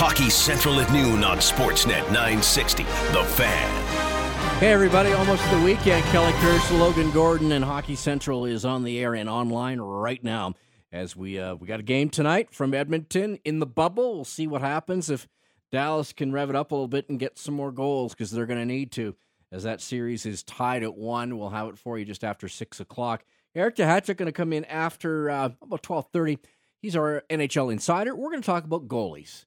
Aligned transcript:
Hockey 0.00 0.30
Central 0.30 0.78
at 0.78 0.92
noon 0.92 1.24
on 1.24 1.38
Sportsnet 1.38 2.06
960. 2.12 2.84
The 2.84 3.24
Fan. 3.34 4.58
Hey, 4.60 4.70
everybody, 4.70 5.10
almost 5.10 5.42
the 5.50 5.60
weekend. 5.60 6.04
Kelly 6.04 6.30
Kirsch, 6.34 6.70
Logan 6.70 7.10
Gordon, 7.10 7.50
and 7.50 7.64
Hockey 7.64 7.96
Central 7.96 8.44
is 8.44 8.64
on 8.64 8.84
the 8.84 9.00
air 9.00 9.16
and 9.16 9.28
online 9.28 9.80
right 9.80 10.22
now. 10.22 10.54
As 10.92 11.16
we 11.16 11.40
uh, 11.40 11.56
we 11.56 11.66
got 11.66 11.80
a 11.80 11.82
game 11.82 12.10
tonight 12.10 12.54
from 12.54 12.74
Edmonton 12.74 13.40
in 13.44 13.58
the 13.58 13.66
bubble. 13.66 14.14
We'll 14.14 14.24
see 14.24 14.46
what 14.46 14.60
happens 14.60 15.10
if 15.10 15.26
Dallas 15.72 16.12
can 16.12 16.30
rev 16.30 16.50
it 16.50 16.54
up 16.54 16.70
a 16.70 16.76
little 16.76 16.86
bit 16.86 17.08
and 17.08 17.18
get 17.18 17.36
some 17.36 17.54
more 17.54 17.72
goals 17.72 18.14
because 18.14 18.30
they're 18.30 18.46
going 18.46 18.60
to 18.60 18.64
need 18.64 18.92
to. 18.92 19.16
As 19.50 19.64
that 19.64 19.80
series 19.80 20.24
is 20.24 20.44
tied 20.44 20.84
at 20.84 20.94
one, 20.94 21.36
we'll 21.36 21.50
have 21.50 21.70
it 21.70 21.76
for 21.76 21.98
you 21.98 22.04
just 22.04 22.22
after 22.22 22.46
six 22.46 22.78
o'clock. 22.78 23.24
Eric 23.52 23.74
Duhatschek 23.74 24.16
going 24.16 24.26
to 24.26 24.32
come 24.32 24.52
in 24.52 24.64
after 24.66 25.28
uh, 25.28 25.48
about 25.60 25.82
twelve 25.82 26.06
thirty. 26.12 26.38
He's 26.80 26.94
our 26.94 27.24
NHL 27.28 27.72
insider. 27.72 28.14
We're 28.14 28.30
going 28.30 28.42
to 28.42 28.46
talk 28.46 28.62
about 28.62 28.86
goalies 28.86 29.44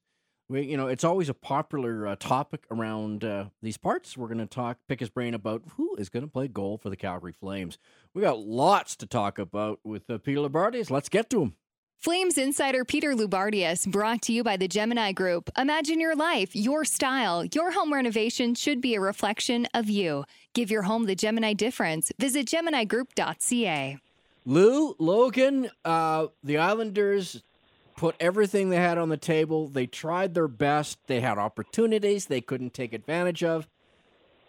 we, 0.52 0.62
you 0.62 0.76
know, 0.76 0.86
it's 0.86 1.02
always 1.02 1.28
a 1.28 1.34
popular 1.34 2.06
uh, 2.06 2.16
topic 2.16 2.64
around 2.70 3.24
uh, 3.24 3.46
these 3.62 3.78
parts. 3.78 4.16
We're 4.16 4.28
going 4.28 4.38
to 4.38 4.46
talk, 4.46 4.78
pick 4.86 5.00
his 5.00 5.08
brain 5.08 5.34
about 5.34 5.62
who 5.76 5.96
is 5.96 6.08
going 6.08 6.24
to 6.24 6.30
play 6.30 6.46
goal 6.46 6.78
for 6.78 6.90
the 6.90 6.96
Calgary 6.96 7.32
Flames. 7.32 7.78
We 8.14 8.22
got 8.22 8.38
lots 8.38 8.94
to 8.96 9.06
talk 9.06 9.38
about 9.38 9.80
with 9.82 10.08
uh, 10.10 10.18
Peter 10.18 10.40
Loubardias. 10.40 10.90
Let's 10.90 11.08
get 11.08 11.30
to 11.30 11.42
him. 11.42 11.54
Flames 11.98 12.36
insider 12.36 12.84
Peter 12.84 13.14
Loubardias, 13.14 13.86
brought 13.86 14.22
to 14.22 14.32
you 14.32 14.42
by 14.42 14.56
the 14.56 14.66
Gemini 14.66 15.12
Group. 15.12 15.50
Imagine 15.56 16.00
your 16.00 16.16
life, 16.16 16.54
your 16.54 16.84
style. 16.84 17.44
Your 17.44 17.70
home 17.70 17.94
renovation 17.94 18.56
should 18.56 18.80
be 18.80 18.96
a 18.96 19.00
reflection 19.00 19.68
of 19.72 19.88
you. 19.88 20.24
Give 20.52 20.70
your 20.70 20.82
home 20.82 21.06
the 21.06 21.14
Gemini 21.14 21.52
difference. 21.52 22.10
Visit 22.18 22.46
GeminiGroup.ca. 22.46 23.98
Lou, 24.44 24.96
Logan, 24.98 25.70
uh, 25.84 26.26
the 26.42 26.58
Islanders 26.58 27.40
put 27.96 28.16
everything 28.20 28.70
they 28.70 28.76
had 28.76 28.98
on 28.98 29.08
the 29.08 29.16
table. 29.16 29.68
They 29.68 29.86
tried 29.86 30.34
their 30.34 30.48
best. 30.48 30.98
They 31.06 31.20
had 31.20 31.38
opportunities 31.38 32.26
they 32.26 32.40
couldn't 32.40 32.74
take 32.74 32.92
advantage 32.92 33.42
of. 33.44 33.68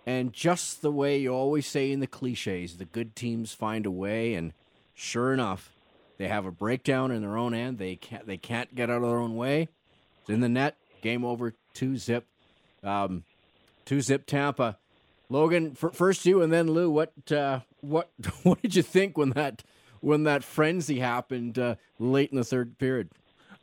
And 0.05 0.33
just 0.33 0.81
the 0.81 0.91
way 0.91 1.17
you 1.17 1.33
always 1.33 1.65
say 1.65 1.91
in 1.91 1.99
the 1.99 2.07
cliches, 2.07 2.77
the 2.77 2.85
good 2.85 3.15
teams 3.15 3.53
find 3.53 3.85
a 3.85 3.91
way. 3.91 4.33
And 4.33 4.53
sure 4.93 5.33
enough, 5.33 5.71
they 6.17 6.27
have 6.27 6.45
a 6.45 6.51
breakdown 6.51 7.11
in 7.11 7.21
their 7.21 7.37
own 7.37 7.53
end. 7.53 7.77
They 7.77 7.95
can't 7.95 8.27
they 8.27 8.37
can't 8.37 8.73
get 8.75 8.89
out 8.89 8.97
of 8.97 9.09
their 9.09 9.19
own 9.19 9.35
way. 9.35 9.69
It's 10.21 10.29
in 10.29 10.41
the 10.41 10.49
net. 10.49 10.77
Game 11.01 11.25
over. 11.25 11.53
Two 11.73 11.97
zip. 11.97 12.25
Um, 12.83 13.23
two 13.85 14.01
zip 14.01 14.25
Tampa. 14.25 14.77
Logan, 15.29 15.73
first 15.73 16.25
you 16.25 16.41
and 16.41 16.51
then 16.51 16.67
Lou. 16.67 16.89
What 16.89 17.13
uh, 17.31 17.61
what 17.81 18.11
what 18.43 18.61
did 18.61 18.75
you 18.75 18.83
think 18.83 19.17
when 19.17 19.31
that 19.31 19.63
when 20.01 20.23
that 20.23 20.43
frenzy 20.43 20.99
happened 20.99 21.57
uh, 21.57 21.75
late 21.97 22.29
in 22.31 22.37
the 22.37 22.43
third 22.43 22.77
period? 22.77 23.09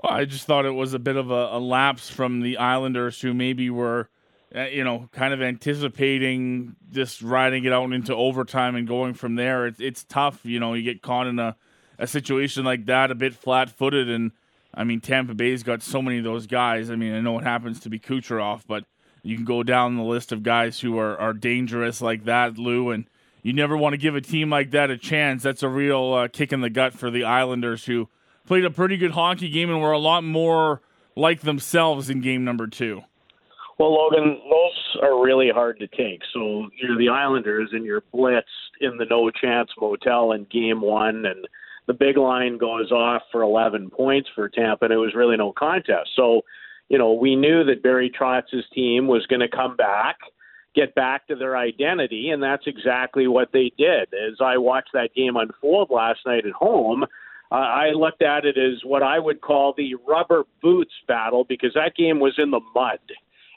I 0.03 0.25
just 0.25 0.47
thought 0.47 0.65
it 0.65 0.75
was 0.75 0.95
a 0.95 0.99
bit 0.99 1.17
of 1.17 1.31
a, 1.31 1.49
a 1.53 1.61
lapse 1.61 2.09
from 2.09 2.41
the 2.41 2.57
Islanders, 2.59 3.21
who 3.21 3.35
maybe 3.35 3.71
were, 3.71 4.09
uh, 4.55 4.63
you 4.63 4.85
know, 4.85 5.09
kind 5.13 5.35
of 5.35 5.43
anticipating 5.43 6.77
just 6.91 7.23
riding 7.23 7.65
it 7.65 7.73
out 7.73 7.93
into 7.93 8.15
overtime 8.15 8.77
and 8.77 8.87
going 8.89 9.15
from 9.15 9.35
there. 9.37 9.67
It's 9.67 9.81
it's 9.81 10.05
tough, 10.05 10.41
you 10.45 10.59
know. 10.61 10.75
You 10.75 10.83
get 10.83 11.03
caught 11.03 11.27
in 11.27 11.39
a 11.39 11.57
a 11.99 12.07
situation 12.07 12.65
like 12.65 12.87
that, 12.87 13.11
a 13.11 13.15
bit 13.15 13.35
flat-footed, 13.35 14.09
and 14.09 14.33
I 14.73 14.85
mean, 14.85 15.01
Tampa 15.01 15.35
Bay's 15.35 15.63
got 15.63 15.83
so 15.83 16.01
many 16.01 16.19
of 16.19 16.25
those 16.25 16.47
guys. 16.47 16.91
I 16.91 16.97
mean, 16.97 17.13
I 17.13 17.21
know 17.21 17.39
it 17.39 17.45
happens 17.45 17.81
to 17.81 17.91
be 17.91 17.99
Kucherov, 17.99 18.63
but 18.67 18.85
you 19.23 19.37
can 19.37 19.45
go 19.45 19.63
down 19.63 19.97
the 19.97 20.03
list 20.03 20.33
of 20.33 20.43
guys 20.43 20.81
who 20.81 20.99
are 20.99 21.19
are 21.19 21.35
dangerous 21.35 22.01
like 22.01 22.25
that, 22.25 22.57
Lou, 22.57 22.91
and 22.91 23.05
you 23.43 23.53
never 23.53 23.77
want 23.77 23.93
to 23.93 23.99
give 23.99 24.17
a 24.17 24.21
team 24.21 24.49
like 24.49 24.71
that 24.71 24.91
a 24.91 24.97
chance. 24.97 25.43
That's 25.43 25.63
a 25.63 25.69
real 25.69 26.15
uh, 26.15 26.29
kick 26.29 26.53
in 26.53 26.63
the 26.63 26.71
gut 26.71 26.95
for 26.95 27.11
the 27.11 27.25
Islanders, 27.25 27.85
who 27.85 28.09
played 28.47 28.65
a 28.65 28.71
pretty 28.71 28.97
good 28.97 29.13
hockey 29.13 29.49
game 29.49 29.71
and 29.71 29.81
were 29.81 29.93
a 29.93 29.99
lot 29.99 30.25
more 30.25 30.81
like 31.17 31.41
themselves 31.41 32.11
in 32.11 32.21
game 32.21 32.45
number 32.45 32.67
two. 32.67 33.03
Well, 33.79 33.95
Logan, 33.95 34.39
those 34.45 35.03
are 35.03 35.25
really 35.25 35.49
hard 35.51 35.79
to 35.79 35.87
take. 35.87 36.21
So 36.35 36.69
you're 36.77 36.99
the 36.99 37.09
Islanders 37.09 37.71
and 37.73 37.85
you're 37.85 38.03
blitzed 38.13 38.43
in 38.81 38.99
the 38.99 39.07
no 39.07 39.31
chance 39.31 39.71
motel 39.81 40.33
in 40.33 40.47
game 40.53 40.83
one, 40.83 41.25
and 41.25 41.49
the 41.87 41.95
big 41.95 42.19
line 42.19 42.59
goes 42.59 42.93
off 42.93 43.23
for 43.33 43.41
11 43.41 43.89
points 43.89 44.29
for 44.35 44.51
Tampa, 44.51 44.85
and 44.85 44.93
it 44.93 44.99
was 44.99 45.15
really 45.15 45.39
no 45.39 45.53
contest. 45.53 46.11
So, 46.15 46.43
you 46.91 46.99
know, 46.99 47.15
we 47.15 47.37
knew 47.37 47.65
that 47.65 47.83
Barry 47.83 48.11
Trotz's 48.11 48.67
team 48.75 49.07
was 49.07 49.25
going 49.27 49.41
to 49.41 49.49
come 49.49 49.77
back, 49.77 50.19
get 50.75 50.95
back 50.95 51.27
to 51.29 51.35
their 51.35 51.57
identity, 51.57 52.29
and 52.29 52.43
that's 52.43 52.67
exactly 52.67 53.29
what 53.29 53.49
they 53.53 53.73
did. 53.79 54.13
As 54.13 54.43
I 54.43 54.59
watched 54.59 54.91
that 54.93 55.15
game 55.15 55.37
unfold 55.37 55.89
last 55.91 56.21
night 56.27 56.45
at 56.45 56.53
home, 56.53 57.07
uh, 57.53 57.55
I 57.55 57.91
looked 57.91 58.23
at 58.23 58.45
it 58.45 58.57
as 58.57 58.85
what 58.85 59.03
I 59.03 59.19
would 59.19 59.41
call 59.41 59.75
the 59.77 59.95
rubber 60.07 60.45
boots 60.63 60.93
battle 61.09 61.45
because 61.45 61.73
that 61.75 61.97
game 61.97 62.21
was 62.21 62.35
in 62.39 62.51
the 62.51 62.61
mud. 62.75 63.01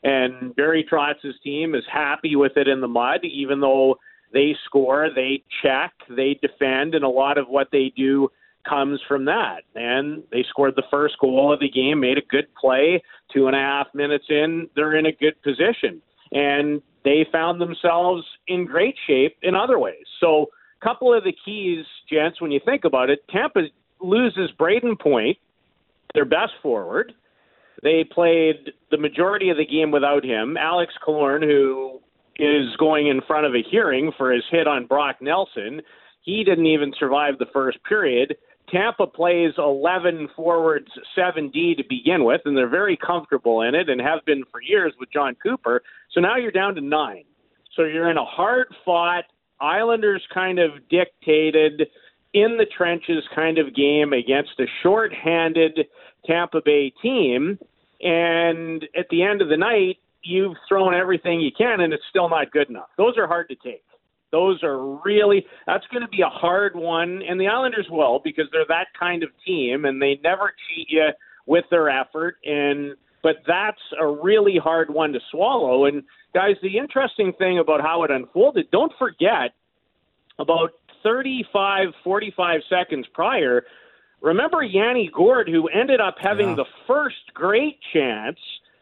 And 0.03 0.55
Barry 0.55 0.85
Trotz's 0.89 1.35
team 1.43 1.75
is 1.75 1.83
happy 1.91 2.35
with 2.35 2.57
it 2.57 2.67
in 2.67 2.81
the 2.81 2.87
mud, 2.87 3.19
even 3.23 3.59
though 3.61 3.99
they 4.33 4.55
score, 4.65 5.09
they 5.13 5.43
check, 5.61 5.93
they 6.09 6.39
defend, 6.41 6.95
and 6.95 7.05
a 7.05 7.09
lot 7.09 7.37
of 7.37 7.47
what 7.47 7.69
they 7.71 7.93
do 7.95 8.29
comes 8.67 8.99
from 9.07 9.25
that. 9.25 9.63
And 9.75 10.23
they 10.31 10.43
scored 10.49 10.75
the 10.75 10.83
first 10.89 11.15
goal 11.19 11.53
of 11.53 11.59
the 11.59 11.69
game, 11.69 11.99
made 11.99 12.17
a 12.17 12.25
good 12.29 12.47
play. 12.55 13.01
Two 13.31 13.47
and 13.47 13.55
a 13.55 13.59
half 13.59 13.87
minutes 13.93 14.25
in, 14.29 14.69
they're 14.75 14.95
in 14.95 15.05
a 15.05 15.11
good 15.11 15.41
position. 15.43 16.01
And 16.31 16.81
they 17.03 17.25
found 17.31 17.61
themselves 17.61 18.23
in 18.47 18.65
great 18.65 18.95
shape 19.07 19.37
in 19.41 19.55
other 19.55 19.77
ways. 19.77 20.05
So, 20.19 20.47
a 20.81 20.85
couple 20.85 21.13
of 21.13 21.23
the 21.23 21.33
keys, 21.45 21.85
gents, 22.11 22.41
when 22.41 22.51
you 22.51 22.59
think 22.65 22.83
about 22.83 23.09
it, 23.09 23.19
Tampa 23.29 23.61
loses 24.03 24.51
Brayden 24.59 24.99
Point, 24.99 25.37
their 26.13 26.25
best 26.25 26.53
forward. 26.61 27.13
They 27.81 28.03
played 28.03 28.71
the 28.91 28.97
majority 28.97 29.49
of 29.49 29.57
the 29.57 29.65
game 29.65 29.91
without 29.91 30.23
him. 30.23 30.57
Alex 30.57 30.93
Killorn, 31.05 31.43
who 31.43 31.99
is 32.37 32.75
going 32.77 33.07
in 33.07 33.21
front 33.27 33.45
of 33.45 33.53
a 33.53 33.63
hearing 33.69 34.11
for 34.17 34.31
his 34.31 34.43
hit 34.49 34.67
on 34.67 34.85
Brock 34.85 35.17
Nelson, 35.21 35.81
he 36.21 36.43
didn't 36.43 36.67
even 36.67 36.93
survive 36.97 37.37
the 37.37 37.45
first 37.53 37.77
period. 37.83 38.35
Tampa 38.69 39.05
plays 39.05 39.51
11 39.57 40.29
forwards, 40.35 40.87
7D 41.17 41.77
to 41.77 41.83
begin 41.89 42.23
with, 42.23 42.41
and 42.45 42.55
they're 42.55 42.69
very 42.69 42.97
comfortable 42.97 43.61
in 43.61 43.75
it 43.75 43.89
and 43.89 43.99
have 43.99 44.23
been 44.25 44.43
for 44.51 44.61
years 44.61 44.93
with 44.99 45.11
Jon 45.11 45.35
Cooper. 45.43 45.83
So 46.11 46.21
now 46.21 46.37
you're 46.37 46.51
down 46.51 46.75
to 46.75 46.81
nine. 46.81 47.25
So 47.75 47.83
you're 47.83 48.09
in 48.09 48.17
a 48.17 48.25
hard 48.25 48.67
fought, 48.85 49.25
Islanders 49.59 50.25
kind 50.33 50.59
of 50.59 50.71
dictated 50.89 51.87
in 52.33 52.57
the 52.57 52.65
trenches 52.77 53.23
kind 53.35 53.57
of 53.57 53.75
game 53.75 54.13
against 54.13 54.59
a 54.59 54.65
short-handed 54.81 55.79
Tampa 56.25 56.61
Bay 56.63 56.91
team. 57.01 57.59
And 58.01 58.83
at 58.97 59.07
the 59.09 59.23
end 59.23 59.41
of 59.41 59.49
the 59.49 59.57
night, 59.57 59.97
you've 60.23 60.57
thrown 60.67 60.93
everything 60.93 61.41
you 61.41 61.51
can, 61.57 61.81
and 61.81 61.93
it's 61.93 62.03
still 62.09 62.29
not 62.29 62.51
good 62.51 62.69
enough. 62.69 62.89
Those 62.97 63.17
are 63.17 63.27
hard 63.27 63.49
to 63.49 63.55
take. 63.55 63.83
Those 64.31 64.63
are 64.63 64.99
really 65.05 65.45
that's 65.67 65.85
going 65.91 66.01
to 66.01 66.07
be 66.07 66.21
a 66.21 66.29
hard 66.29 66.75
one, 66.75 67.21
and 67.21 67.39
the 67.39 67.47
Islanders 67.47 67.85
will 67.89 68.19
because 68.23 68.45
they're 68.51 68.65
that 68.67 68.87
kind 68.99 69.21
of 69.21 69.29
team, 69.45 69.85
and 69.85 70.01
they 70.01 70.19
never 70.23 70.53
cheat 70.67 70.87
you 70.89 71.09
with 71.45 71.65
their 71.69 71.87
effort. 71.89 72.37
And 72.43 72.95
but 73.21 73.37
that's 73.45 73.81
a 74.01 74.07
really 74.07 74.57
hard 74.57 74.89
one 74.89 75.13
to 75.13 75.19
swallow. 75.29 75.85
And 75.85 76.03
guys, 76.33 76.55
the 76.63 76.77
interesting 76.77 77.31
thing 77.37 77.59
about 77.59 77.81
how 77.81 78.03
it 78.03 78.11
unfolded, 78.11 78.71
don't 78.71 78.91
forget 78.97 79.53
about 80.39 80.71
35, 81.03 81.89
45 82.03 82.61
seconds 82.69 83.05
prior. 83.13 83.63
Remember 84.21 84.63
Yanni 84.63 85.09
Gourde, 85.13 85.49
who 85.49 85.67
ended 85.67 85.99
up 85.99 86.15
having 86.19 86.49
yeah. 86.49 86.55
the 86.55 86.65
first 86.87 87.33
great 87.33 87.77
chance 87.91 88.39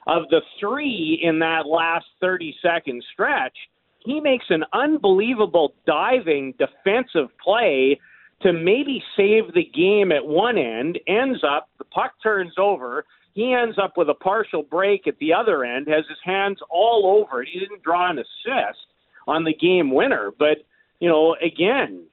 of 0.08 0.24
the 0.30 0.42
three 0.60 1.20
in 1.22 1.40
that 1.40 1.66
last 1.68 2.06
30 2.20 2.56
second 2.62 3.04
stretch. 3.14 3.58
He 4.00 4.20
makes 4.20 4.46
an 4.50 4.64
unbelievable 4.74 5.74
diving 5.86 6.54
defensive 6.58 7.30
play 7.44 8.00
to 8.42 8.54
maybe 8.54 9.04
save 9.16 9.54
the 9.54 9.66
game 9.66 10.12
at 10.12 10.26
one 10.26 10.58
end, 10.58 11.00
ends 11.08 11.44
up, 11.44 11.70
the 11.78 11.84
puck 11.86 12.14
turns 12.24 12.54
over. 12.58 13.06
He 13.34 13.54
ends 13.54 13.78
up 13.81 13.98
with 13.98 14.10
a 14.10 14.16
partial 14.16 14.63
break 14.63 15.07
at 15.07 15.18
the 15.19 15.34
other 15.34 15.63
end, 15.63 15.88
has 15.88 16.06
his 16.10 16.18
hands 16.24 16.60
all 16.69 17.24
over 17.24 17.44
it. 17.44 17.50
He 17.51 17.60
didn't 17.60 17.84
draw 17.84 18.10
an 18.10 18.18
assist 18.18 18.80
on 19.28 19.44
the 19.44 19.54
game 19.54 19.92
winner. 19.92 20.31
But, 20.38 20.66
you 21.00 21.07
know, 21.07 21.36
again, 21.42 22.06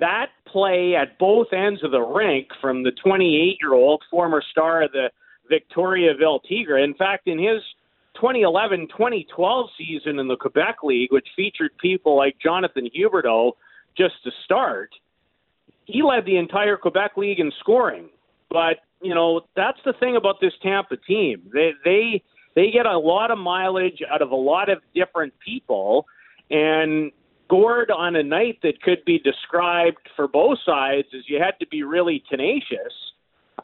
that 0.00 0.26
play 0.46 0.94
at 0.94 1.18
both 1.18 1.52
ends 1.52 1.82
of 1.84 1.90
the 1.90 2.00
rink 2.00 2.48
from 2.60 2.82
the 2.82 2.92
28 3.02 3.58
year 3.60 3.74
old 3.74 4.02
former 4.10 4.42
star 4.50 4.82
of 4.82 4.92
the 4.92 5.10
Victoriaville 5.50 6.40
Tigre. 6.48 6.78
In 6.78 6.94
fact, 6.94 7.26
in 7.26 7.38
his 7.38 7.62
2011 8.14 8.88
2012 8.88 9.70
season 9.78 10.18
in 10.18 10.28
the 10.28 10.36
Quebec 10.36 10.78
League, 10.82 11.12
which 11.12 11.26
featured 11.36 11.70
people 11.78 12.16
like 12.16 12.36
Jonathan 12.42 12.88
Huberdeau 12.96 13.52
just 13.96 14.14
to 14.24 14.30
start, 14.44 14.90
he 15.84 16.02
led 16.02 16.24
the 16.26 16.36
entire 16.36 16.76
Quebec 16.76 17.16
League 17.16 17.40
in 17.40 17.52
scoring. 17.60 18.08
But, 18.50 18.78
you 19.00 19.14
know, 19.14 19.42
that's 19.56 19.78
the 19.84 19.92
thing 19.94 20.16
about 20.16 20.40
this 20.40 20.52
Tampa 20.62 20.96
team. 20.96 21.50
They, 21.52 21.72
they, 21.84 22.22
they 22.54 22.70
get 22.70 22.86
a 22.86 22.98
lot 22.98 23.30
of 23.30 23.38
mileage 23.38 24.02
out 24.10 24.22
of 24.22 24.30
a 24.30 24.36
lot 24.36 24.68
of 24.68 24.78
different 24.94 25.32
people. 25.44 26.06
And 26.50 27.12
Gourde 27.48 27.90
on 27.90 28.16
a 28.16 28.22
night 28.22 28.58
that 28.62 28.82
could 28.82 29.04
be 29.04 29.18
described 29.18 30.08
for 30.16 30.28
both 30.28 30.58
sides 30.64 31.08
as 31.16 31.22
you 31.26 31.40
had 31.42 31.58
to 31.60 31.66
be 31.66 31.82
really 31.82 32.22
tenacious. 32.28 32.92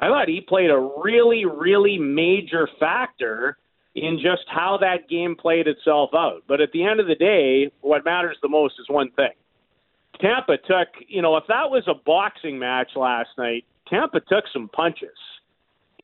I 0.01 0.09
thought 0.09 0.29
he 0.29 0.41
played 0.41 0.71
a 0.71 0.91
really, 1.03 1.45
really 1.45 1.99
major 1.99 2.69
factor 2.81 3.59
in 3.95 4.19
just 4.21 4.43
how 4.49 4.79
that 4.81 5.09
game 5.09 5.37
played 5.37 5.69
itself 5.69 6.11
out. 6.15 6.43
But 6.49 6.61
at 6.61 6.73
the 6.73 6.85
end 6.85 6.99
of 6.99 7.07
the 7.07 7.15
day, 7.15 7.71
what 7.81 8.05
matters 8.05 8.37
the 8.43 8.49
most 8.49 8.75
is 8.81 8.87
one 8.89 9.11
thing. 9.13 9.33
Tampa 10.21 10.57
took, 10.57 10.89
you 11.07 11.23
know, 11.23 11.37
if 11.37 11.45
that 11.49 11.71
was 11.71 11.85
a 11.87 11.95
boxing 11.95 12.59
match 12.59 12.91
last 12.97 13.31
night, 13.39 13.65
Tampa 13.89 14.21
took 14.21 14.45
some 14.53 14.69
punches. 14.69 15.17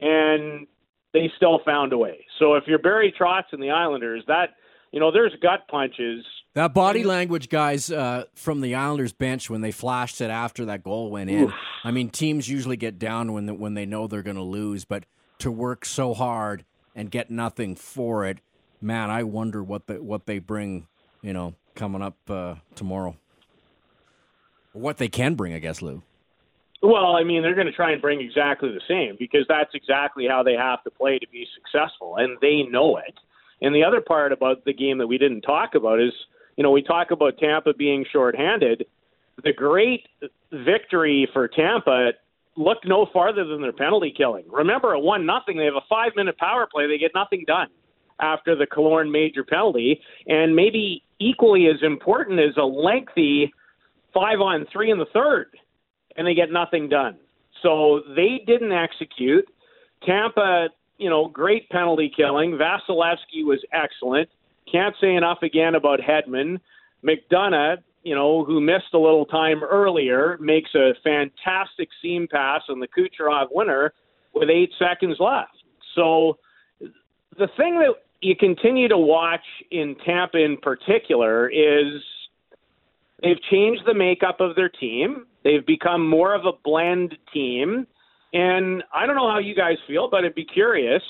And 0.01 0.67
they 1.13 1.31
still 1.37 1.61
found 1.65 1.93
a 1.93 1.99
way. 1.99 2.25
So 2.39 2.55
if 2.55 2.65
you're 2.67 2.79
Barry 2.79 3.13
Trotz 3.19 3.53
and 3.53 3.63
the 3.63 3.71
Islanders, 3.71 4.23
that 4.29 4.51
you 4.93 5.01
know, 5.01 5.11
there's 5.11 5.33
gut 5.41 5.69
punches. 5.69 6.25
That 6.55 6.75
body 6.75 7.05
language, 7.05 7.49
guys, 7.49 7.93
uh, 7.93 8.25
from 8.35 8.61
the 8.61 8.75
Islanders 8.75 9.13
bench 9.13 9.49
when 9.49 9.61
they 9.61 9.71
flashed 9.71 10.21
it 10.21 10.31
after 10.31 10.65
that 10.65 10.83
goal 10.83 11.11
went 11.11 11.31
in. 11.31 11.45
Oof. 11.45 11.53
I 11.85 11.93
mean, 11.93 12.11
teams 12.11 12.49
usually 12.49 12.77
get 12.77 12.99
down 12.99 13.33
when 13.33 13.47
the, 13.47 13.55
when 13.55 13.75
they 13.75 13.87
know 13.87 14.07
they're 14.07 14.23
going 14.23 14.37
to 14.37 14.43
lose, 14.43 14.85
but 14.85 15.05
to 15.39 15.51
work 15.51 15.85
so 15.85 16.13
hard 16.13 16.65
and 16.95 17.11
get 17.11 17.31
nothing 17.31 17.77
for 17.77 18.27
it, 18.27 18.39
man, 18.81 19.11
I 19.11 19.23
wonder 19.23 19.63
what 19.63 19.87
the, 19.87 20.03
what 20.03 20.27
they 20.27 20.41
bring, 20.41 20.89
you 21.23 21.33
know, 21.33 21.55
coming 21.77 22.03
up 22.03 22.17
uh, 22.29 22.57
tomorrow. 22.75 23.17
What 24.73 24.99
they 24.99 25.09
can 25.09 25.35
bring, 25.35 25.55
I 25.55 25.59
guess, 25.59 25.83
Lou. 25.83 26.03
Well, 26.83 27.15
I 27.15 27.25
mean, 27.25 27.43
they're 27.43 27.55
going 27.55 27.67
to 27.67 27.73
try 27.73 27.93
and 27.93 28.01
bring 28.01 28.21
exactly 28.21 28.71
the 28.71 28.81
same 28.89 29.17
because 29.19 29.45
that's 29.49 29.75
exactly 29.75 30.27
how 30.27 30.43
they 30.43 30.55
have 30.55 30.83
to 30.85 30.91
play 30.91 31.19
to 31.19 31.27
be 31.29 31.47
successful, 31.55 32.17
and 32.17 32.39
they 32.41 32.63
know 32.63 32.97
it. 32.97 33.15
And 33.63 33.75
the 33.75 33.85
other 33.85 34.01
part 34.01 34.33
about 34.33 34.65
the 34.65 34.73
game 34.73 34.99
that 34.99 35.07
we 35.07 35.19
didn't 35.19 35.43
talk 35.43 35.75
about 35.75 36.01
is, 36.01 36.13
you 36.57 36.63
know, 36.63 36.71
we 36.71 36.83
talk 36.83 37.11
about 37.11 37.39
Tampa 37.39 37.75
being 37.75 38.05
shorthanded. 38.13 38.87
The 39.43 39.53
great 39.53 40.07
victory 40.53 41.29
for 41.33 41.49
Tampa 41.49 42.13
looked 42.57 42.87
no 42.87 43.07
farther 43.13 43.45
than 43.45 43.63
their 43.63 43.73
penalty 43.73 44.13
killing. 44.15 44.45
Remember, 44.51 44.95
at 44.95 45.03
one 45.03 45.25
nothing, 45.27 45.57
they 45.57 45.65
have 45.65 45.75
a 45.75 45.87
five 45.89 46.13
minute 46.17 46.37
power 46.39 46.67
play. 46.71 46.87
They 46.87 46.99
get 46.99 47.13
nothing 47.15 47.45
done 47.47 47.69
after 48.19 48.55
the 48.55 48.67
Killorn 48.67 49.11
major 49.11 49.45
penalty, 49.45 50.01
and 50.27 50.55
maybe 50.55 51.03
equally 51.19 51.67
as 51.69 51.83
important 51.83 52.39
is 52.39 52.57
a 52.59 52.65
lengthy 52.65 53.53
five 54.13 54.41
on 54.41 54.67
three 54.73 54.91
in 54.91 54.99
the 54.99 55.07
third 55.13 55.47
and 56.17 56.27
they 56.27 56.35
get 56.35 56.51
nothing 56.51 56.89
done. 56.89 57.17
So 57.63 58.03
they 58.17 58.43
didn't 58.47 58.73
execute. 58.73 59.47
Tampa, 60.05 60.69
you 61.01 61.09
know, 61.09 61.29
great 61.29 61.69
penalty 61.71 62.13
killing. 62.15 62.53
Vasilevskiy 62.53 63.45
was 63.45 63.65
excellent. 63.73 64.29
Can't 64.71 64.95
say 65.01 65.15
enough 65.15 65.39
again 65.43 65.75
about 65.75 65.99
Hedman. 65.99 66.61
McDonagh, 67.03 67.79
you 68.03 68.15
know, 68.15 68.45
who 68.45 68.61
missed 68.61 68.93
a 68.93 68.99
little 68.99 69.25
time 69.25 69.65
earlier, 69.65 70.37
makes 70.41 70.71
a 70.75 70.93
fantastic 71.03 71.89
seam 72.03 72.29
pass 72.31 72.61
on 72.69 72.81
the 72.81 72.87
Kucherov 72.87 73.47
winner 73.51 73.95
with 74.35 74.51
eight 74.51 74.71
seconds 74.79 75.17
left. 75.19 75.57
So 75.95 76.39
the 77.39 77.49
thing 77.57 77.79
that 77.79 77.95
you 78.21 78.37
continue 78.37 78.89
to 78.89 78.99
watch 78.99 79.45
in 79.71 79.97
Tampa 80.05 80.37
in 80.37 80.59
particular 80.59 81.49
is 81.49 82.03
they've 83.23 83.41
changed 83.51 83.83
the 83.87 83.95
makeup 83.95 84.41
of 84.41 84.55
their 84.55 84.69
team. 84.69 85.27
They've 85.45 85.65
become 85.65 86.07
more 86.07 86.35
of 86.35 86.45
a 86.45 86.53
blend 86.63 87.17
team. 87.33 87.87
And 88.33 88.83
I 88.95 89.07
don't 89.07 89.17
know 89.17 89.31
how 89.31 89.39
you 89.39 89.55
guys 89.55 89.77
feel, 89.87 90.09
but 90.11 90.25
I'd 90.25 90.35
be 90.35 90.45
curious. 90.45 91.03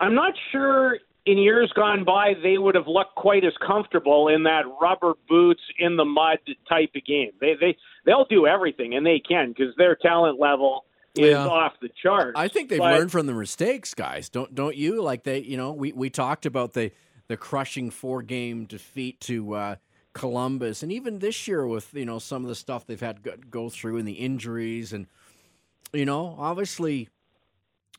I'm 0.00 0.14
not 0.14 0.34
sure 0.50 0.98
in 1.24 1.38
years 1.38 1.72
gone 1.74 2.04
by 2.04 2.34
they 2.42 2.58
would 2.58 2.74
have 2.74 2.88
looked 2.88 3.14
quite 3.14 3.44
as 3.44 3.52
comfortable 3.64 4.28
in 4.28 4.42
that 4.42 4.64
rubber 4.80 5.14
boots 5.28 5.60
in 5.78 5.96
the 5.96 6.04
mud 6.04 6.38
type 6.68 6.90
of 6.96 7.04
game. 7.04 7.30
They 7.40 7.54
they 7.60 7.76
they'll 8.04 8.26
do 8.26 8.46
everything 8.46 8.94
and 8.94 9.06
they 9.06 9.20
can 9.20 9.50
because 9.50 9.74
their 9.76 9.94
talent 9.96 10.40
level 10.40 10.84
is 11.14 11.30
yeah. 11.30 11.46
off 11.46 11.74
the 11.80 11.90
chart. 12.02 12.34
I 12.36 12.48
think 12.48 12.68
they've 12.68 12.78
but, 12.78 12.94
learned 12.94 13.12
from 13.12 13.26
the 13.26 13.34
mistakes, 13.34 13.94
guys. 13.94 14.28
Don't 14.28 14.54
don't 14.54 14.76
you? 14.76 15.02
Like 15.02 15.24
they, 15.24 15.38
you 15.38 15.56
know, 15.56 15.72
we 15.72 15.92
we 15.92 16.10
talked 16.10 16.46
about 16.46 16.72
the 16.72 16.90
the 17.28 17.36
crushing 17.36 17.90
four 17.90 18.22
game 18.22 18.64
defeat 18.64 19.20
to 19.20 19.54
uh, 19.54 19.76
Columbus, 20.14 20.82
and 20.82 20.90
even 20.90 21.20
this 21.20 21.46
year 21.46 21.66
with 21.66 21.94
you 21.94 22.04
know 22.04 22.18
some 22.18 22.42
of 22.42 22.48
the 22.48 22.54
stuff 22.54 22.86
they've 22.86 23.00
had 23.00 23.22
go, 23.22 23.34
go 23.48 23.70
through 23.70 23.98
and 23.98 24.08
the 24.08 24.12
injuries, 24.12 24.92
and 24.92 25.06
you 25.92 26.04
know 26.04 26.34
obviously, 26.38 27.08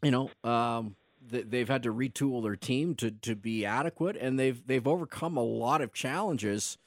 you 0.01 0.11
know 0.11 0.29
um, 0.43 0.95
they've 1.29 1.69
had 1.69 1.83
to 1.83 1.93
retool 1.93 2.43
their 2.43 2.55
team 2.55 2.95
to 2.95 3.11
to 3.11 3.35
be 3.35 3.65
adequate, 3.65 4.15
and 4.17 4.39
they've 4.39 4.65
they've 4.65 4.87
overcome 4.87 5.37
a 5.37 5.43
lot 5.43 5.81
of 5.81 5.93
challenges. 5.93 6.77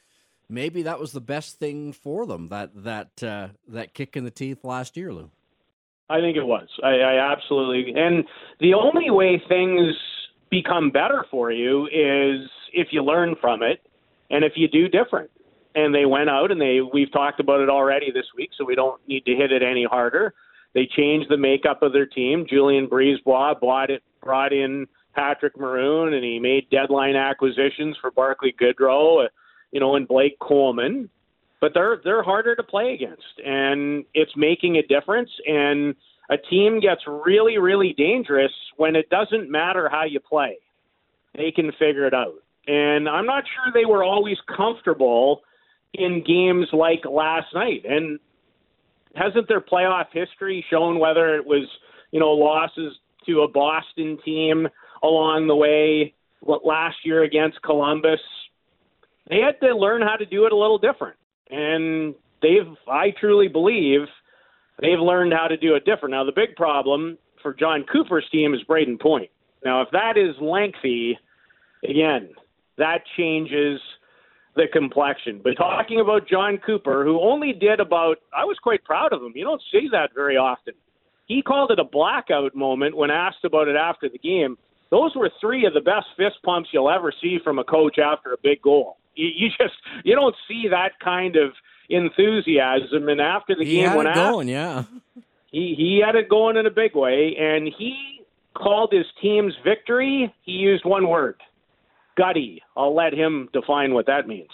Maybe 0.48 0.82
that 0.82 1.00
was 1.00 1.10
the 1.10 1.20
best 1.20 1.58
thing 1.58 1.92
for 1.92 2.24
them 2.26 2.48
that 2.48 2.70
that 2.84 3.22
uh, 3.22 3.48
that 3.68 3.94
kick 3.94 4.16
in 4.16 4.24
the 4.24 4.30
teeth 4.30 4.64
last 4.64 4.96
year, 4.96 5.12
Lou. 5.12 5.30
I 6.08 6.20
think 6.20 6.36
it 6.36 6.44
was. 6.44 6.68
I, 6.84 6.98
I 6.98 7.32
absolutely. 7.32 7.92
And 7.96 8.24
the 8.60 8.74
only 8.74 9.10
way 9.10 9.42
things 9.48 9.94
become 10.50 10.90
better 10.90 11.24
for 11.30 11.50
you 11.50 11.86
is 11.86 12.48
if 12.72 12.88
you 12.92 13.02
learn 13.02 13.34
from 13.40 13.62
it 13.62 13.80
and 14.30 14.44
if 14.44 14.52
you 14.56 14.68
do 14.68 14.88
different. 14.88 15.30
And 15.74 15.94
they 15.94 16.06
went 16.06 16.30
out 16.30 16.50
and 16.50 16.60
they 16.60 16.80
we've 16.80 17.12
talked 17.12 17.38
about 17.38 17.60
it 17.60 17.68
already 17.68 18.10
this 18.10 18.24
week, 18.34 18.50
so 18.56 18.64
we 18.64 18.74
don't 18.74 19.00
need 19.06 19.26
to 19.26 19.34
hit 19.34 19.52
it 19.52 19.62
any 19.62 19.84
harder. 19.84 20.32
They 20.76 20.86
changed 20.94 21.30
the 21.30 21.38
makeup 21.38 21.82
of 21.82 21.94
their 21.94 22.04
team. 22.04 22.44
Julien 22.46 22.86
BriseBois 22.86 23.58
bought 23.58 23.90
it, 23.90 24.02
brought 24.22 24.52
in 24.52 24.86
Patrick 25.14 25.58
Maroon, 25.58 26.12
and 26.12 26.22
he 26.22 26.38
made 26.38 26.68
deadline 26.68 27.16
acquisitions 27.16 27.96
for 27.98 28.10
Barclay 28.10 28.52
Goodrow, 28.60 29.24
uh, 29.24 29.28
you 29.72 29.80
know, 29.80 29.96
and 29.96 30.06
Blake 30.06 30.38
Coleman. 30.38 31.08
But 31.62 31.72
they're 31.72 32.02
they're 32.04 32.22
harder 32.22 32.54
to 32.54 32.62
play 32.62 32.92
against, 32.92 33.40
and 33.42 34.04
it's 34.12 34.32
making 34.36 34.76
a 34.76 34.82
difference. 34.82 35.30
And 35.46 35.94
a 36.28 36.36
team 36.36 36.78
gets 36.78 37.00
really, 37.06 37.56
really 37.56 37.94
dangerous 37.96 38.52
when 38.76 38.96
it 38.96 39.08
doesn't 39.08 39.50
matter 39.50 39.88
how 39.88 40.04
you 40.04 40.20
play. 40.20 40.58
They 41.34 41.52
can 41.52 41.72
figure 41.72 42.06
it 42.06 42.12
out. 42.12 42.34
And 42.66 43.08
I'm 43.08 43.24
not 43.24 43.44
sure 43.44 43.72
they 43.72 43.86
were 43.86 44.04
always 44.04 44.36
comfortable 44.54 45.40
in 45.94 46.22
games 46.22 46.66
like 46.74 47.04
last 47.10 47.46
night. 47.54 47.86
And 47.88 48.18
hasn't 49.16 49.48
their 49.48 49.60
playoff 49.60 50.06
history 50.12 50.64
shown 50.70 50.98
whether 50.98 51.34
it 51.36 51.46
was, 51.46 51.66
you 52.10 52.20
know, 52.20 52.30
losses 52.30 52.92
to 53.26 53.40
a 53.40 53.48
Boston 53.48 54.18
team 54.24 54.68
along 55.02 55.46
the 55.46 55.56
way 55.56 56.14
last 56.42 56.96
year 57.04 57.22
against 57.22 57.62
Columbus? 57.62 58.20
They 59.28 59.40
had 59.40 59.58
to 59.66 59.76
learn 59.76 60.02
how 60.02 60.16
to 60.16 60.26
do 60.26 60.46
it 60.46 60.52
a 60.52 60.56
little 60.56 60.78
different. 60.78 61.16
And 61.50 62.14
they've, 62.42 62.74
I 62.88 63.12
truly 63.18 63.48
believe, 63.48 64.00
they've 64.80 64.98
learned 64.98 65.32
how 65.32 65.48
to 65.48 65.56
do 65.56 65.74
it 65.74 65.84
different. 65.84 66.12
Now, 66.12 66.24
the 66.24 66.32
big 66.32 66.56
problem 66.56 67.18
for 67.42 67.54
Jon 67.54 67.84
Cooper's 67.90 68.26
team 68.30 68.54
is 68.54 68.60
Brayden 68.68 69.00
Point. 69.00 69.30
Now, 69.64 69.82
if 69.82 69.88
that 69.92 70.16
is 70.16 70.36
lengthy, 70.40 71.18
again, 71.82 72.30
that 72.78 72.98
changes 73.16 73.80
the 74.56 74.66
complexion. 74.72 75.40
But 75.44 75.56
talking 75.56 76.00
about 76.00 76.28
Jon 76.28 76.58
Cooper, 76.64 77.04
who 77.04 77.20
only 77.20 77.52
did 77.52 77.78
about, 77.78 78.18
I 78.36 78.44
was 78.44 78.56
quite 78.62 78.84
proud 78.84 79.12
of 79.12 79.22
him. 79.22 79.32
You 79.34 79.44
don't 79.44 79.62
see 79.70 79.88
that 79.92 80.14
very 80.14 80.36
often. 80.36 80.74
He 81.26 81.42
called 81.42 81.70
it 81.70 81.78
a 81.78 81.84
blackout 81.84 82.54
moment 82.54 82.96
when 82.96 83.10
asked 83.10 83.44
about 83.44 83.68
it 83.68 83.76
after 83.76 84.08
the 84.08 84.18
game. 84.18 84.56
Those 84.90 85.14
were 85.16 85.30
three 85.40 85.66
of 85.66 85.74
the 85.74 85.80
best 85.80 86.06
fist 86.16 86.36
pumps 86.44 86.70
you'll 86.72 86.90
ever 86.90 87.12
see 87.20 87.38
from 87.42 87.58
a 87.58 87.64
coach 87.64 87.98
after 87.98 88.32
a 88.32 88.36
big 88.42 88.62
goal. 88.62 88.96
You, 89.14 89.28
you 89.34 89.48
just 89.48 89.74
you 90.04 90.14
don't 90.14 90.36
see 90.46 90.68
that 90.70 91.00
kind 91.02 91.36
of 91.36 91.52
enthusiasm. 91.88 93.08
And 93.08 93.20
after 93.20 93.54
the 93.56 93.64
he 93.64 93.76
game, 93.76 93.88
had 93.88 93.96
when 93.96 94.06
it 94.06 94.10
asked, 94.10 94.32
going, 94.32 94.48
yeah, 94.48 94.84
he 95.50 95.74
he 95.76 96.02
had 96.04 96.14
it 96.14 96.28
going 96.28 96.56
in 96.56 96.66
a 96.66 96.70
big 96.70 96.94
way, 96.94 97.36
and 97.38 97.66
he 97.76 98.20
called 98.54 98.92
his 98.92 99.06
team's 99.20 99.54
victory. 99.64 100.32
He 100.44 100.52
used 100.52 100.84
one 100.84 101.08
word: 101.08 101.40
gutty. 102.16 102.62
I'll 102.76 102.94
let 102.94 103.12
him 103.12 103.48
define 103.52 103.94
what 103.94 104.06
that 104.06 104.26
means. 104.26 104.50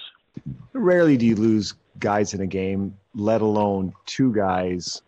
Rarely 0.72 1.16
do 1.16 1.26
you 1.26 1.36
lose 1.36 1.74
guys 1.98 2.34
in 2.34 2.40
a 2.40 2.46
game, 2.46 2.96
let 3.14 3.42
alone 3.42 3.92
two 4.06 4.32
guys 4.32 5.02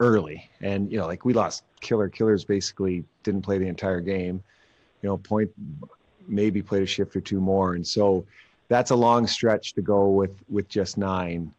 early. 0.00 0.50
And, 0.60 0.90
you 0.90 0.98
know, 0.98 1.06
like 1.06 1.24
we 1.24 1.32
lost 1.32 1.64
Killer. 1.80 2.08
Killers 2.08 2.44
basically 2.44 3.04
didn't 3.22 3.42
play 3.42 3.58
the 3.58 3.66
entire 3.66 4.00
game. 4.00 4.42
You 5.02 5.10
know, 5.10 5.16
Point 5.18 5.50
maybe 6.28 6.62
played 6.62 6.82
a 6.82 6.86
shift 6.86 7.14
or 7.16 7.20
two 7.20 7.40
more. 7.40 7.74
And 7.74 7.86
so 7.86 8.24
that's 8.68 8.90
a 8.90 8.96
long 8.96 9.26
stretch 9.26 9.74
to 9.74 9.82
go 9.82 10.08
with 10.08 10.34
with 10.48 10.68
just 10.68 10.96
nine. 10.96 11.52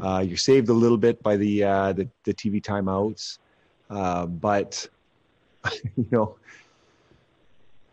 Uh, 0.00 0.24
you're 0.26 0.36
saved 0.36 0.68
a 0.68 0.72
little 0.72 0.98
bit 0.98 1.22
by 1.22 1.36
the 1.36 1.62
uh, 1.62 1.92
the, 1.92 2.08
the 2.24 2.34
TV 2.34 2.60
timeouts, 2.60 3.38
uh, 3.88 4.26
but 4.26 4.88
you 5.96 6.08
know 6.10 6.36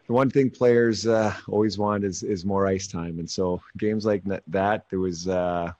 the 0.07 0.13
one 0.13 0.29
thing 0.29 0.49
players 0.49 1.07
uh, 1.07 1.33
always 1.47 1.77
want 1.77 2.03
is 2.03 2.23
is 2.23 2.45
more 2.45 2.67
ice 2.67 2.87
time, 2.87 3.19
and 3.19 3.29
so 3.29 3.61
games 3.77 4.05
like 4.05 4.23
that, 4.47 4.89
there 4.89 4.99
was 4.99 5.27
uh, 5.27 5.71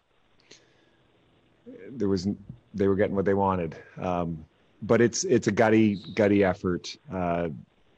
there 1.92 2.08
was 2.08 2.28
they 2.74 2.88
were 2.88 2.96
getting 2.96 3.16
what 3.16 3.26
they 3.26 3.34
wanted. 3.34 3.76
Um, 4.00 4.46
but 4.82 5.02
it's 5.02 5.24
it's 5.24 5.48
a 5.48 5.52
gutty 5.52 6.00
gutty 6.14 6.44
effort 6.44 6.96
uh, 7.14 7.50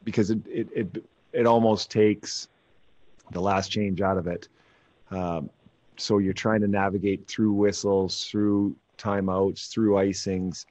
because 0.03 0.31
it, 0.31 0.39
it 0.47 0.69
it 0.73 1.05
it 1.33 1.45
almost 1.45 1.91
takes 1.91 2.47
the 3.31 3.41
last 3.41 3.71
change 3.71 4.01
out 4.01 4.17
of 4.17 4.27
it. 4.27 4.47
Um, 5.11 5.49
so 5.97 6.17
you're 6.17 6.33
trying 6.33 6.61
to 6.61 6.67
navigate 6.67 7.27
through 7.27 7.53
whistles, 7.53 8.25
through 8.25 8.75
timeouts, 8.97 9.69
through 9.69 9.93
icings, 9.93 10.65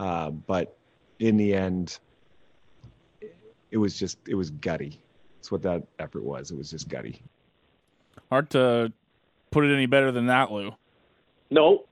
Uh, 0.00 0.30
but 0.30 0.76
in 1.18 1.36
the 1.36 1.54
end, 1.54 1.98
it 3.70 3.78
was 3.78 3.98
just 3.98 4.18
it 4.28 4.34
was 4.34 4.50
gutty. 4.50 5.00
That's 5.36 5.50
what 5.50 5.62
that 5.62 5.82
effort 5.98 6.22
was. 6.22 6.50
It 6.50 6.58
was 6.58 6.70
just 6.70 6.88
gutty. 6.88 7.22
Hard 8.28 8.50
to 8.50 8.92
put 9.50 9.64
it 9.64 9.74
any 9.74 9.86
better 9.86 10.12
than 10.12 10.26
that, 10.26 10.52
Lou. 10.52 10.72
No, 11.50 11.84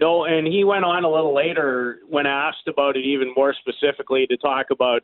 no, 0.00 0.24
and 0.24 0.46
he 0.46 0.64
went 0.64 0.84
on 0.84 1.04
a 1.04 1.10
little 1.10 1.34
later 1.34 2.00
when 2.08 2.26
asked 2.26 2.68
about 2.68 2.96
it 2.96 3.04
even 3.04 3.32
more 3.34 3.54
specifically 3.54 4.26
to 4.26 4.36
talk 4.36 4.66
about 4.70 5.02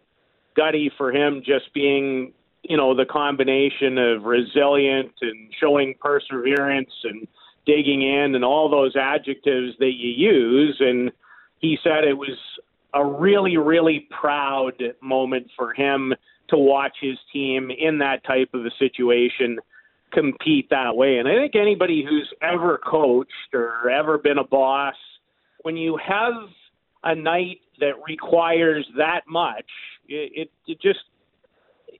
gutty 0.57 0.91
for 0.97 1.13
him 1.13 1.43
just 1.45 1.73
being, 1.73 2.33
you 2.63 2.77
know, 2.77 2.95
the 2.95 3.07
combination 3.07 3.99
of 3.99 4.25
resilient 4.25 5.13
and 5.21 5.53
showing 5.61 5.95
perseverance 6.01 6.93
and 7.05 7.27
digging 7.67 8.03
in 8.03 8.35
and 8.35 8.45
all 8.45 8.69
those 8.69 8.95
adjectives 8.95 9.75
that 9.79 9.93
you 9.97 10.11
use. 10.11 10.77
And 10.81 11.11
he 11.59 11.79
said 11.83 12.05
it 12.05 12.17
was 12.17 12.37
a 12.95 13.05
really, 13.05 13.57
really 13.57 14.07
proud 14.21 14.83
moment 15.03 15.49
for 15.57 15.73
him 15.73 16.15
to 16.49 16.57
watch 16.57 16.97
his 17.01 17.19
team 17.33 17.71
in 17.71 17.99
that 17.99 18.25
type 18.25 18.51
of 18.55 18.65
a 18.65 18.71
situation 18.79 19.59
compete 20.13 20.69
that 20.71 20.95
way. 20.95 21.19
And 21.19 21.29
I 21.29 21.35
think 21.35 21.57
anybody 21.57 22.05
who's 22.09 22.33
ever 22.41 22.79
coached 22.79 23.53
or 23.53 23.91
ever 23.91 24.19
been 24.19 24.39
a 24.39 24.45
boss, 24.45 24.95
when 25.63 25.77
you 25.77 25.99
have 26.07 26.35
a 27.03 27.15
night 27.15 27.61
that 27.81 27.95
requires 28.07 28.87
that 28.97 29.23
much, 29.29 29.67
it, 30.09 30.31
it, 30.35 30.51
it 30.67 30.81
just 30.81 31.01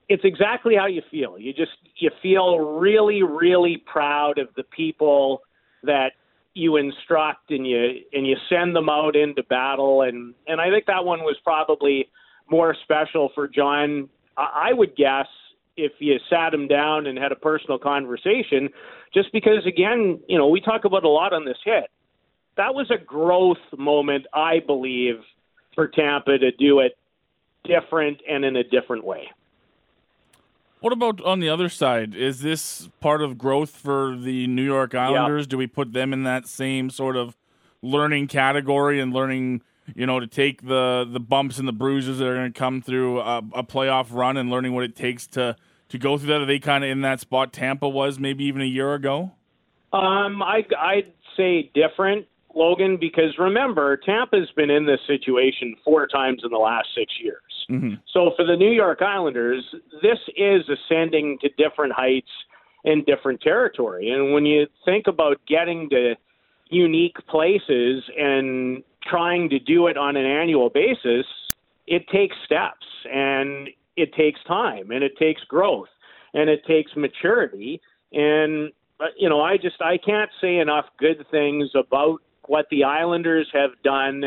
it's 0.07 0.23
exactly 0.23 0.75
how 0.75 0.85
you 0.85 1.01
feel. 1.09 1.37
You 1.37 1.51
just 1.51 1.71
you 1.97 2.11
feel 2.21 2.59
really, 2.59 3.23
really 3.23 3.83
proud 3.85 4.37
of 4.37 4.49
the 4.55 4.63
people 4.63 5.41
that 5.83 6.11
you 6.55 6.77
instruct 6.77 7.51
and 7.51 7.67
you 7.67 8.01
and 8.13 8.25
you 8.25 8.35
send 8.49 8.75
them 8.75 8.89
out 8.89 9.15
into 9.15 9.43
battle 9.43 10.01
and 10.01 10.33
and 10.47 10.59
I 10.59 10.71
think 10.71 10.85
that 10.87 11.05
one 11.05 11.19
was 11.19 11.35
probably 11.43 12.09
more 12.49 12.75
special 12.83 13.29
for 13.35 13.47
Jon. 13.47 14.09
I 14.37 14.73
would 14.73 14.95
guess 14.95 15.27
if 15.77 15.91
you 15.99 16.17
sat 16.29 16.53
him 16.53 16.67
down 16.67 17.07
and 17.07 17.17
had 17.17 17.31
a 17.31 17.35
personal 17.35 17.77
conversation, 17.77 18.69
just 19.13 19.31
because 19.33 19.65
again, 19.67 20.19
you 20.27 20.37
know, 20.37 20.47
we 20.47 20.61
talk 20.61 20.85
about 20.85 21.03
a 21.03 21.09
lot 21.09 21.33
on 21.33 21.45
this 21.45 21.57
hit. 21.63 21.89
That 22.55 22.73
was 22.73 22.89
a 22.89 22.97
growth 22.97 23.57
moment, 23.77 24.25
I 24.33 24.59
believe, 24.65 25.15
for 25.73 25.89
Tampa 25.89 26.37
to 26.37 26.51
do 26.51 26.79
it 26.79 26.97
different 27.65 28.21
and 28.29 28.45
in 28.45 28.55
a 28.55 28.63
different 28.63 29.03
way. 29.03 29.27
What 30.85 30.93
about 30.93 31.19
on 31.21 31.39
the 31.39 31.49
other 31.49 31.67
side? 31.67 32.13
Is 32.13 32.41
this 32.41 32.89
part 32.99 33.23
of 33.23 33.39
growth 33.39 33.71
for 33.71 34.15
the 34.15 34.45
New 34.45 34.61
York 34.61 34.93
Islanders? 34.93 35.47
Do 35.47 35.57
we 35.57 35.65
put 35.65 35.93
them 35.93 36.13
in 36.13 36.21
that 36.25 36.45
same 36.45 36.91
sort 36.91 37.17
of 37.17 37.35
learning 37.81 38.27
category 38.27 38.99
and 38.99 39.11
learning, 39.11 39.63
you 39.95 40.05
know, 40.05 40.19
to 40.19 40.27
take 40.27 40.67
the 40.67 41.03
the 41.11 41.19
bumps 41.19 41.57
and 41.57 41.67
the 41.67 41.73
bruises 41.73 42.19
that 42.19 42.27
are 42.27 42.35
going 42.35 42.53
to 42.53 42.59
come 42.59 42.83
through 42.83 43.19
a, 43.19 43.39
a, 43.55 43.63
playoff 43.63 44.09
run 44.13 44.37
and 44.37 44.51
learning 44.51 44.75
what 44.75 44.83
it 44.83 44.95
takes 44.95 45.25
to 45.29 45.55
to 45.89 45.97
go 45.97 46.19
through 46.19 46.27
that? 46.27 46.41
Are 46.41 46.45
they 46.45 46.59
kind 46.59 46.83
of 46.83 46.91
in 46.91 47.01
that 47.01 47.19
spot 47.19 47.51
Tampa 47.51 47.89
was 47.89 48.19
maybe 48.19 48.43
even 48.43 48.61
a 48.61 48.65
year 48.65 48.93
ago? 48.93 49.31
Um, 49.91 50.43
I 50.43 50.67
I'd 50.79 51.11
say 51.35 51.71
different. 51.73 52.27
Logan, 52.53 52.97
because 53.01 53.35
remember, 53.39 53.97
Tampa's 53.97 54.51
been 54.55 54.69
in 54.69 54.85
this 54.85 54.99
situation 55.07 55.77
four 55.83 56.05
times 56.05 56.43
in 56.43 56.51
the 56.51 56.59
last 56.59 56.89
six 56.95 57.11
years. 57.19 57.41
Mm-hmm. 57.69 57.95
So 58.11 58.31
for 58.35 58.45
the 58.45 58.55
New 58.55 58.71
York 58.71 59.01
Islanders, 59.01 59.63
this 60.01 60.19
is 60.37 60.63
ascending 60.69 61.39
to 61.41 61.49
different 61.57 61.93
heights 61.93 62.29
in 62.83 63.03
different 63.03 63.41
territory. 63.41 64.11
And 64.11 64.33
when 64.33 64.45
you 64.45 64.67
think 64.85 65.07
about 65.07 65.37
getting 65.47 65.89
to 65.89 66.15
unique 66.69 67.17
places 67.27 68.03
and 68.17 68.83
trying 69.03 69.49
to 69.49 69.59
do 69.59 69.87
it 69.87 69.97
on 69.97 70.15
an 70.15 70.25
annual 70.25 70.69
basis, 70.69 71.25
it 71.87 72.07
takes 72.09 72.35
steps 72.45 72.85
and 73.11 73.69
it 73.95 74.13
takes 74.13 74.39
time 74.47 74.91
and 74.91 75.03
it 75.03 75.17
takes 75.17 75.43
growth 75.43 75.89
and 76.33 76.49
it 76.49 76.65
takes 76.65 76.91
maturity. 76.95 77.81
And, 78.11 78.71
uh, 78.99 79.05
you 79.17 79.29
know, 79.29 79.41
I 79.41 79.57
just, 79.57 79.81
I 79.81 79.97
can't 79.97 80.29
say 80.41 80.57
enough 80.57 80.85
good 80.99 81.25
things 81.31 81.69
about 81.75 82.19
what 82.47 82.67
the 82.69 82.83
Islanders 82.83 83.47
have 83.53 83.71
done 83.83 84.25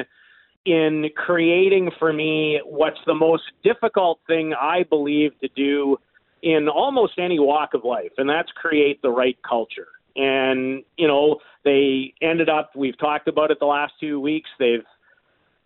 in 0.68 1.08
creating 1.16 1.90
for 1.98 2.12
me 2.12 2.60
what's 2.64 2.98
the 3.06 3.14
most 3.14 3.44
difficult 3.64 4.20
thing 4.26 4.52
I 4.52 4.82
believe 4.82 5.32
to 5.40 5.48
do 5.56 5.96
in 6.42 6.68
almost 6.68 7.14
any 7.18 7.38
walk 7.38 7.72
of 7.72 7.84
life, 7.84 8.12
and 8.18 8.28
that's 8.28 8.50
create 8.52 9.00
the 9.00 9.10
right 9.10 9.38
culture. 9.48 9.88
And 10.14 10.84
you 10.98 11.08
know, 11.08 11.38
they 11.64 12.12
ended 12.20 12.50
up. 12.50 12.72
We've 12.76 12.98
talked 12.98 13.28
about 13.28 13.50
it 13.50 13.58
the 13.60 13.66
last 13.66 13.94
two 13.98 14.20
weeks. 14.20 14.50
They've 14.58 14.84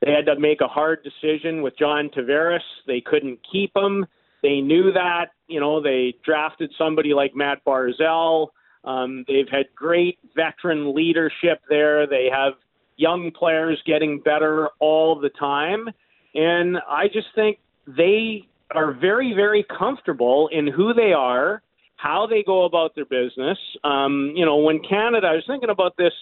they 0.05 0.13
had 0.13 0.27
to 0.27 0.39
make 0.39 0.61
a 0.61 0.69
hard 0.69 1.05
decision 1.05 1.63
with 1.63 1.77
John 1.77 2.09
Tavares. 2.09 2.61
They 2.87 3.01
couldn't 3.01 3.41
keep 3.51 3.77
him. 3.77 4.07
They 4.43 4.61
knew 4.61 4.93
that. 4.93 5.31
You 5.49 5.59
know, 5.59 5.83
they 5.83 6.15
drafted 6.25 6.73
somebody 6.79 7.13
like 7.13 7.35
Matt 7.35 7.65
Barzal. 7.65 8.49
Um, 8.85 9.25
they've 9.27 9.49
had 9.51 9.67
great 9.75 10.19
veteran 10.37 10.95
leadership 10.95 11.61
there. 11.69 12.07
They 12.07 12.29
have 12.33 12.55
young 12.97 13.31
players 13.31 13.81
getting 13.87 14.21
better 14.21 14.69
all 14.79 15.19
the 15.19 15.31
time. 15.31 15.89
And 16.35 16.79
I 16.89 17.09
just 17.13 17.29
think 17.35 17.59
they 17.87 18.49
are 18.75 18.93
very, 18.93 19.35
very 19.35 19.65
comfortable 19.79 20.49
in 20.53 20.67
who 20.67 20.95
they 20.95 21.13
are, 21.13 21.63
how 21.97 22.27
they 22.27 22.43
go 22.43 22.65
about 22.65 22.95
their 22.95 23.05
business. 23.05 23.59
Um, 23.85 24.33
you 24.35 24.45
know, 24.45 24.57
when 24.57 24.81
Canada, 24.81 25.27
I 25.27 25.35
was 25.35 25.45
thinking 25.47 25.71
about 25.71 25.97
this, 25.97 26.13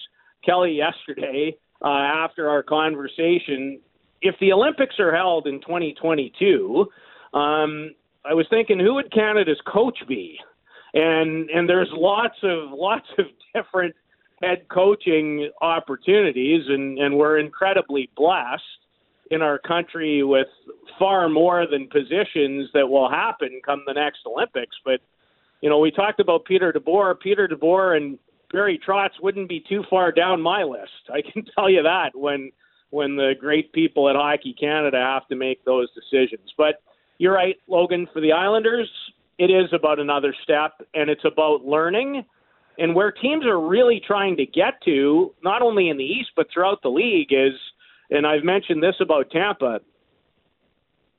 Kelly, 0.45 0.73
yesterday 0.73 1.55
uh, 1.83 1.87
after 1.87 2.49
our 2.49 2.63
conversation. 2.63 3.79
If 4.21 4.35
the 4.39 4.53
Olympics 4.53 4.99
are 4.99 5.15
held 5.15 5.47
in 5.47 5.61
2022, 5.61 6.87
um, 7.33 7.91
I 8.23 8.33
was 8.33 8.45
thinking, 8.49 8.79
who 8.79 8.95
would 8.95 9.11
Canada's 9.11 9.59
coach 9.65 9.97
be? 10.07 10.39
and 10.93 11.49
and 11.49 11.69
there's 11.69 11.89
lots 11.93 12.35
of 12.43 12.71
lots 12.71 13.07
of 13.17 13.25
different 13.55 13.95
head 14.41 14.67
coaching 14.69 15.49
opportunities, 15.61 16.63
and 16.67 16.97
and 16.99 17.17
we're 17.17 17.39
incredibly 17.39 18.09
blessed 18.15 18.63
in 19.29 19.41
our 19.41 19.57
country 19.57 20.23
with 20.23 20.47
far 20.99 21.29
more 21.29 21.65
than 21.65 21.87
positions 21.87 22.69
that 22.73 22.87
will 22.87 23.09
happen 23.09 23.61
come 23.65 23.83
the 23.87 23.93
next 23.93 24.19
Olympics. 24.25 24.75
But 24.83 24.99
you 25.61 25.69
know, 25.69 25.79
we 25.79 25.91
talked 25.91 26.19
about 26.19 26.45
Peter 26.45 26.73
DeBoer. 26.73 27.19
Peter 27.19 27.47
DeBoer 27.47 27.95
and 27.95 28.19
Barry 28.51 28.79
Trotz 28.85 29.11
wouldn't 29.21 29.47
be 29.47 29.63
too 29.67 29.83
far 29.89 30.11
down 30.11 30.41
my 30.41 30.63
list. 30.63 31.09
I 31.09 31.21
can 31.21 31.45
tell 31.55 31.69
you 31.69 31.83
that 31.83 32.11
when 32.13 32.51
when 32.89 33.15
the 33.15 33.33
great 33.39 33.71
people 33.71 34.09
at 34.09 34.17
Hockey 34.17 34.53
Canada 34.59 34.97
have 34.97 35.27
to 35.29 35.35
make 35.35 35.63
those 35.63 35.87
decisions. 35.93 36.53
But 36.57 36.81
you're 37.19 37.33
right, 37.33 37.55
Logan. 37.67 38.07
For 38.11 38.19
the 38.19 38.33
Islanders, 38.33 38.89
it 39.37 39.49
is 39.49 39.71
about 39.71 39.99
another 39.99 40.35
step, 40.43 40.73
and 40.93 41.09
it's 41.09 41.23
about 41.23 41.63
learning. 41.63 42.25
And 42.77 42.95
where 42.95 43.11
teams 43.11 43.45
are 43.45 43.59
really 43.59 44.01
trying 44.05 44.37
to 44.37 44.45
get 44.45 44.81
to, 44.85 45.33
not 45.43 45.61
only 45.61 45.89
in 45.89 45.97
the 45.97 46.03
East 46.03 46.31
but 46.35 46.47
throughout 46.53 46.81
the 46.81 46.89
league, 46.89 47.31
is, 47.31 47.53
and 48.09 48.25
I've 48.25 48.43
mentioned 48.43 48.81
this 48.81 48.95
about 48.99 49.29
Tampa. 49.31 49.79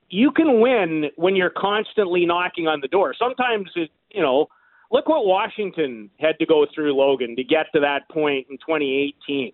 You 0.08 0.30
can 0.30 0.60
win 0.60 1.06
when 1.16 1.36
you're 1.36 1.52
constantly 1.56 2.26
knocking 2.26 2.68
on 2.68 2.80
the 2.80 2.88
door. 2.88 3.14
Sometimes 3.18 3.70
it, 3.76 3.90
you 4.10 4.22
know, 4.22 4.48
look 4.90 5.08
what 5.08 5.26
Washington 5.26 6.10
had 6.18 6.38
to 6.38 6.46
go 6.46 6.66
through, 6.74 6.94
Logan, 6.94 7.34
to 7.36 7.44
get 7.44 7.66
to 7.74 7.80
that 7.80 8.08
point 8.10 8.46
in 8.50 8.58
2018. 8.58 9.52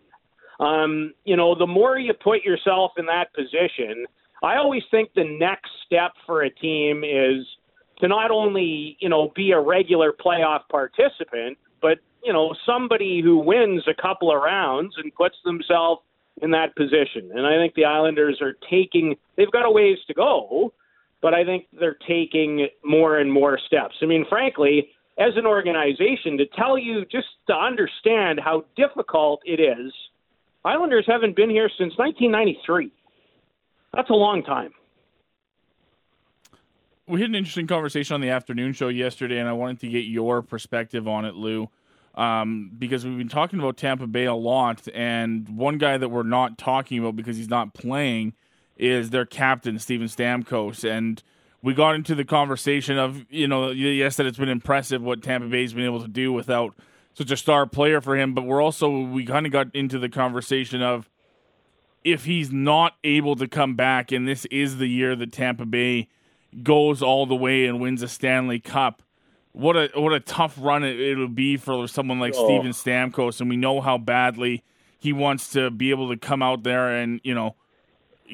Um, 0.61 1.15
you 1.25 1.37
know, 1.37 1.55
the 1.55 1.67
more 1.67 1.99
you 1.99 2.13
put 2.13 2.43
yourself 2.43 2.93
in 2.97 3.07
that 3.07 3.33
position, 3.35 4.07
I 4.43 4.57
always 4.57 4.83
think 4.91 5.11
the 5.15 5.25
next 5.25 5.71
step 5.87 6.13
for 6.27 6.43
a 6.43 6.51
team 6.51 7.05
is 7.05 7.47
to 8.01 8.09
not 8.09 8.31
only 8.31 8.97
you 9.01 9.09
know 9.09 9.33
be 9.35 9.53
a 9.53 9.61
regular 9.61 10.13
playoff 10.13 10.63
participant, 10.71 11.59
but 11.81 11.99
you 12.23 12.33
know 12.33 12.55
somebody 12.67 13.21
who 13.23 13.39
wins 13.39 13.85
a 13.89 14.01
couple 14.01 14.35
of 14.35 14.43
rounds 14.43 14.95
and 14.97 15.15
puts 15.15 15.37
themselves 15.45 16.03
in 16.43 16.51
that 16.53 16.77
position. 16.77 17.31
And 17.35 17.47
I 17.47 17.57
think 17.57 17.75
the 17.75 17.85
Islanders 17.85 18.41
are 18.41 18.57
taking 18.71 19.17
they've 19.37 19.51
got 19.51 19.67
a 19.67 19.71
ways 19.71 19.99
to 20.07 20.15
go, 20.15 20.73
but 21.21 21.35
I 21.35 21.45
think 21.45 21.67
they're 21.79 21.99
taking 22.07 22.69
more 22.85 23.19
and 23.19 23.33
more 23.33 23.59
steps. 23.67 23.97
I 24.03 24.07
mean, 24.07 24.25
frankly, 24.29 24.91
as 25.19 25.33
an 25.37 25.47
organization, 25.47 26.39
to 26.39 26.47
tell 26.47 26.79
you 26.79 27.05
just 27.05 27.27
to 27.49 27.55
understand 27.55 28.41
how 28.41 28.65
difficult 28.77 29.41
it 29.45 29.61
is, 29.61 29.93
Islanders 30.65 31.05
haven't 31.07 31.35
been 31.35 31.51
here 31.51 31.71
since 31.79 31.97
1993. 31.97 32.93
That's 33.95 34.11
a 34.11 34.15
long 34.15 34.43
time 34.43 34.73
we 37.09 37.21
had 37.21 37.31
an 37.31 37.37
interesting 37.37 37.67
conversation 37.67 38.15
on 38.15 38.21
the 38.21 38.31
afternoon 38.31 38.73
show 38.73 38.89
yesterday, 38.89 39.39
and 39.39 39.49
I 39.49 39.53
wanted 39.53 39.81
to 39.81 39.89
get 39.89 40.05
your 40.05 40.43
perspective 40.43 41.09
on 41.09 41.25
it, 41.25 41.35
Lou, 41.35 41.71
um, 42.15 42.71
because 42.79 43.05
we've 43.05 43.17
been 43.17 43.29
talking 43.29 43.59
about 43.59 43.77
Tampa 43.77 44.07
Bay 44.07 44.27
a 44.27 44.35
lot, 44.35 44.87
and 44.95 45.49
one 45.49 45.79
guy 45.79 45.97
that 45.97 46.11
we're 46.11 46.23
not 46.23 46.59
talking 46.59 46.99
about 46.99 47.17
because 47.17 47.37
he's 47.37 47.49
not 47.49 47.75
playing 47.75 48.35
is 48.77 49.11
their 49.11 49.25
captain, 49.25 49.79
Steven 49.79 50.07
Stamkos, 50.07 50.89
and 50.89 51.23
we 51.63 51.75
got 51.75 51.95
into 51.95 52.15
the 52.15 52.25
conversation 52.25 52.99
of, 52.99 53.25
you 53.31 53.49
know, 53.49 53.71
yes, 53.71 54.17
that 54.17 54.27
it's 54.27 54.39
been 54.39 54.49
impressive 54.49 55.03
what 55.03 55.23
Tampa 55.23 55.49
Bay's 55.49 55.73
been 55.73 55.85
able 55.85 56.03
to 56.03 56.09
do 56.09 56.33
without 56.33 56.75
such 57.15 57.31
a 57.31 57.37
star 57.37 57.67
player 57.67 58.01
for 58.01 58.17
him, 58.17 58.35
but 58.35 58.45
we're 58.45 58.63
also 58.63 58.89
we 58.89 59.25
kind 59.25 59.47
of 59.47 59.51
got 59.51 59.75
into 59.75 59.99
the 59.99 60.09
conversation 60.09 60.83
of 60.83 61.09
if 62.05 62.27
he's 62.27 62.53
not 62.53 62.95
able 63.03 63.35
to 63.37 63.49
come 63.49 63.75
back, 63.75 64.13
and 64.13 64.29
this 64.29 64.45
is 64.47 64.77
the 64.77 64.87
year 64.87 65.17
that 65.17 65.33
Tampa 65.33 65.67
Bay 65.67 66.09
goes 66.63 67.03
all 67.03 67.27
the 67.27 67.35
way 67.35 67.67
and 67.67 67.81
wins 67.81 68.03
a 68.03 68.09
Stanley 68.09 68.61
Cup, 68.61 69.03
what 69.53 69.77
a 69.77 69.91
what 69.95 70.13
a 70.13 70.21
tough 70.21 70.57
run 70.59 70.85
it, 70.85 71.17
will 71.17 71.29
be 71.29 71.57
for 71.57 71.87
someone 71.89 72.21
like 72.21 72.35
oh. 72.37 72.45
Steven 72.45 72.73
Stamkos, 72.73 73.41
and 73.41 73.51
we 73.51 73.57
know 73.57 73.81
how 73.81 73.99
badly 73.99 74.63
he 74.99 75.13
wants 75.13 75.51
to 75.51 75.71
be 75.71 75.91
able 75.91 76.09
to 76.09 76.17
come 76.17 76.43
out 76.43 76.63
there 76.63 76.89
and 76.97 77.21
you 77.25 77.35
know 77.35 77.57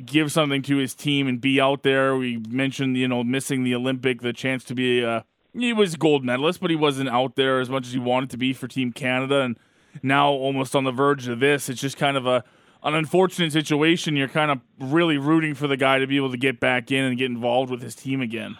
give 0.04 0.32
something 0.32 0.62
to 0.62 0.76
his 0.76 0.94
team 0.94 1.26
and 1.26 1.40
be 1.40 1.60
out 1.60 1.82
there. 1.82 2.16
We 2.16 2.36
mentioned 2.48 2.96
you 2.96 3.08
know 3.08 3.24
missing 3.24 3.64
the 3.64 3.74
Olympic, 3.74 4.20
the 4.20 4.32
chance 4.32 4.64
to 4.64 4.74
be 4.74 5.02
a 5.02 5.24
he 5.56 5.72
was 5.72 5.96
gold 5.96 6.24
medalist, 6.24 6.60
but 6.60 6.70
he 6.70 6.76
wasn't 6.76 7.08
out 7.08 7.36
there 7.36 7.60
as 7.60 7.70
much 7.70 7.86
as 7.86 7.92
he 7.92 7.98
wanted 7.98 8.30
to 8.30 8.36
be 8.36 8.52
for 8.52 8.66
Team 8.66 8.92
Canada, 8.92 9.40
and 9.40 9.58
now 10.02 10.28
almost 10.30 10.74
on 10.74 10.84
the 10.84 10.92
verge 10.92 11.28
of 11.28 11.40
this. 11.40 11.68
It's 11.68 11.80
just 11.80 11.96
kind 11.96 12.16
of 12.16 12.26
a 12.26 12.44
an 12.84 12.94
unfortunate 12.94 13.52
situation. 13.52 14.16
You're 14.16 14.28
kind 14.28 14.50
of 14.50 14.60
really 14.78 15.18
rooting 15.18 15.54
for 15.54 15.66
the 15.66 15.76
guy 15.76 15.98
to 15.98 16.06
be 16.06 16.16
able 16.16 16.30
to 16.30 16.36
get 16.36 16.60
back 16.60 16.90
in 16.92 17.04
and 17.04 17.18
get 17.18 17.26
involved 17.26 17.70
with 17.70 17.82
his 17.82 17.94
team 17.94 18.20
again. 18.20 18.56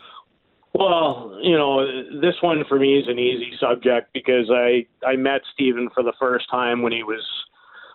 Well, 0.73 1.39
you 1.41 1.57
know, 1.57 1.87
this 2.21 2.35
one 2.41 2.65
for 2.69 2.79
me 2.79 2.99
is 2.99 3.07
an 3.07 3.19
easy 3.19 3.53
subject 3.61 4.13
because 4.13 4.51
I 4.51 4.87
I 5.07 5.15
met 5.15 5.43
Steven 5.53 5.89
for 5.95 6.03
the 6.03 6.15
first 6.19 6.51
time 6.51 6.83
when 6.83 6.93
he 6.93 7.05
was 7.05 7.23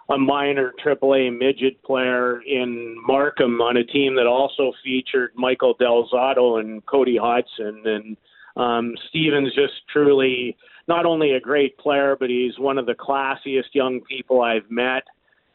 a 0.10 0.18
minor 0.18 0.74
AAA 0.84 1.38
midget 1.38 1.82
player 1.84 2.42
in 2.42 2.96
Markham 3.06 3.62
on 3.62 3.78
a 3.78 3.84
team 3.84 4.16
that 4.16 4.26
also 4.26 4.72
featured 4.84 5.32
Michael 5.36 5.76
Del 5.80 6.08
Zotto 6.12 6.60
and 6.60 6.84
Cody 6.86 7.18
Hodgson. 7.18 7.84
And 7.86 8.18
um, 8.56 8.96
Steven's 9.10 9.54
just 9.54 9.74
truly 9.92 10.58
not 10.88 11.06
only 11.06 11.34
a 11.34 11.40
great 11.40 11.78
player, 11.78 12.16
but 12.20 12.30
he's 12.30 12.58
one 12.58 12.80
of 12.80 12.88
the 12.88 12.96
classiest 12.96 13.74
young 13.74 14.02
people 14.02 14.42
I've 14.42 14.70
met 14.72 15.04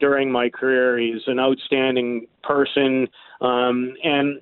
during 0.00 0.30
my 0.30 0.48
career. 0.48 0.98
He's 0.98 1.22
an 1.26 1.38
outstanding 1.38 2.26
person. 2.42 3.08
Um, 3.40 3.94
and 4.02 4.40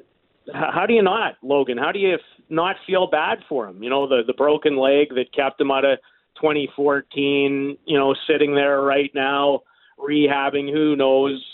how 0.53 0.87
do 0.87 0.95
you 0.95 1.03
not, 1.03 1.35
Logan? 1.43 1.79
How 1.79 1.93
do 1.93 1.99
you 1.99 2.19
not 2.49 2.77
feel 2.87 3.07
bad 3.07 3.39
for 3.49 3.69
him? 3.69 3.83
You 3.83 3.91
know, 3.91 4.07
the 4.07 4.23
the 4.27 4.35
broken 4.35 4.77
leg 4.77 5.09
that 5.11 5.33
kept 5.35 5.61
him 5.61 5.71
out 5.71 5.85
of 5.85 5.99
2014. 6.37 7.79
You 7.85 7.99
know, 7.99 8.15
sitting 8.27 8.55
there 8.55 8.81
right 8.83 9.11
now 9.15 9.61
rehabbing. 9.99 10.73
Who 10.73 10.97
knows? 10.97 11.45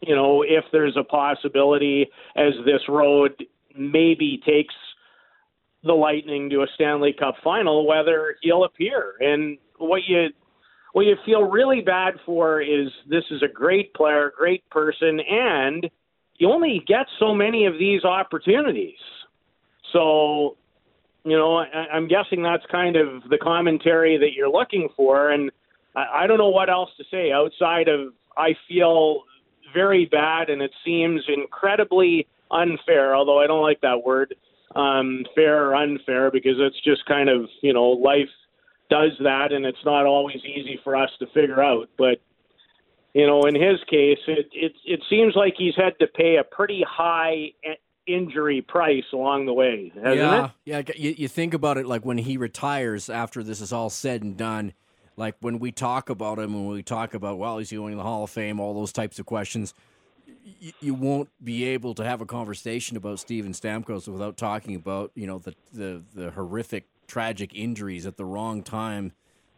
You 0.00 0.14
know, 0.14 0.42
if 0.42 0.64
there's 0.72 0.96
a 0.96 1.04
possibility 1.04 2.06
as 2.36 2.54
this 2.64 2.82
road 2.88 3.32
maybe 3.76 4.40
takes 4.46 4.74
the 5.82 5.92
Lightning 5.92 6.50
to 6.50 6.62
a 6.62 6.66
Stanley 6.74 7.14
Cup 7.18 7.36
final, 7.42 7.86
whether 7.86 8.36
he'll 8.42 8.64
appear. 8.64 9.14
And 9.20 9.58
what 9.78 10.02
you 10.06 10.28
what 10.92 11.06
you 11.06 11.16
feel 11.24 11.42
really 11.42 11.80
bad 11.80 12.14
for 12.26 12.60
is 12.60 12.88
this 13.08 13.24
is 13.30 13.42
a 13.42 13.48
great 13.48 13.94
player, 13.94 14.32
great 14.36 14.68
person, 14.70 15.20
and 15.20 15.88
you 16.36 16.50
only 16.50 16.82
get 16.86 17.06
so 17.18 17.34
many 17.34 17.66
of 17.66 17.74
these 17.78 18.04
opportunities. 18.04 18.98
So, 19.92 20.56
you 21.24 21.36
know, 21.36 21.58
I, 21.58 21.86
I'm 21.92 22.08
guessing 22.08 22.42
that's 22.42 22.64
kind 22.70 22.96
of 22.96 23.28
the 23.28 23.38
commentary 23.38 24.16
that 24.18 24.32
you're 24.34 24.50
looking 24.50 24.88
for, 24.96 25.30
and 25.30 25.50
I, 25.94 26.24
I 26.24 26.26
don't 26.26 26.38
know 26.38 26.48
what 26.48 26.70
else 26.70 26.90
to 26.96 27.04
say 27.10 27.30
outside 27.30 27.88
of 27.88 28.12
I 28.36 28.54
feel 28.68 29.24
very 29.74 30.06
bad, 30.06 30.50
and 30.50 30.62
it 30.62 30.72
seems 30.84 31.22
incredibly 31.28 32.26
unfair. 32.50 33.14
Although 33.14 33.40
I 33.40 33.46
don't 33.46 33.62
like 33.62 33.80
that 33.82 34.02
word, 34.04 34.34
um, 34.74 35.24
fair 35.34 35.66
or 35.66 35.76
unfair, 35.76 36.30
because 36.30 36.56
it's 36.58 36.80
just 36.82 37.04
kind 37.06 37.28
of 37.28 37.48
you 37.62 37.72
know 37.72 37.90
life 37.90 38.28
does 38.90 39.12
that, 39.20 39.52
and 39.52 39.64
it's 39.64 39.84
not 39.84 40.06
always 40.06 40.38
easy 40.44 40.78
for 40.84 40.96
us 40.96 41.10
to 41.20 41.26
figure 41.28 41.62
out. 41.62 41.88
But 41.96 42.20
you 43.14 43.26
know, 43.26 43.42
in 43.42 43.54
his 43.54 43.78
case, 43.88 44.18
it 44.26 44.48
it 44.52 44.72
it 44.84 45.00
seems 45.08 45.34
like 45.34 45.54
he's 45.56 45.74
had 45.76 45.98
to 46.00 46.06
pay 46.06 46.36
a 46.36 46.44
pretty 46.44 46.84
high 46.86 47.52
injury 48.06 48.60
price 48.60 49.04
along 49.12 49.46
the 49.46 49.52
way, 49.52 49.92
yeah, 49.94 50.46
it? 50.46 50.50
Yeah, 50.64 50.82
you, 50.96 51.14
you 51.16 51.28
think 51.28 51.54
about 51.54 51.78
it 51.78 51.86
like 51.86 52.04
when 52.04 52.18
he 52.18 52.36
retires 52.36 53.08
after 53.08 53.42
this 53.42 53.60
is 53.60 53.72
all 53.72 53.90
said 53.90 54.22
and 54.22 54.36
done. 54.36 54.72
Like 55.16 55.36
when 55.40 55.58
we 55.58 55.70
talk 55.70 56.08
about 56.08 56.38
him, 56.38 56.54
when 56.54 56.74
we 56.74 56.82
talk 56.82 57.14
about 57.14 57.38
well, 57.38 57.58
he's 57.58 57.70
going 57.70 57.92
to 57.92 57.96
the 57.96 58.02
Hall 58.02 58.24
of 58.24 58.30
Fame, 58.30 58.58
all 58.58 58.74
those 58.74 58.92
types 58.92 59.18
of 59.18 59.26
questions 59.26 59.74
you 60.80 60.94
won't 60.94 61.28
be 61.42 61.64
able 61.64 61.94
to 61.94 62.04
have 62.04 62.20
a 62.20 62.26
conversation 62.26 62.96
about 62.96 63.18
Steven 63.18 63.52
Stamkos 63.52 64.08
without 64.08 64.36
talking 64.36 64.74
about 64.74 65.10
you 65.14 65.26
know 65.26 65.38
the 65.38 65.54
the, 65.72 66.02
the 66.14 66.30
horrific 66.30 66.86
tragic 67.10 67.54
injuries 67.54 68.06
at 68.06 68.16
the 68.16 68.24
wrong 68.24 68.62
time 68.62 69.12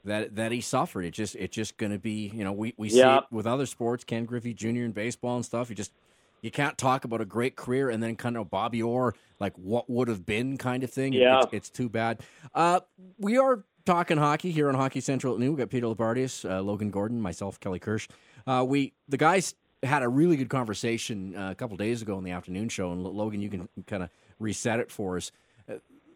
that 0.05 0.35
that 0.37 0.51
he 0.53 0.61
suffered. 0.61 1.05
It 1.05 1.13
just 1.13 1.37
it's 1.37 1.55
just 1.55 1.77
going 1.77 1.93
to 1.93 1.99
be 1.99 2.33
you 2.35 2.43
know 2.43 2.53
we 2.53 2.75
we 2.77 2.89
see 2.89 3.01
it 3.01 3.25
with 3.31 3.47
other 3.47 3.67
sports, 3.67 4.05
Ken 4.05 4.25
Griffey 4.25 4.55
Jr. 4.55 4.69
in 4.69 4.93
baseball 4.93 5.37
and 5.37 5.45
stuff. 5.45 5.69
You 5.69 5.77
just 5.77 5.93
you 6.41 6.51
can't 6.51 6.77
talk 6.77 7.05
about 7.05 7.21
a 7.21 7.25
great 7.25 7.55
career 7.55 7.91
and 7.91 8.03
then 8.03 8.17
kind 8.17 8.37
of 8.37 8.51
Bobby 8.51 8.83
Orr 8.83 9.15
like 9.39 9.55
what 9.57 9.89
would 9.89 10.09
have 10.09 10.27
been 10.27 10.57
kind 10.57 10.83
of 10.83 10.91
thing. 10.91 11.13
Yeah, 11.13 11.43
it's, 11.43 11.53
it's 11.53 11.71
too 11.71 11.89
bad. 11.89 12.21
Uh, 12.55 12.81
we 13.19 13.39
are 13.39 13.65
talking 13.85 14.17
hockey 14.17 14.51
here 14.51 14.69
on 14.69 14.75
Hockey 14.75 15.01
Central 15.01 15.35
at 15.35 15.41
noon. 15.41 15.53
We 15.53 15.59
got 15.59 15.71
Peter 15.71 15.87
Loubardias, 15.87 16.49
uh, 16.49 16.63
Logan 16.63 16.91
Gordon, 16.91 17.21
myself, 17.21 17.61
Kelly 17.61 17.79
Kirsch. 17.79 18.09
Uh, 18.47 18.65
we 18.67 18.95
the 19.09 19.19
guys 19.19 19.55
had 19.83 20.03
a 20.03 20.09
really 20.09 20.37
good 20.37 20.49
conversation 20.49 21.37
uh, 21.37 21.51
a 21.51 21.55
couple 21.55 21.77
days 21.77 22.03
ago 22.03 22.17
in 22.19 22.25
the 22.25 22.31
afternoon 22.31 22.69
show, 22.69 22.93
and 22.93 23.03
Logan, 23.05 23.41
you 23.41 23.49
can 23.51 23.69
kind 23.87 24.03
of 24.03 24.11
reset 24.39 24.81
it 24.81 24.91
for 24.91 25.17
us. 25.17 25.33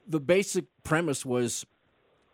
The 0.07 0.21
basic 0.21 0.66
premise 0.85 1.27
was 1.27 1.66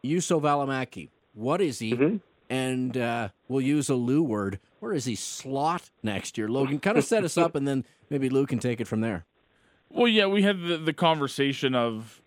Juuso 0.05 0.41
Valimaki. 0.41 1.11
What 1.35 1.61
is 1.61 1.79
he? 1.79 1.93
Mm-hmm. 1.95 2.17
And 2.51 2.97
uh, 2.97 3.29
we'll 3.49 3.63
use 3.63 3.89
a 3.89 3.95
Lou 3.95 4.23
word. 4.23 4.59
Where 4.81 4.93
is 4.93 5.07
he 5.07 5.15
slot 5.15 5.91
next 6.03 6.37
year? 6.37 6.49
Logan, 6.49 6.81
kind 6.81 6.99
of 6.99 7.05
set 7.13 7.25
us 7.25 7.39
up, 7.39 7.55
and 7.55 7.67
then 7.67 7.85
maybe 8.11 8.29
Lou 8.29 8.47
can 8.47 8.59
take 8.59 8.81
it 8.81 8.87
from 8.87 9.01
there. 9.01 9.25
Well, 9.89 10.09
yeah, 10.09 10.27
we 10.27 10.43
had 10.43 10.61
the, 10.61 10.77
the 10.77 10.93
conversation 10.93 11.75
of 11.75 12.21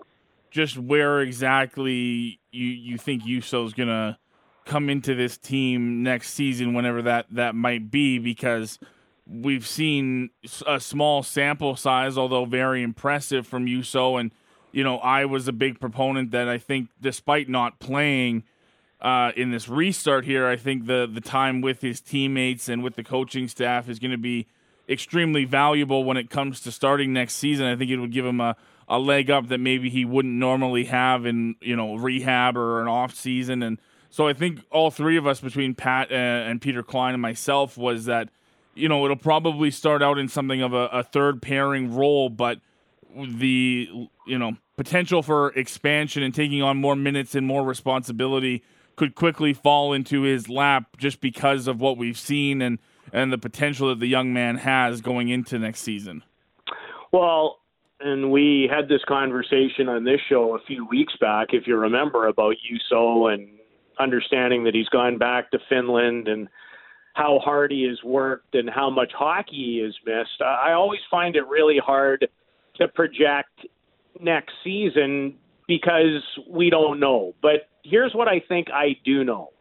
just 0.50 0.78
where 0.78 1.20
exactly 1.22 2.40
you 2.52 2.68
you 2.68 2.98
think 2.98 3.24
Juuso's 3.24 3.74
gonna 3.74 4.18
come 4.66 4.90
into 4.90 5.14
this 5.16 5.38
team 5.38 6.02
next 6.02 6.34
season, 6.34 6.74
whenever 6.74 7.02
that 7.04 7.28
that 7.32 7.56
might 7.56 7.92
be, 7.92 8.18
because 8.18 8.80
we've 9.28 9.66
seen 9.68 10.30
a 10.68 10.80
small 10.80 11.24
sample 11.24 11.76
size, 11.76 12.18
although 12.18 12.46
very 12.46 12.84
impressive 12.84 13.48
from 13.48 13.66
Juuso. 13.66 14.20
And, 14.20 14.32
you 14.76 14.84
know, 14.84 14.98
I 14.98 15.26
was 15.26 15.48
a 15.48 15.54
big 15.54 15.80
proponent 15.80 16.32
that 16.32 16.50
I 16.50 16.58
think, 16.58 16.90
despite 17.00 17.48
not 17.48 17.80
playing 17.80 18.44
uh, 19.00 19.32
in 19.36 19.52
this 19.52 19.70
restart 19.70 20.26
here, 20.26 20.48
I 20.48 20.58
think 20.58 20.86
the, 20.86 21.10
the 21.12 21.22
time 21.22 21.62
with 21.62 21.82
his 21.82 22.02
teammates 22.02 22.68
and 22.68 22.84
with 22.84 22.96
the 22.96 23.04
coaching 23.04 23.48
staff 23.48 23.88
is 23.88 24.00
going 24.00 24.12
to 24.12 24.18
be 24.18 24.48
extremely 24.90 25.46
valuable 25.46 26.04
when 26.04 26.18
it 26.18 26.30
comes 26.30 26.60
to 26.62 26.72
starting 26.72 27.14
next 27.14 27.36
season. 27.36 27.66
I 27.66 27.76
think 27.76 27.90
it 27.90 27.98
would 27.98 28.12
give 28.12 28.26
him 28.26 28.42
a, 28.42 28.58
a 28.90 29.00
leg 29.00 29.32
up 29.32 29.48
that 29.48 29.60
maybe 29.60 29.90
he 29.90 30.04
wouldn't 30.04 30.36
normally 30.36 30.86
have 30.86 31.26
in, 31.26 31.56
you 31.62 31.76
know, 31.76 31.96
rehab 31.96 32.58
or 32.58 32.82
an 32.82 32.88
off 32.90 33.16
season. 33.16 33.64
And 33.64 33.80
so 34.10 34.28
I 34.28 34.34
think 34.34 34.60
all 34.72 34.92
three 34.92 35.16
of 35.16 35.26
us, 35.26 35.40
between 35.40 35.74
Pat 35.74 36.12
uh, 36.12 36.16
and 36.16 36.62
Peter 36.62 36.84
Klein 36.84 37.14
and 37.14 37.22
myself, 37.22 37.78
was 37.78 38.06
that– 38.06 38.30
you 38.76 38.90
know, 38.90 39.06
it'll 39.06 39.16
probably 39.16 39.72
start 39.72 40.04
out 40.04 40.20
in 40.20 40.28
something 40.28 40.62
of 40.62 40.74
a, 40.74 40.88
a 40.88 41.02
third 41.02 41.42
pairing 41.42 41.96
role, 41.96 42.30
but 42.30 42.60
the 43.16 43.90
you 44.28 44.38
know 44.38 44.58
potential 44.78 45.22
for 45.22 45.50
expansion 45.54 46.24
and 46.24 46.34
taking 46.34 46.62
on 46.62 46.78
more 46.78 46.96
minutes 46.96 47.36
and 47.36 47.46
more 47.46 47.64
responsibility 47.64 48.64
could 48.96 49.16
quickly 49.16 49.54
fall 49.54 49.94
into 49.94 50.22
his 50.22 50.50
lap 50.50 50.98
just 50.98 51.20
because 51.22 51.68
of 51.68 51.82
what 51.82 51.98
we've 51.98 52.18
seen 52.18 52.62
and 52.62 52.80
and 53.14 53.32
the 53.32 53.38
potential 53.38 53.90
that 53.90 54.00
the 54.00 54.08
young 54.08 54.34
man 54.34 54.58
has 54.58 55.00
going 55.00 55.30
into 55.30 55.60
next 55.60 55.82
season. 55.82 56.24
Well, 57.12 57.60
and 58.00 58.32
we 58.32 58.70
had 58.70 58.90
this 58.90 59.02
conversation 59.08 59.88
on 59.88 60.04
this 60.04 60.20
show 60.28 60.56
a 60.56 60.60
few 60.66 60.86
weeks 60.86 61.14
back, 61.22 61.50
if 61.54 61.66
you 61.66 61.78
remember, 61.78 62.28
about 62.28 62.56
Juuso 62.56 63.34
and 63.34 63.48
understanding 64.00 64.66
that 64.66 64.76
he's 64.76 64.90
gone 64.90 65.18
back 65.18 65.52
to 65.52 65.60
Finland 65.70 66.28
and 66.28 66.50
how 67.14 67.40
hard 67.40 67.72
he 67.72 67.84
has 67.88 68.04
worked 68.04 68.56
and 68.56 68.70
how 68.70 68.90
much 68.90 69.12
hockey 69.18 69.78
he 69.78 69.82
has 69.84 69.96
missed. 70.06 70.42
I 70.42 70.74
always 70.74 71.00
find 71.10 71.38
it 71.38 71.48
really 71.48 71.78
hard 71.78 72.28
to 72.76 72.88
project 72.90 73.66
next 74.20 74.54
season 74.64 75.36
because 75.68 76.24
we 76.50 76.70
don't 76.70 77.00
know. 77.00 77.34
But 77.42 77.70
here's 77.84 78.14
what 78.14 78.28
I 78.28 78.42
think 78.48 78.68
I 78.74 78.98
do 79.04 79.24
know. 79.24 79.52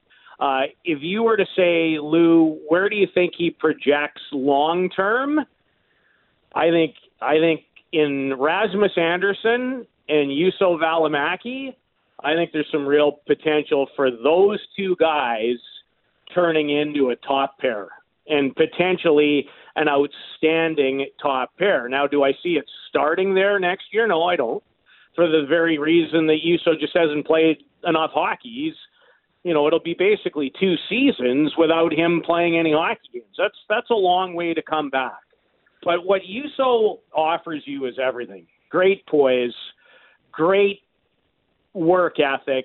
Uh, 0.40 0.62
if 0.85 0.99
you 1.01 1.23
were 1.23 1.37
to 1.37 1.47
say, 1.57 1.99
Lou, 2.01 2.59
where 2.69 2.88
do 2.88 2.97
you 2.97 3.07
think 3.14 3.35
he 3.37 3.51
projects 3.51 4.23
long 4.33 4.90
term? 4.90 5.40
I 6.55 6.71
think 6.71 6.95
I 7.21 7.38
think 7.38 7.62
in 7.93 8.35
Rasmus 8.38 8.93
Andersson 8.97 9.87
and 10.09 10.31
Juuso 10.31 10.79
Valimaki, 10.79 11.75
I 12.23 12.35
think 12.35 12.51
there's 12.53 12.69
some 12.73 12.87
real 12.87 13.21
potential 13.27 13.88
for 13.97 14.11
those 14.11 14.59
two 14.77 14.97
guys– 14.99 15.57
turning 16.35 16.71
into 16.71 17.11
a 17.11 17.17
top 17.17 17.59
pair 17.59 17.88
and 18.27 18.55
potentially 18.57 19.47
an 19.77 19.89
outstanding 19.89 21.07
top 21.21 21.57
pair. 21.59 21.89
Now, 21.89 22.07
do 22.07 22.23
I 22.23 22.33
see 22.43 22.51
it 22.51 22.65
starting 22.89 23.35
there 23.35 23.59
next 23.59 23.87
year? 23.93 24.07
No, 24.07 24.23
I 24.25 24.37
don't. 24.37 24.63
For 25.15 25.29
the 25.29 25.47
very 25.49 25.79
reason 25.79 26.27
that 26.27 26.39
Juuso 26.45 26.79
just 26.79 26.97
hasn't 26.97 27.27
played 27.27 27.59
enough 27.85 28.11
hockey. 28.13 28.65
He's 28.67 28.75
you 29.45 29.53
know, 29.53 29.67
it'll 29.67 29.79
be 29.79 29.95
basically 29.97 30.51
two 30.59 30.75
seasons 30.89 31.53
without 31.57 31.93
him 31.93 32.23
playing 32.25 32.59
any 32.59 32.73
hockey 32.73 33.01
games. 33.13 33.37
That's 33.39 33.57
that's 33.69 33.91
a 33.91 33.95
long 33.95 34.35
way 34.35 34.55
to 34.55 34.63
come 34.63 34.91
back. 34.91 35.21
But 35.85 36.07
what 36.07 36.23
Juuso 36.23 37.01
offers 37.15 37.63
you 37.67 37.85
is 37.87 37.95
everything. 38.03 38.47
Great 38.71 39.07
poise, 39.07 39.55
great 40.33 40.81
work 41.75 42.17
ethic. 42.19 42.65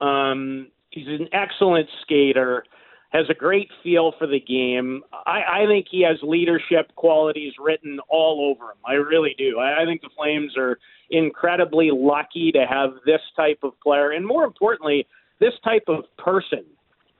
Um, 0.00 0.68
he's 0.90 1.08
an 1.08 1.28
excellent 1.32 1.88
skater, 2.02 2.64
has 3.10 3.26
a 3.28 3.34
great 3.34 3.68
feel 3.82 4.12
for 4.18 4.26
the 4.26 4.40
game. 4.40 5.02
I, 5.26 5.62
I 5.62 5.66
think 5.66 5.86
he 5.90 6.02
has 6.02 6.16
leadership 6.22 6.94
qualities 6.94 7.52
written 7.58 7.98
all 8.08 8.50
over 8.50 8.70
him. 8.70 8.78
I 8.86 8.94
really 8.94 9.34
do. 9.36 9.58
I, 9.58 9.82
I 9.82 9.84
think 9.84 10.00
the 10.00 10.10
Flames 10.16 10.56
are 10.56 10.78
incredibly 11.10 11.90
lucky 11.92 12.52
to 12.52 12.64
have 12.68 12.90
this 13.04 13.20
type 13.34 13.58
of 13.62 13.72
player, 13.80 14.12
and 14.12 14.24
more 14.24 14.44
importantly, 14.44 15.06
this 15.40 15.54
type 15.64 15.84
of 15.88 16.04
person 16.18 16.64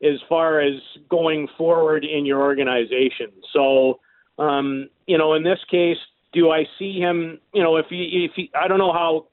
as 0.02 0.18
far 0.28 0.60
as 0.60 0.74
going 1.10 1.48
forward 1.58 2.04
in 2.04 2.24
your 2.24 2.40
organization. 2.40 3.30
So, 3.52 4.00
um, 4.38 4.88
you 5.06 5.18
know, 5.18 5.34
in 5.34 5.42
this 5.42 5.58
case, 5.70 5.98
do 6.32 6.50
I 6.50 6.64
see 6.78 6.98
him? 6.98 7.38
You 7.52 7.62
know, 7.62 7.76
if 7.76 7.86
he, 7.90 8.26
if 8.30 8.32
he, 8.36 8.50
I 8.54 8.68
don't 8.68 8.78
know 8.78 8.92
how. 8.92 9.26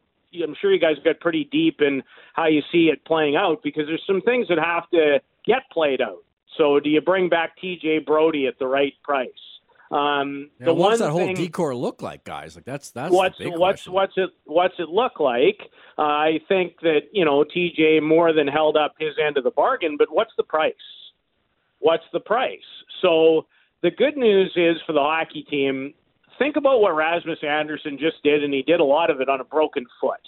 I'm 0.44 0.56
sure 0.60 0.74
you 0.74 0.80
guys 0.80 0.98
got 1.06 1.20
pretty 1.22 1.48
deep 1.52 1.80
in 1.80 2.04
how 2.34 2.48
you 2.48 2.62
see 2.72 2.90
it 2.92 3.04
playing 3.06 3.38
out 3.38 3.64
because 3.64 3.84
there's 3.88 4.04
some 4.06 4.22
things 4.22 4.48
that 4.50 4.60
have 4.60 4.88
to 4.90 5.20
get 5.46 5.62
played 5.72 6.02
out. 6.02 6.24
So, 6.58 6.80
do 6.80 6.90
you 6.90 7.02
bring 7.02 7.30
back 7.30 7.58
T.J. 7.62 8.00
Brodie 8.00 8.48
at 8.48 8.60
the 8.60 8.68
right 8.68 8.94
price? 9.04 9.30
Um, 9.90 10.50
yeah, 10.60 10.66
the 10.66 10.74
what's 10.74 11.00
that 11.00 11.12
whole 11.12 11.20
thing, 11.20 11.36
D 11.36 11.48
corps 11.48 11.76
look 11.76 12.02
like, 12.02 12.26
guys? 12.26 12.56
Like 12.56 12.66
that's 12.66 12.92
that's 12.92 13.12
what's 13.12 13.38
what's 13.40 13.84
question. 13.84 13.94
what's 13.94 14.14
it 14.18 14.30
what's 14.44 14.74
it 14.80 14.90
look 14.90 15.20
like? 15.20 15.60
Uh, 15.98 16.02
I 16.02 16.40
think 16.50 16.82
that 16.82 17.04
you 17.14 17.24
know 17.24 17.46
TJ 17.46 18.04
more 18.04 18.34
than 18.34 18.48
held 18.48 18.76
up 18.76 18.96
his 19.00 19.14
end 19.26 19.38
of 19.38 19.46
the 19.46 19.52
bargain, 19.52 19.96
but 19.98 20.08
what's 20.12 20.32
the 20.36 20.44
price? 20.44 20.74
What's 21.80 22.04
the 22.12 22.20
price? 22.20 22.60
So 23.02 23.46
the 23.82 23.92
good 23.92 24.18
news 24.18 24.52
is 24.56 24.76
for 24.86 24.94
the 24.94 25.00
hockey 25.00 25.44
team. 25.50 25.94
Think 26.38 26.56
about 26.56 26.82
what 26.82 26.96
Rasmus 26.96 27.40
Andersson 27.42 27.98
just 27.98 28.22
did, 28.24 28.44
and 28.44 28.54
he 28.54 28.62
did 28.62 28.80
a 28.80 28.84
lot 28.84 29.10
of 29.10 29.22
it 29.22 29.30
on 29.30 29.40
a 29.40 29.46
broken 29.46 29.86
foot. 30.02 30.20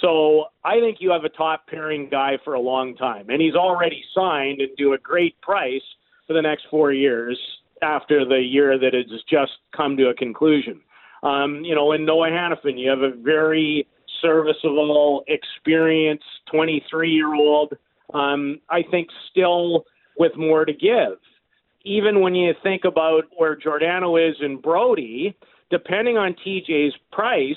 So 0.00 0.46
I 0.64 0.80
think 0.80 0.98
you 1.00 1.10
have 1.10 1.24
a 1.24 1.28
top 1.28 1.66
pairing 1.68 2.08
guy 2.10 2.38
for 2.44 2.54
a 2.54 2.60
long 2.60 2.96
time, 2.96 3.28
and 3.28 3.40
he's 3.40 3.54
already 3.54 4.02
signed 4.14 4.60
and 4.60 4.70
do 4.76 4.94
a 4.94 4.98
great 4.98 5.40
price 5.40 5.82
for 6.26 6.32
the 6.32 6.42
next 6.42 6.66
four 6.70 6.92
years 6.92 7.38
after 7.82 8.24
the 8.24 8.40
year 8.40 8.78
that 8.78 8.94
has 8.94 9.06
just 9.28 9.52
come 9.76 9.96
to 9.96 10.08
a 10.08 10.14
conclusion. 10.14 10.80
Um, 11.22 11.62
you 11.62 11.74
know, 11.74 11.92
in 11.92 12.04
Noah 12.04 12.30
Hanifin, 12.30 12.78
you 12.78 12.90
have 12.90 13.02
a 13.02 13.12
very 13.14 13.86
serviceable, 14.20 15.24
experienced 15.26 16.24
23 16.50 17.10
year 17.10 17.34
old, 17.34 17.74
um, 18.14 18.60
I 18.70 18.82
think 18.90 19.08
still 19.30 19.84
with 20.18 20.36
more 20.36 20.64
to 20.64 20.72
give. 20.72 21.18
Even 21.84 22.20
when 22.20 22.34
you 22.34 22.54
think 22.62 22.84
about 22.84 23.24
where 23.36 23.56
Giordano 23.56 24.16
is 24.16 24.36
in 24.40 24.60
Brodie, 24.60 25.36
depending 25.70 26.16
on 26.16 26.36
TJ's 26.46 26.94
price, 27.10 27.56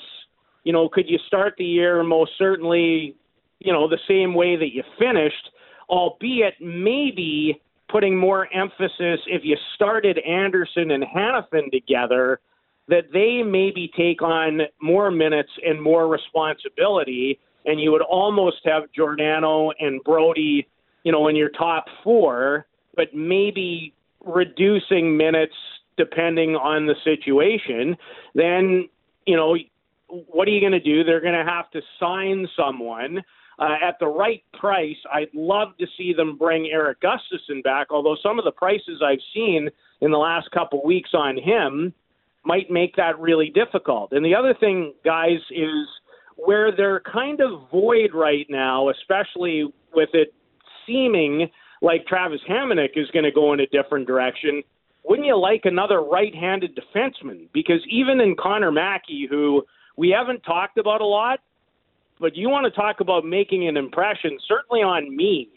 you 0.66 0.72
know, 0.72 0.88
could 0.88 1.08
you 1.08 1.16
start 1.28 1.54
the 1.58 1.64
year 1.64 2.02
most 2.02 2.32
certainly, 2.36 3.14
you 3.60 3.72
know, 3.72 3.88
the 3.88 4.00
same 4.08 4.34
way 4.34 4.56
that 4.56 4.74
you 4.74 4.82
finished, 4.98 5.50
albeit 5.88 6.54
maybe 6.60 7.62
putting 7.88 8.18
more 8.18 8.52
emphasis 8.52 9.20
if 9.26 9.42
you 9.44 9.56
started 9.76 10.18
Andersson 10.18 10.90
and 10.90 11.04
Hanifin 11.04 11.70
together, 11.70 12.40
that 12.88 13.04
they 13.12 13.44
maybe 13.44 13.92
take 13.96 14.22
on 14.22 14.62
more 14.82 15.12
minutes 15.12 15.50
and 15.64 15.80
more 15.80 16.08
responsibility, 16.08 17.38
and 17.64 17.80
you 17.80 17.92
would 17.92 18.02
almost 18.02 18.56
have 18.64 18.90
Giordano 18.92 19.70
and 19.78 20.02
Brodie, 20.02 20.66
you 21.04 21.12
know, 21.12 21.28
in 21.28 21.36
your 21.36 21.50
top 21.50 21.84
four, 22.02 22.66
but 22.96 23.14
maybe 23.14 23.94
reducing 24.24 25.16
minutes 25.16 25.54
depending 25.96 26.56
on 26.56 26.86
the 26.86 26.96
situation. 27.04 27.96
Then, 28.34 28.88
you 29.28 29.36
know, 29.36 29.56
what 30.08 30.48
are 30.48 30.50
you 30.50 30.60
going 30.60 30.72
to 30.72 30.80
do? 30.80 31.04
They're 31.04 31.20
going 31.20 31.34
to 31.34 31.50
have 31.50 31.70
to 31.72 31.80
sign 31.98 32.46
someone 32.56 33.22
uh, 33.58 33.76
at 33.82 33.98
the 33.98 34.06
right 34.06 34.42
price. 34.58 34.96
I'd 35.12 35.34
love 35.34 35.68
to 35.78 35.86
see 35.96 36.12
them 36.12 36.36
bring 36.36 36.66
Erik 36.66 37.00
Gustafsson 37.00 37.62
back, 37.62 37.88
although 37.90 38.16
some 38.22 38.38
of 38.38 38.44
the 38.44 38.52
prices 38.52 39.02
I've 39.04 39.22
seen 39.34 39.68
in 40.00 40.10
the 40.10 40.18
last 40.18 40.50
couple 40.50 40.84
weeks 40.84 41.10
on 41.14 41.36
him 41.38 41.92
might 42.44 42.70
make 42.70 42.94
that 42.96 43.18
really 43.18 43.50
difficult. 43.50 44.12
And 44.12 44.24
the 44.24 44.34
other 44.34 44.54
thing, 44.54 44.94
guys, 45.04 45.40
is 45.50 45.86
where 46.36 46.70
they're 46.74 47.00
kind 47.00 47.40
of 47.40 47.68
void 47.70 48.10
right 48.14 48.46
now, 48.48 48.90
especially 48.90 49.72
with 49.94 50.10
it 50.12 50.32
seeming 50.86 51.48
like 51.82 52.06
Travis 52.06 52.40
Hamonic 52.48 52.90
is 52.96 53.10
going 53.10 53.24
to 53.24 53.32
go 53.32 53.52
in 53.52 53.60
a 53.60 53.66
different 53.66 54.06
direction. 54.06 54.62
Wouldn't 55.04 55.26
you 55.26 55.38
like 55.38 55.62
another 55.64 56.02
right-handed 56.02 56.78
defenseman? 56.78 57.48
Because 57.52 57.80
even 57.88 58.20
in 58.20 58.36
Connor 58.36 58.72
Mackey, 58.72 59.26
who 59.28 59.64
we 59.96 60.10
haven't 60.10 60.40
talked 60.40 60.78
about 60.78 61.00
a 61.00 61.06
lot, 61.06 61.40
but 62.20 62.36
you 62.36 62.48
want 62.48 62.64
to 62.64 62.70
talk 62.70 63.00
about 63.00 63.24
making 63.24 63.68
an 63.68 63.76
impression, 63.76 64.38
certainly 64.46 64.82
on 64.82 65.14
me, 65.14 65.50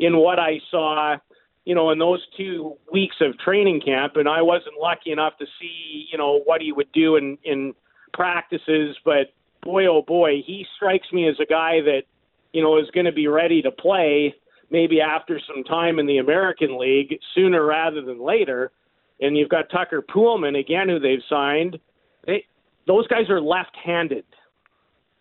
in 0.00 0.16
what 0.16 0.38
I 0.38 0.60
saw, 0.70 1.16
you 1.64 1.74
know, 1.74 1.90
in 1.90 1.98
those 1.98 2.20
two 2.36 2.76
weeks 2.92 3.16
of 3.20 3.38
training 3.38 3.80
camp, 3.84 4.16
and 4.16 4.28
I 4.28 4.42
wasn't 4.42 4.80
lucky 4.80 5.12
enough 5.12 5.36
to 5.38 5.46
see, 5.60 6.06
you 6.10 6.18
know, 6.18 6.40
what 6.44 6.60
he 6.60 6.72
would 6.72 6.90
do 6.92 7.16
in 7.16 7.38
in 7.44 7.74
practices, 8.12 8.96
but 9.04 9.32
boy, 9.62 9.86
oh 9.86 10.02
boy, 10.02 10.42
he 10.44 10.66
strikes 10.76 11.10
me 11.12 11.28
as 11.28 11.36
a 11.40 11.46
guy 11.46 11.80
that, 11.80 12.02
you 12.52 12.62
know, 12.62 12.78
is 12.78 12.90
going 12.90 13.06
to 13.06 13.12
be 13.12 13.28
ready 13.28 13.62
to 13.62 13.70
play 13.70 14.34
maybe 14.70 15.00
after 15.00 15.40
some 15.46 15.62
time 15.64 15.98
in 15.98 16.06
the 16.06 16.18
American 16.18 16.78
League 16.78 17.18
sooner 17.34 17.64
rather 17.64 18.02
than 18.02 18.20
later. 18.20 18.72
And 19.20 19.36
you've 19.36 19.48
got 19.48 19.70
Tucker 19.70 20.02
Poolman 20.02 20.58
again, 20.58 20.88
who 20.88 20.98
they've 20.98 21.22
signed. 21.28 21.78
They, 22.26 22.44
those 22.86 23.06
guys 23.08 23.28
are 23.30 23.40
left-handed. 23.40 24.24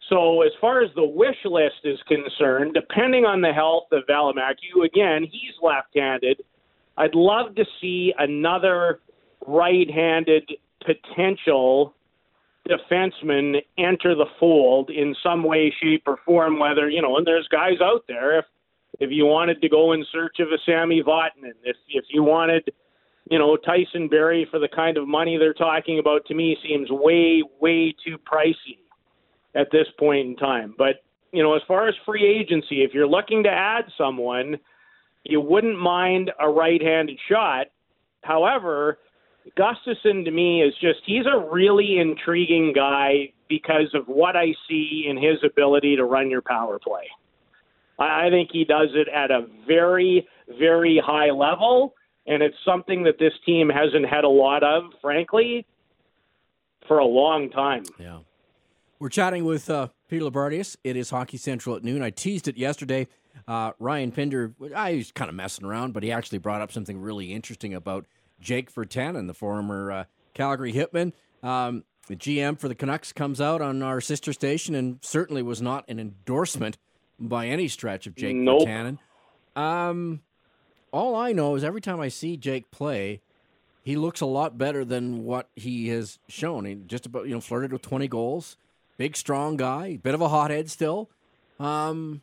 So 0.10 0.41
as 0.41 0.52
far 0.60 0.82
as 0.84 0.89
the 0.95 1.06
wish 1.06 1.38
list 1.45 1.86
is 1.86 2.00
concerned, 2.08 2.74
depending 2.74 3.26
on 3.26 3.41
the 3.41 3.54
health 3.54 3.86
of 3.91 4.04
Valimaki, 4.10 4.86
again, 4.86 5.24
he's 5.24 5.54
left-handed. 5.62 6.43
I'd 6.97 7.15
love 7.15 7.56
to 7.56 7.65
see 7.80 8.13
another 8.17 9.00
right-handed 9.47 10.52
potential 10.86 11.93
defenseman 12.67 13.58
enter 13.78 14.15
the 14.15 14.26
fold 14.39 14.89
in 14.89 15.15
some 15.24 15.43
way, 15.43 15.74
shape, 15.82 16.04
or 16.06 16.17
form. 16.26 16.60
Whether 16.60 16.89
you 16.89 17.02
know, 17.02 17.17
and 17.17 17.26
there's 17.26 17.47
guys 17.47 17.82
out 17.82 18.04
there. 18.08 18.39
If 18.39 18.45
if 19.00 19.10
you 19.12 19.26
wanted 19.26 19.62
to 19.62 19.69
go 19.69 19.93
in 19.93 20.06
search 20.12 20.39
of 20.39 20.50
a 20.50 20.58
Sami 20.65 21.02
Vatanen, 21.02 21.54
if 21.63 21.78
if 21.89 22.06
you 22.10 22.24
wanted, 22.24 22.71
you 23.30 23.38
know, 23.40 23.56
Tyson 23.56 24.08
Barrie 24.08 24.48
for 24.50 24.60
the 24.60 24.68
kind 24.68 24.98
of 24.98 25.08
money 25.08 25.38
they're 25.38 25.54
talking 25.54 26.00
about, 26.00 26.26
to 26.26 26.34
me 26.34 26.58
seems 26.64 26.90
way 26.90 27.44
way 27.60 27.96
too 28.04 28.18
pricey 28.18 28.80
at 29.56 29.68
this 29.72 29.88
point 30.00 30.28
in 30.28 30.36
time. 30.36 30.74
But, 30.78 31.04
you 31.32 31.44
know, 31.44 31.56
as 31.56 31.62
far 31.68 31.88
as 31.88 31.96
free 32.06 32.26
agency, 32.26 32.84
if 32.84 32.94
you're 32.94 33.08
looking 33.08 33.44
to 33.44 33.50
add 33.50 33.86
someone, 33.98 34.58
you 35.24 35.40
wouldn't 35.40 35.80
mind 35.80 36.32
a 36.40 36.50
right 36.50 36.82
handed 36.82 37.20
shot. 37.30 37.68
However, 38.24 38.98
Gustafsson 39.58 40.26
to 40.26 40.32
me 40.32 40.62
is 40.62 40.74
just, 40.82 41.00
he's 41.06 41.26
a 41.26 41.50
really 41.52 41.98
intriguing 42.00 42.74
guy 42.74 43.34
because 43.50 43.94
of 43.94 44.08
what 44.08 44.36
I 44.36 44.54
see 44.70 45.06
in 45.08 45.18
his 45.18 45.38
ability 45.44 45.96
to 45.96 46.06
run 46.06 46.30
your 46.30 46.42
power 46.42 46.80
play. 46.80 47.08
I 48.00 48.30
think 48.30 48.50
he 48.52 48.66
does 48.66 48.90
it 48.94 49.08
at 49.08 49.30
a 49.30 49.46
very, 49.68 50.28
very 50.58 51.02
high 51.04 51.30
level, 51.30 51.94
and 52.28 52.44
it's 52.44 52.58
something 52.66 53.04
that 53.04 53.20
this 53.20 53.34
team 53.46 53.70
hasn't 53.70 54.08
had 54.08 54.24
a 54.24 54.30
lot 54.30 54.64
of, 54.64 54.92
frankly, 55.02 55.66
for 56.88 57.00
a 57.00 57.06
long 57.06 57.50
time. 57.50 57.84
Yeah. 58.00 58.20
We're 59.00 59.10
chatting 59.10 59.46
with 59.46 59.70
uh, 59.70 59.88
Peter 60.10 60.26
Loubardias. 60.26 60.78
It 60.84 60.96
is 60.96 61.10
Hockey 61.10 61.38
Central 61.38 61.76
at 61.76 61.84
noon. 61.84 62.04
I 62.04 62.12
teased 62.12 62.48
it 62.48 62.58
yesterday. 62.58 63.08
Uh, 63.48 63.72
Ryan 63.80 64.12
Pinder, 64.12 64.54
I 64.76 64.96
was 64.96 65.12
kind 65.12 65.30
of 65.30 65.36
messing 65.36 65.66
around, 65.66 65.94
but 65.94 66.04
he 66.04 66.12
actually 66.12 66.38
brought 66.38 66.62
up 66.62 66.72
something 66.72 67.00
really 67.00 67.34
interesting 67.34 67.74
about 67.74 68.06
Jake 68.40 68.74
Virtanen, 68.74 69.28
the 69.28 69.34
former 69.34 69.92
uh, 69.92 70.04
Calgary 70.34 70.74
Hitman. 70.74 71.14
Um, 71.42 71.84
the 72.08 72.16
GM 72.16 72.60
for 72.60 72.68
the 72.68 72.76
Canucks 72.76 73.14
comes 73.14 73.40
out 73.40 73.62
on 73.62 73.82
our 73.82 74.02
sister 74.02 74.34
station 74.34 74.76
and 74.76 75.00
certainly 75.02 75.42
was 75.42 75.62
not 75.62 75.86
an 75.88 76.00
endorsement 76.00 76.78
by 77.20 77.48
any 77.48 77.68
stretch 77.68 78.06
of 78.06 78.16
Jake 78.16 78.36
Nope. 78.36 78.68
Virtanen. 78.68 78.98
Um, 79.56 80.22
all 80.91 81.15
I 81.15 81.32
know 81.32 81.56
is 81.56 81.63
every 81.63 81.82
time 81.82 81.99
I 81.99 82.10
see 82.10 82.38
Jake 82.38 82.69
play, 82.71 83.21
he 83.84 83.95
looks 83.95 84.21
a 84.21 84.25
lot 84.25 84.58
better 84.58 84.86
than 84.86 85.23
what 85.23 85.49
he 85.56 85.89
has 85.89 86.19
shown. 86.27 86.65
He 86.65 86.75
just 86.75 87.06
about 87.06 87.27
you 87.27 87.34
know 87.34 87.41
flirted 87.41 87.71
with 87.71 87.82
twenty 87.82 88.08
goals. 88.08 88.58
Big, 88.97 89.15
strong 89.15 89.58
guy, 89.58 89.97
bit 89.97 90.13
of 90.13 90.21
a 90.21 90.30
hothead 90.30 90.69
still. 90.69 91.10
Um, 91.60 92.21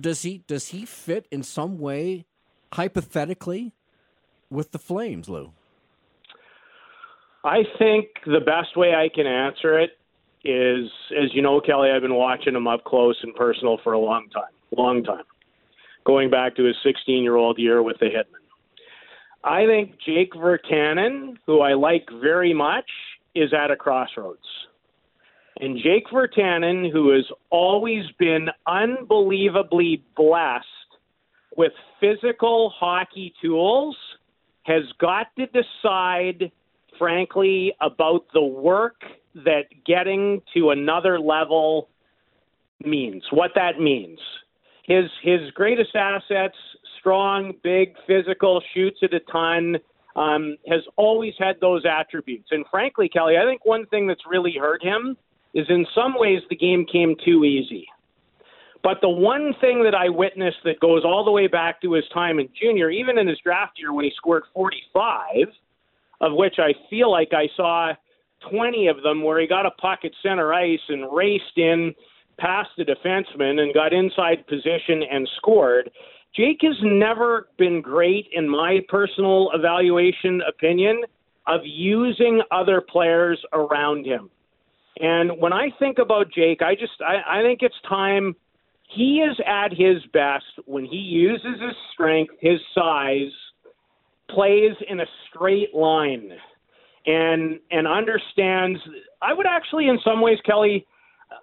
does 0.00 0.22
he 0.22 0.38
does 0.46 0.68
he 0.68 0.84
fit 0.84 1.26
in 1.30 1.42
some 1.42 1.78
way, 1.78 2.24
hypothetically, 2.72 3.72
with 4.50 4.72
the 4.72 4.78
Flames, 4.78 5.28
Lou? 5.28 5.52
I 7.44 7.64
think 7.78 8.06
the 8.24 8.40
best 8.40 8.76
way 8.76 8.94
I 8.94 9.10
can 9.14 9.26
answer 9.26 9.78
it 9.78 9.98
is, 10.44 10.90
as 11.10 11.34
you 11.34 11.42
know, 11.42 11.60
Kelly, 11.60 11.90
I've 11.90 12.00
been 12.00 12.14
watching 12.14 12.54
him 12.54 12.66
up 12.66 12.84
close 12.84 13.18
and 13.22 13.34
personal 13.34 13.78
for 13.84 13.92
a 13.92 13.98
long 13.98 14.28
time, 14.30 14.52
long 14.76 15.04
time. 15.04 15.24
Going 16.04 16.30
back 16.30 16.56
to 16.56 16.64
his 16.64 16.76
16 16.82 17.22
year 17.22 17.36
old 17.36 17.58
year 17.58 17.82
with 17.82 17.98
the 17.98 18.06
Hitmen. 18.06 18.44
I 19.42 19.66
think 19.66 19.96
Jake 20.04 20.32
Virtanen, 20.32 21.36
who 21.46 21.60
I 21.60 21.74
like 21.74 22.08
very 22.20 22.54
much, 22.54 22.88
is 23.34 23.52
at 23.52 23.70
a 23.70 23.76
crossroads. 23.76 24.46
And 25.60 25.78
Jake 25.78 26.06
Virtanen, 26.12 26.90
who 26.90 27.10
has 27.10 27.24
always 27.50 28.04
been 28.18 28.48
unbelievably 28.66 30.02
blessed 30.16 30.66
with 31.56 31.72
physical 32.00 32.72
hockey 32.76 33.32
tools, 33.40 33.96
has 34.64 34.82
got 34.98 35.26
to 35.36 35.46
decide, 35.46 36.50
frankly, 36.98 37.74
about 37.80 38.24
the 38.32 38.42
work 38.42 39.02
that 39.34 39.64
getting 39.86 40.42
to 40.54 40.70
another 40.70 41.20
level 41.20 41.88
means, 42.84 43.22
what 43.30 43.52
that 43.54 43.78
means. 43.78 44.18
His 44.84 45.10
his 45.22 45.50
greatest 45.52 45.94
assets, 45.94 46.56
strong, 46.98 47.54
big, 47.62 47.94
physical, 48.06 48.62
shoots 48.74 48.98
at 49.02 49.14
a 49.14 49.20
ton, 49.20 49.78
um, 50.16 50.56
has 50.68 50.82
always 50.96 51.34
had 51.38 51.56
those 51.60 51.84
attributes. 51.86 52.48
And 52.50 52.64
frankly, 52.70 53.08
Kelly, 53.08 53.36
I 53.38 53.44
think 53.44 53.64
one 53.64 53.86
thing 53.86 54.06
that's 54.06 54.22
really 54.28 54.54
hurt 54.58 54.82
him 54.82 55.16
is 55.54 55.66
in 55.68 55.86
some 55.94 56.14
ways 56.16 56.40
the 56.50 56.56
game 56.56 56.84
came 56.90 57.14
too 57.24 57.44
easy. 57.44 57.86
But 58.82 58.98
the 59.00 59.08
one 59.08 59.54
thing 59.62 59.82
that 59.84 59.94
I 59.94 60.10
witnessed 60.10 60.58
that 60.64 60.78
goes 60.78 61.04
all 61.04 61.24
the 61.24 61.30
way 61.30 61.46
back 61.46 61.80
to 61.80 61.94
his 61.94 62.04
time 62.12 62.38
in 62.38 62.48
junior, 62.60 62.90
even 62.90 63.16
in 63.16 63.26
his 63.26 63.38
draft 63.42 63.78
year 63.78 63.94
when 63.94 64.04
he 64.04 64.12
scored 64.14 64.42
45, 64.52 65.46
of 66.20 66.32
which 66.34 66.56
I 66.58 66.74
feel 66.90 67.10
like 67.10 67.32
I 67.32 67.48
saw 67.56 67.92
20 68.50 68.88
of 68.88 69.02
them 69.02 69.22
where 69.22 69.40
he 69.40 69.46
got 69.46 69.64
a 69.64 69.70
puck 69.70 70.00
at 70.04 70.10
center 70.22 70.52
ice 70.52 70.80
and 70.88 71.10
raced 71.10 71.56
in 71.56 71.94
past 72.38 72.70
the 72.76 72.84
defenseman 72.84 73.60
and 73.60 73.74
got 73.74 73.92
inside 73.92 74.46
position 74.46 75.02
and 75.10 75.28
scored. 75.36 75.90
Jake 76.34 76.58
has 76.62 76.76
never 76.82 77.48
been 77.58 77.80
great, 77.80 78.26
in 78.32 78.48
my 78.48 78.80
personal 78.88 79.50
evaluation 79.54 80.40
opinion, 80.48 81.02
of 81.46 81.60
using 81.64 82.42
other 82.50 82.80
players 82.80 83.40
around 83.52 84.04
him. 84.04 84.30
And 84.98 85.32
when 85.38 85.52
I 85.52 85.70
think 85.78 85.98
about 85.98 86.32
Jake, 86.32 86.62
I 86.62 86.74
just 86.74 86.92
I, 87.00 87.40
I 87.40 87.42
think 87.42 87.60
it's 87.62 87.74
time 87.88 88.34
he 88.88 89.20
is 89.20 89.36
at 89.46 89.72
his 89.72 90.02
best 90.12 90.44
when 90.66 90.84
he 90.84 90.96
uses 90.96 91.60
his 91.60 91.76
strength, 91.92 92.34
his 92.40 92.60
size, 92.74 93.32
plays 94.30 94.72
in 94.88 95.00
a 95.00 95.06
straight 95.28 95.74
line 95.74 96.30
and 97.06 97.58
and 97.70 97.86
understands 97.86 98.80
I 99.20 99.34
would 99.34 99.46
actually 99.46 99.88
in 99.88 99.98
some 100.04 100.20
ways, 100.20 100.38
Kelly, 100.44 100.86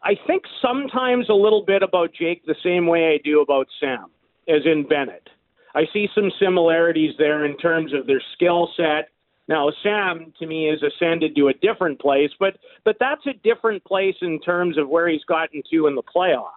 I 0.04 0.16
think 0.28 0.44
sometimes 0.62 1.30
a 1.30 1.34
little 1.34 1.64
bit 1.66 1.84
about 1.84 2.14
Jake 2.14 2.46
the 2.46 2.56
same 2.64 2.88
way 2.88 3.14
I 3.14 3.20
do 3.24 3.42
about 3.42 3.68
Sam, 3.80 4.08
as 4.48 4.62
in 4.66 4.88
Bennett. 4.88 5.30
I 5.74 5.84
see 5.94 6.08
some 6.14 6.32
similarities 6.40 7.14
there 7.18 7.46
in 7.46 7.58
terms 7.58 7.94
of 7.94 8.08
their 8.08 8.22
skill 8.34 8.70
set. 8.76 9.10
Now, 9.48 9.72
Sam 9.84 10.34
to 10.40 10.46
me 10.46 10.70
has 10.70 10.82
ascended 10.82 11.36
to 11.36 11.50
a 11.50 11.54
different 11.54 12.00
place, 12.00 12.30
but 12.40 12.58
but 12.84 12.98
that's 13.00 13.26
a 13.28 13.34
different 13.44 13.84
place 13.86 14.16
in 14.22 14.40
terms 14.42 14.78
of 14.78 14.90
where 14.90 15.08
he's 15.08 15.24
gotten 15.26 15.62
to 15.72 15.88
in 15.88 15.96
the 15.96 16.04
playoffs. 16.04 16.52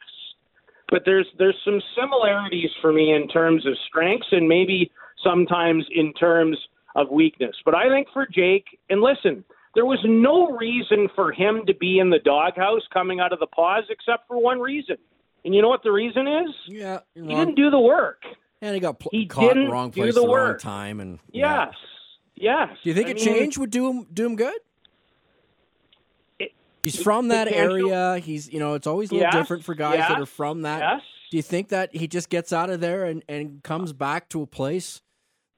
But 0.91 1.03
there's 1.05 1.27
there's 1.39 1.59
some 1.65 1.81
similarities 1.99 2.71
for 2.81 2.93
me 2.93 3.15
in 3.15 3.29
terms 3.29 3.67
of 3.67 3.75
strengths 3.89 4.29
and 4.33 4.49
maybe 4.49 4.91
sometimes 5.23 5.85
in 5.95 6.13
terms 6.15 6.59
of 6.95 7.11
weakness. 7.11 7.57
But 7.65 7.75
I 7.75 7.89
think 7.89 8.09
for 8.13 8.27
Jake, 8.27 8.67
and 8.91 9.01
listen, 9.01 9.45
there 9.75 9.85
was 9.87 9.99
no 10.05 10.51
reason 10.57 11.09
for 11.15 11.33
him 11.33 11.63
to 11.67 11.75
be 11.75 11.99
in 11.99 12.11
the 12.11 12.19
doghouse 12.21 12.83
coming 12.93 13.21
out 13.21 13.33
of 13.33 13.41
the 13.41 13.47
pause 13.47 13.85
except 13.91 14.27
for 14.29 14.39
one 14.41 14.61
reason. 14.61 14.97
And 15.45 15.55
you 15.55 15.61
know 15.63 15.69
what 15.69 15.83
the 15.83 15.93
reason 15.93 16.27
is? 16.27 16.51
Yeah, 16.69 17.01
he 17.15 17.23
didn't 17.23 17.55
do 17.57 17.71
the 17.71 17.79
work. 17.81 18.23
And 18.63 18.75
he 18.75 18.81
got 18.81 18.99
pl- 18.99 19.11
he 19.13 19.27
caught 19.27 19.49
didn't 19.55 19.71
wrong 19.71 19.91
do 19.91 20.01
place 20.01 20.15
the 20.15 20.21
at 20.23 20.27
the 20.27 20.33
wrong 20.33 20.59
time, 20.59 21.01
and 21.01 21.19
Yes, 21.33 21.75
yes. 22.35 22.69
Do 22.83 22.89
you 22.89 22.95
think 22.95 23.09
I 23.09 23.11
a 23.11 23.15
mean, 23.15 23.25
change 23.25 23.59
would 23.59 23.71
do 23.71 23.89
him 23.91 24.07
do 24.13 24.25
him 24.25 24.37
good? 24.37 24.55
It- 26.39 26.53
He's 26.83 27.03
from 27.03 27.29
that 27.29 27.49
area. 27.49 28.19
He's 28.19 28.51
you 28.53 28.59
know 28.59 28.75
it's 28.75 28.87
always 28.87 29.11
a 29.11 29.15
little 29.15 29.27
Yes, 29.27 29.35
different 29.35 29.65
for 29.65 29.75
guys 29.75 29.99
that 29.99 30.21
are 30.21 30.27
from 30.27 30.63
that. 30.63 30.81
Yes. 30.81 31.03
Do 31.31 31.37
you 31.37 31.43
think 31.43 31.69
that 31.71 31.95
he 31.95 32.07
just 32.07 32.31
gets 32.31 32.53
out 32.53 32.71
of 32.71 32.81
there 32.81 33.05
and, 33.05 33.23
and 33.29 33.63
comes 33.63 33.93
back 33.93 34.29
to 34.31 34.43
a 34.43 34.47
place 34.47 35.03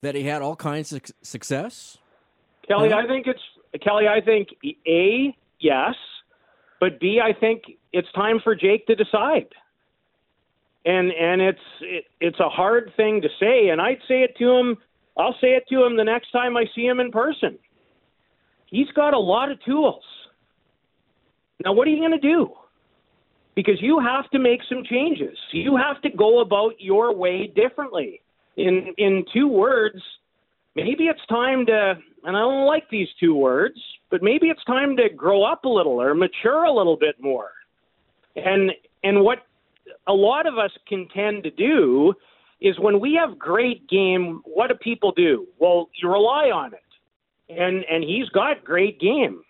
that 0.02 0.14
he 0.14 0.22
had 0.24 0.40
all 0.42 0.56
kinds 0.56 0.92
of 0.92 1.02
success? 1.22 1.98
Kelly, 2.66 2.88
Yeah. 2.88 2.96
I 2.96 3.06
think 3.06 3.26
it's 3.26 3.40
Uh, 3.76 3.84
Kelly. 3.84 4.04
I 4.08 4.20
think 4.20 4.48
a 4.86 5.36
yes, 5.60 5.94
but 6.80 7.00
b 7.00 7.20
I 7.22 7.38
think 7.38 7.62
it's 7.92 8.10
time 8.12 8.40
for 8.42 8.54
Jake 8.54 8.86
to 8.86 8.94
decide. 8.94 9.48
And 10.84 11.10
and 11.12 11.40
it's 11.42 11.58
it, 11.80 12.04
it's 12.20 12.40
a 12.40 12.48
hard 12.48 12.92
thing 12.96 13.22
to 13.22 13.28
say, 13.40 13.68
and 13.68 13.80
I'd 13.80 13.98
say 14.08 14.22
it 14.22 14.36
to 14.38 14.50
him. 14.52 14.76
I'll 15.18 15.36
say 15.40 15.48
it 15.48 15.64
to 15.70 15.84
him 15.84 15.96
the 15.96 16.04
next 16.04 16.30
time 16.30 16.56
I 16.56 16.64
see 16.74 16.84
him 16.84 17.00
in 17.00 17.10
person. 17.10 17.58
He's 18.66 18.90
got 18.94 19.14
a 19.14 19.18
lot 19.18 19.50
of 19.50 19.62
tools. 19.64 20.04
Now, 21.64 21.72
what 21.72 21.88
are 21.88 21.90
you 21.90 21.98
going 21.98 22.20
to 22.20 22.28
do? 22.28 22.50
Because 23.54 23.80
you 23.80 23.98
have 23.98 24.28
to 24.30 24.38
make 24.38 24.60
some 24.68 24.82
changes. 24.84 25.38
You 25.52 25.76
have 25.76 26.02
to 26.02 26.10
go 26.10 26.40
about 26.40 26.72
your 26.78 27.14
way 27.14 27.46
differently. 27.46 28.20
In 28.56 28.94
in 28.98 29.24
two 29.32 29.48
words, 29.48 30.02
maybe 30.76 31.04
it's 31.04 31.24
time 31.28 31.66
to 31.66 31.94
and 32.24 32.36
I 32.36 32.40
don't 32.40 32.66
like 32.66 32.90
these 32.90 33.08
two 33.20 33.34
words, 33.34 33.78
but 34.10 34.22
maybe 34.22 34.48
it's 34.48 34.64
time 34.64 34.96
to 34.96 35.08
grow 35.08 35.44
up 35.44 35.64
a 35.64 35.68
little 35.68 36.00
or 36.00 36.14
mature 36.14 36.64
a 36.64 36.72
little 36.72 36.96
bit 36.96 37.16
more. 37.20 37.50
And 38.36 38.72
and 39.02 39.22
what 39.22 39.38
a 40.06 40.12
lot 40.12 40.46
of 40.46 40.58
us 40.58 40.72
can 40.88 41.08
tend 41.14 41.44
to 41.44 41.50
do 41.50 42.14
is 42.60 42.78
when 42.78 43.00
we 43.00 43.14
have 43.14 43.38
great 43.38 43.88
game, 43.88 44.42
what 44.44 44.68
do 44.68 44.74
people 44.74 45.12
do? 45.12 45.46
Well, 45.58 45.88
you 46.00 46.10
rely 46.10 46.50
on 46.50 46.72
it. 46.74 46.80
And 47.48 47.84
and 47.90 48.04
he's 48.04 48.28
got 48.30 48.64
great 48.64 49.00
game. 49.00 49.42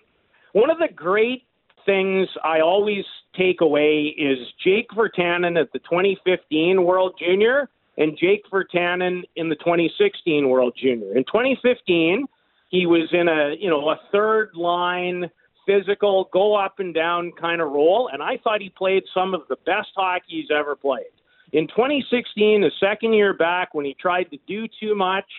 One 0.52 0.70
of 0.70 0.78
the 0.78 0.88
great 0.94 1.42
things 1.86 2.28
I 2.44 2.60
always 2.60 3.04
take 3.36 3.60
away 3.60 4.14
is 4.18 4.38
Jake 4.62 4.88
Virtanen 4.90 5.58
at 5.58 5.72
the 5.72 5.78
2015 5.78 6.82
World 6.82 7.14
Junior 7.18 7.68
and 7.98 8.16
Jake 8.18 8.44
Virtanen 8.50 9.22
in 9.36 9.48
the 9.48 9.56
2016 9.56 10.48
World 10.48 10.76
Junior. 10.80 11.16
In 11.16 11.24
2015, 11.24 12.26
he 12.68 12.86
was 12.86 13.08
in 13.12 13.28
a 13.28 13.54
you 13.58 13.70
know 13.70 13.88
a 13.90 14.00
third 14.12 14.50
line 14.54 15.30
physical 15.66 16.28
go 16.32 16.54
up 16.54 16.78
and 16.78 16.94
down 16.94 17.32
kind 17.40 17.60
of 17.60 17.72
role 17.72 18.08
and 18.12 18.22
I 18.22 18.38
thought 18.42 18.60
he 18.60 18.70
played 18.70 19.02
some 19.12 19.34
of 19.34 19.42
the 19.48 19.56
best 19.66 19.88
hockey 19.96 20.24
he's 20.28 20.50
ever 20.56 20.76
played. 20.76 21.06
In 21.52 21.66
2016, 21.68 22.60
the 22.60 22.70
second 22.80 23.14
year 23.14 23.34
back 23.34 23.74
when 23.74 23.84
he 23.84 23.94
tried 24.00 24.24
to 24.30 24.38
do 24.46 24.66
too 24.80 24.94
much 24.94 25.30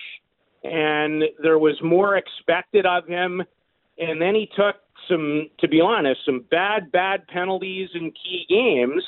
and 0.64 1.24
there 1.42 1.60
was 1.60 1.76
more 1.82 2.18
expected 2.18 2.86
of 2.86 3.08
him 3.08 3.42
and 3.98 4.22
then 4.22 4.36
he 4.36 4.50
took 4.56 4.76
some 5.08 5.50
to 5.60 5.68
be 5.68 5.80
honest 5.80 6.20
some 6.26 6.44
bad 6.52 6.92
bad 6.92 7.28
penalties 7.28 7.90
in 7.94 8.12
key 8.12 8.46
games 8.50 9.04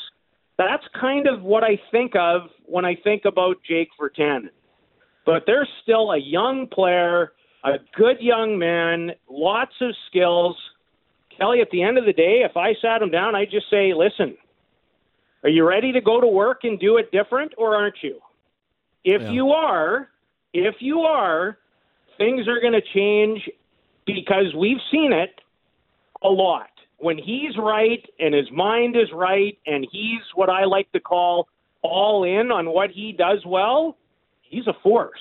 that's 0.59 0.83
kind 0.99 1.25
of 1.25 1.41
what 1.41 1.63
I 1.63 1.79
think 1.89 2.11
of 2.15 2.41
when 2.65 2.83
I 2.83 2.95
think 3.01 3.23
about 3.23 3.55
Jake 3.67 3.87
Virtanen. 3.99 4.49
But 5.25 5.43
there's 5.47 5.69
still 5.81 6.11
a 6.11 6.17
young 6.17 6.67
player, 6.67 7.31
a 7.63 7.77
good 7.95 8.17
young 8.19 8.59
man, 8.59 9.11
lots 9.29 9.71
of 9.79 9.95
skills. 10.09 10.57
Kelly, 11.37 11.61
at 11.61 11.69
the 11.71 11.81
end 11.81 11.97
of 11.97 12.05
the 12.05 12.11
day, 12.11 12.41
if 12.43 12.57
I 12.57 12.73
sat 12.81 13.01
him 13.01 13.09
down, 13.09 13.35
I'd 13.35 13.49
just 13.49 13.69
say, 13.69 13.93
listen, 13.93 14.35
are 15.43 15.49
you 15.49 15.65
ready 15.65 15.93
to 15.93 16.01
go 16.01 16.19
to 16.19 16.27
work 16.27 16.59
and 16.63 16.77
do 16.77 16.97
it 16.97 17.09
different 17.13 17.53
or 17.57 17.77
aren't 17.77 18.03
you? 18.03 18.19
If 19.05 19.21
Yeah. 19.21 19.31
you 19.31 19.51
are, 19.51 20.09
if 20.53 20.81
you 20.81 21.01
are, 21.03 21.57
things 22.17 22.49
are 22.49 22.59
going 22.59 22.73
to 22.73 22.81
change 22.81 23.49
because 24.05 24.53
we've 24.53 24.81
seen 24.91 25.13
it 25.13 25.39
a 26.21 26.29
lot. 26.29 26.69
When 26.99 27.17
he's 27.17 27.57
right 27.57 28.03
and 28.19 28.33
his 28.33 28.49
mind 28.51 28.95
is 28.95 29.11
right 29.13 29.57
and 29.65 29.87
he's 29.91 30.21
what 30.35 30.49
I 30.49 30.65
like 30.65 30.91
to 30.91 30.99
call 30.99 31.47
all 31.81 32.23
in 32.25 32.51
on 32.51 32.69
what 32.71 32.89
he 32.91 33.13
does 33.13 33.45
well, 33.45 33.97
he's 34.41 34.67
a 34.67 34.73
force. 34.83 35.19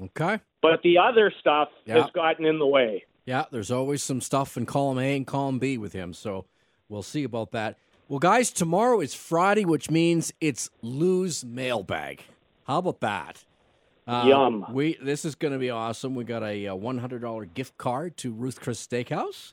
Okay. 0.00 0.40
But 0.62 0.82
the 0.82 0.98
other 0.98 1.32
stuff 1.40 1.68
Yeah. 1.84 2.02
has 2.02 2.10
gotten 2.12 2.44
in 2.46 2.58
the 2.58 2.66
way. 2.66 3.04
Yeah, 3.24 3.46
there's 3.50 3.70
always 3.72 4.02
some 4.02 4.20
stuff 4.20 4.56
in 4.56 4.66
column 4.66 4.98
A 4.98 5.16
and 5.16 5.26
column 5.26 5.58
B 5.58 5.76
with 5.78 5.92
him, 5.92 6.12
so 6.12 6.44
we'll 6.88 7.02
see 7.02 7.24
about 7.24 7.50
that. 7.52 7.76
Well, 8.08 8.20
guys, 8.20 8.52
tomorrow 8.52 9.00
is 9.00 9.14
Friday, 9.14 9.64
which 9.64 9.90
means 9.90 10.32
it's 10.40 10.70
Lou's 10.82 11.44
mailbag. 11.44 12.22
How 12.68 12.78
about 12.78 13.00
that? 13.00 13.44
Uh, 14.06 14.24
Yum. 14.28 14.66
We 14.72 14.96
this 15.02 15.24
is 15.24 15.34
going 15.34 15.52
to 15.52 15.58
be 15.58 15.70
awesome. 15.70 16.14
We 16.14 16.22
got 16.22 16.44
a, 16.44 16.68
uh 16.68 16.76
$100 16.76 17.52
gift 17.54 17.76
card 17.76 18.16
to 18.18 18.30
Ruth 18.32 18.60
Chris 18.60 18.86
Steakhouse, 18.86 19.52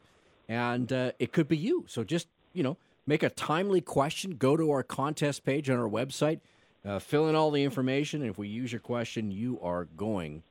and 0.54 0.94
uh, 0.94 1.12
it 1.18 1.32
could 1.32 1.48
be 1.48 1.58
you. 1.58 1.86
So 1.88 2.04
just 2.04 2.28
you 2.54 2.64
know, 2.64 2.78
make 3.06 3.24
a 3.24 3.30
timely 3.30 3.82
question. 3.82 4.36
Go 4.36 4.56
to 4.56 4.72
our 4.72 4.84
contest 4.84 5.44
page 5.44 5.70
on 5.70 5.80
our 5.80 5.90
website, 5.90 6.40
uh, 6.86 7.00
fill 7.00 7.28
in 7.28 7.36
all 7.36 7.52
the 7.52 7.64
information, 7.64 8.22
and 8.22 8.30
if 8.30 8.38
we 8.38 8.48
use 8.48 8.72
your 8.72 8.82
question, 8.82 9.32
you 9.32 9.60
are 9.62 9.86
going 9.98 10.44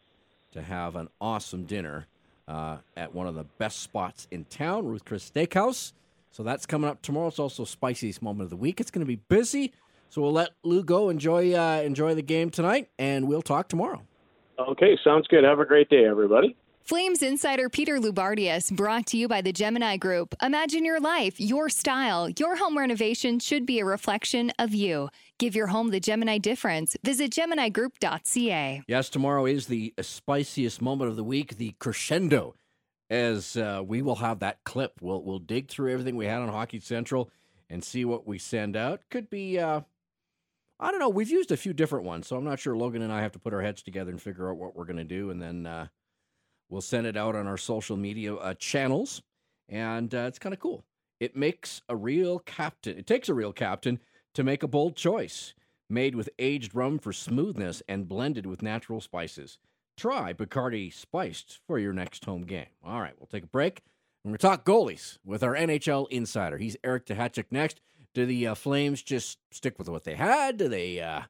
to 0.50 0.60
have 0.60 0.96
an 0.96 1.08
awesome 1.20 1.64
dinner 1.64 2.06
uh, 2.48 2.78
at 2.96 3.14
one 3.14 3.26
of 3.26 3.34
the 3.34 3.44
best 3.44 3.80
spots 3.80 4.26
in 4.30 4.44
town, 4.46 4.86
Ruth 4.86 5.04
Chris 5.04 5.30
Steakhouse. 5.30 5.92
So 6.32 6.42
that's 6.42 6.66
coming 6.66 6.90
up 6.90 7.00
tomorrow. 7.02 7.28
It's 7.28 7.38
also 7.38 7.64
spiciest 7.64 8.20
moment 8.22 8.44
of 8.44 8.50
the 8.50 8.56
week. 8.56 8.80
It's 8.80 8.90
going 8.90 9.00
to 9.00 9.06
be 9.06 9.20
busy. 9.28 9.72
So 10.08 10.20
we'll 10.20 10.32
let 10.32 10.50
Lou 10.62 10.82
go. 10.82 11.08
Enjoy 11.08 11.54
uh, 11.54 11.80
enjoy 11.82 12.14
the 12.14 12.22
game 12.22 12.50
tonight, 12.50 12.88
and 12.98 13.28
we'll 13.28 13.42
talk 13.42 13.68
tomorrow. 13.68 14.02
Okay, 14.58 14.98
sounds 15.02 15.26
good. 15.28 15.44
Have 15.44 15.60
a 15.60 15.64
great 15.64 15.88
day, 15.88 16.04
everybody. 16.04 16.56
Flames 16.84 17.22
insider 17.22 17.68
Peter 17.68 18.00
Loubardias 18.00 18.74
brought 18.74 19.06
to 19.06 19.16
you 19.16 19.28
by 19.28 19.40
the 19.40 19.52
Gemini 19.52 19.96
Group. 19.96 20.34
Imagine 20.42 20.84
your 20.84 20.98
life, 20.98 21.38
your 21.38 21.68
style. 21.68 22.28
Your 22.28 22.56
home 22.56 22.76
renovation 22.76 23.38
should 23.38 23.64
be 23.64 23.78
a 23.78 23.84
reflection 23.84 24.50
of 24.58 24.74
you. 24.74 25.08
Give 25.38 25.54
your 25.54 25.68
home 25.68 25.90
the 25.90 26.00
Gemini 26.00 26.38
difference. 26.38 26.96
Visit 27.04 27.30
GeminiGroup.ca. 27.30 28.82
Yes, 28.88 29.08
tomorrow 29.08 29.46
is 29.46 29.66
the 29.66 29.94
spiciest 30.00 30.82
moment 30.82 31.08
of 31.08 31.16
the 31.16 31.22
week, 31.22 31.56
the 31.56 31.76
crescendo, 31.78 32.56
as 33.08 33.56
uh, 33.56 33.82
we 33.86 34.02
will 34.02 34.16
have 34.16 34.40
that 34.40 34.64
clip. 34.64 34.94
We'll 35.00 35.22
we'll 35.22 35.38
dig 35.38 35.68
through 35.68 35.92
everything 35.92 36.16
we 36.16 36.26
had 36.26 36.42
on 36.42 36.48
Hockey 36.48 36.80
Central 36.80 37.30
and 37.70 37.84
see 37.84 38.04
what 38.04 38.26
we 38.26 38.38
send 38.38 38.76
out. 38.76 39.02
Could 39.08 39.30
be. 39.30 39.58
Uh, 39.58 39.82
I 40.80 40.90
don't 40.90 40.98
know. 40.98 41.08
We've 41.08 41.30
used 41.30 41.52
a 41.52 41.56
few 41.56 41.72
different 41.72 42.06
ones, 42.06 42.26
so 42.26 42.36
I'm 42.36 42.44
not 42.44 42.58
sure 42.58 42.76
Logan 42.76 43.02
and 43.02 43.12
I 43.12 43.22
have 43.22 43.32
to 43.32 43.38
put 43.38 43.54
our 43.54 43.62
heads 43.62 43.82
together 43.82 44.10
and 44.10 44.20
figure 44.20 44.50
out 44.50 44.56
what 44.56 44.74
we're 44.74 44.84
going 44.84 44.96
to 44.96 45.04
do, 45.04 45.30
and 45.30 45.40
then 45.40 45.64
uh, 45.64 45.86
We'll 46.72 46.80
send 46.80 47.06
it 47.06 47.18
out 47.18 47.36
on 47.36 47.46
our 47.46 47.58
social 47.58 47.98
media 47.98 48.34
uh, 48.34 48.54
channels, 48.54 49.20
and 49.68 50.14
uh, 50.14 50.24
it's 50.26 50.38
kind 50.38 50.54
of 50.54 50.58
cool. 50.58 50.86
It 51.20 51.36
makes 51.36 51.82
a 51.90 51.94
real 51.94 52.38
captain. 52.38 52.96
It 52.96 53.06
takes 53.06 53.28
a 53.28 53.34
real 53.34 53.52
captain 53.52 54.00
to 54.32 54.42
make 54.42 54.62
a 54.62 54.66
bold 54.66 54.96
choice, 54.96 55.52
made 55.90 56.14
with 56.14 56.30
aged 56.38 56.74
rum 56.74 56.98
for 56.98 57.12
smoothness 57.12 57.82
and 57.88 58.08
blended 58.08 58.46
with 58.46 58.62
natural 58.62 59.02
spices. 59.02 59.58
Try 59.98 60.32
Bacardi 60.32 60.90
Spiced 60.90 61.60
for 61.66 61.78
your 61.78 61.92
next 61.92 62.24
home 62.24 62.46
game. 62.46 62.68
All 62.82 63.02
right, 63.02 63.12
we'll 63.18 63.26
take 63.26 63.44
a 63.44 63.48
break. 63.48 63.82
We're 64.24 64.30
going 64.30 64.38
to 64.38 64.42
talk 64.42 64.64
goalies 64.64 65.18
with 65.26 65.42
our 65.42 65.54
NHL 65.54 66.08
insider. 66.08 66.56
He's 66.56 66.78
Eric 66.82 67.04
Duhatschek 67.04 67.48
next. 67.50 67.82
Do 68.14 68.24
the 68.24 68.46
uh, 68.46 68.54
Flames 68.54 69.02
just 69.02 69.36
stick 69.50 69.78
with 69.78 69.90
what 69.90 70.04
they 70.04 70.14
had? 70.14 70.56
Do 70.56 70.68
they 70.68 71.00
uh, 71.00 71.24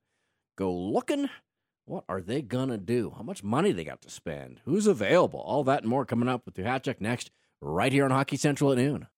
go 0.57 0.72
looking? 0.72 1.28
What 1.92 2.05
are 2.09 2.22
they 2.22 2.40
gonna 2.40 2.78
do? 2.78 3.12
How 3.18 3.22
much 3.22 3.44
money 3.44 3.70
they 3.70 3.85
got 3.85 4.00
to 4.00 4.09
spend? 4.09 4.62
Who's 4.64 4.87
available? 4.87 5.40
All 5.40 5.62
that 5.64 5.83
and 5.83 5.90
more 5.90 6.07
coming 6.07 6.26
up 6.26 6.46
with 6.46 6.55
Duhatschek 6.55 7.02
next, 7.02 7.31
right 7.61 7.92
here 7.92 8.07
on 8.07 8.11
Hockey 8.11 8.38
Central 8.38 8.72
at 8.72 8.78
noon. 8.78 9.09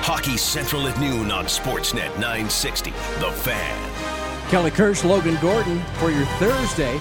Hockey 0.00 0.38
Central 0.38 0.88
at 0.88 0.98
noon 0.98 1.30
on 1.30 1.44
Sportsnet 1.44 2.08
960. 2.14 2.88
The 2.90 3.30
Fan. 3.32 4.48
Kelly 4.48 4.70
Kirsch, 4.70 5.04
Logan 5.04 5.36
Gordon 5.42 5.78
for 5.96 6.10
your 6.10 6.24
Thursday. 6.38 6.98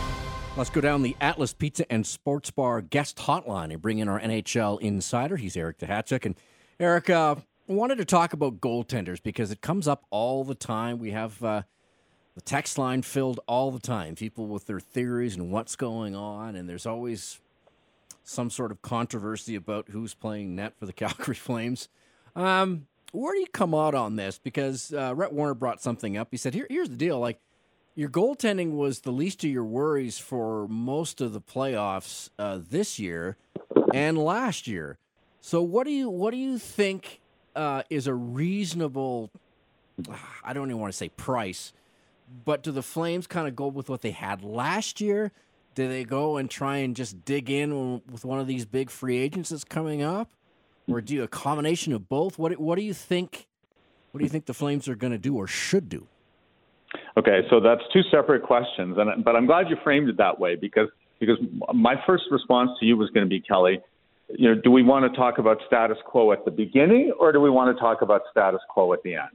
Let's 0.57 0.69
go 0.69 0.81
down 0.81 1.01
the 1.01 1.15
Atlas 1.21 1.53
Pizza 1.53 1.89
and 1.89 2.05
Sports 2.05 2.51
Bar 2.51 2.81
guest 2.81 3.15
hotline 3.19 3.71
and 3.71 3.81
bring 3.81 3.99
in 3.99 4.09
our 4.09 4.19
NHL 4.19 4.81
insider. 4.81 5.37
He's 5.37 5.55
Eric 5.55 5.77
Duhatschek. 5.77 6.25
And 6.25 6.35
Eric, 6.77 7.09
uh, 7.09 7.35
wanted 7.67 7.99
to 7.99 8.05
talk 8.05 8.33
about 8.33 8.59
goaltenders 8.59 9.23
because 9.23 9.49
it 9.49 9.61
comes 9.61 9.87
up 9.87 10.03
all 10.09 10.43
the 10.43 10.55
time. 10.55 10.99
We 10.99 11.11
have 11.11 11.41
uh, 11.41 11.61
the 12.35 12.41
text 12.41 12.77
line 12.77 13.01
filled 13.01 13.39
all 13.47 13.71
the 13.71 13.79
time. 13.79 14.15
People 14.15 14.47
with 14.47 14.65
their 14.65 14.79
theories 14.79 15.35
and 15.35 15.51
what's 15.51 15.75
going 15.75 16.15
on, 16.15 16.55
and 16.55 16.69
there's 16.69 16.85
always 16.85 17.39
some 18.23 18.49
sort 18.49 18.71
of 18.71 18.81
controversy 18.81 19.55
about 19.55 19.89
who's 19.89 20.13
playing 20.13 20.55
net 20.55 20.73
for 20.77 20.85
the 20.85 20.93
Calgary 20.93 21.35
Flames. 21.35 21.89
Um, 22.35 22.87
where 23.11 23.33
do 23.33 23.39
you 23.39 23.47
come 23.47 23.73
out 23.73 23.95
on 23.95 24.15
this? 24.15 24.37
Because 24.37 24.93
uh, 24.93 25.13
Rhett 25.15 25.33
Warrener 25.33 25.57
brought 25.57 25.81
something 25.81 26.15
up. 26.15 26.27
He 26.31 26.37
said, 26.37 26.53
Here, 26.53 26.67
"Here's 26.69 26.89
the 26.89 26.95
deal. 26.95 27.19
Like 27.19 27.39
your 27.95 28.09
goaltending 28.09 28.75
was 28.77 29.01
the 29.01 29.11
least 29.11 29.43
of 29.43 29.49
your 29.49 29.65
worries 29.65 30.17
for 30.17 30.67
most 30.69 31.19
of 31.21 31.33
the 31.33 31.41
playoffs 31.41 32.29
uh, 32.37 32.59
this 32.69 32.99
year 32.99 33.35
and 33.93 34.17
last 34.17 34.67
year. 34.67 34.97
So 35.41 35.61
what 35.61 35.85
do 35.85 35.91
you 35.91 36.09
what 36.09 36.31
do 36.31 36.37
you 36.37 36.57
think 36.57 37.19
uh, 37.55 37.83
is 37.89 38.07
a 38.07 38.13
reasonable? 38.13 39.31
I 40.43 40.53
don't 40.53 40.69
even 40.69 40.79
want 40.79 40.93
to 40.93 40.97
say 40.97 41.09
price 41.09 41.73
but 42.45 42.63
do 42.63 42.71
the 42.71 42.83
Flames 42.83 43.27
kind 43.27 43.47
of 43.47 43.55
go 43.55 43.67
with 43.67 43.89
what 43.89 44.01
they 44.01 44.11
had 44.11 44.43
last 44.43 45.01
year? 45.01 45.31
Do 45.75 45.87
they 45.87 46.03
go 46.03 46.37
and 46.37 46.49
try 46.49 46.77
and 46.77 46.95
just 46.95 47.23
dig 47.25 47.49
in 47.49 48.01
with 48.11 48.25
one 48.25 48.39
of 48.39 48.47
these 48.47 48.65
big 48.65 48.89
free 48.89 49.17
agents 49.17 49.49
that's 49.49 49.63
coming 49.63 50.01
up, 50.01 50.29
or 50.87 51.01
do 51.01 51.23
a 51.23 51.27
combination 51.27 51.93
of 51.93 52.09
both? 52.09 52.37
What 52.37 52.57
What 52.59 52.77
do 52.77 52.83
you 52.83 52.93
think? 52.93 53.47
What 54.11 54.19
do 54.19 54.23
you 54.23 54.29
think 54.29 54.45
the 54.45 54.53
Flames 54.53 54.87
are 54.87 54.95
going 54.95 55.13
to 55.13 55.19
do 55.19 55.35
or 55.35 55.47
should 55.47 55.87
do? 55.89 56.07
Okay, 57.17 57.41
so 57.49 57.59
that's 57.59 57.81
two 57.93 58.01
separate 58.09 58.43
questions, 58.43 58.97
and 58.97 59.23
but 59.23 59.35
I'm 59.35 59.45
glad 59.45 59.69
you 59.69 59.77
framed 59.83 60.09
it 60.09 60.17
that 60.17 60.39
way 60.39 60.55
because 60.55 60.89
because 61.19 61.37
my 61.73 61.95
first 62.07 62.23
response 62.31 62.71
to 62.79 62.85
you 62.85 62.97
was 62.97 63.09
going 63.11 63.25
to 63.25 63.29
be 63.29 63.39
Kelly. 63.39 63.79
You 64.29 64.53
know, 64.53 64.61
do 64.61 64.71
we 64.71 64.83
want 64.83 65.11
to 65.11 65.17
talk 65.17 65.37
about 65.37 65.57
status 65.65 65.97
quo 66.05 66.31
at 66.31 66.45
the 66.45 66.51
beginning, 66.51 67.11
or 67.19 67.31
do 67.31 67.41
we 67.41 67.49
want 67.49 67.75
to 67.75 67.79
talk 67.79 68.01
about 68.01 68.21
status 68.31 68.61
quo 68.69 68.93
at 68.93 69.01
the 69.03 69.15
end? 69.15 69.29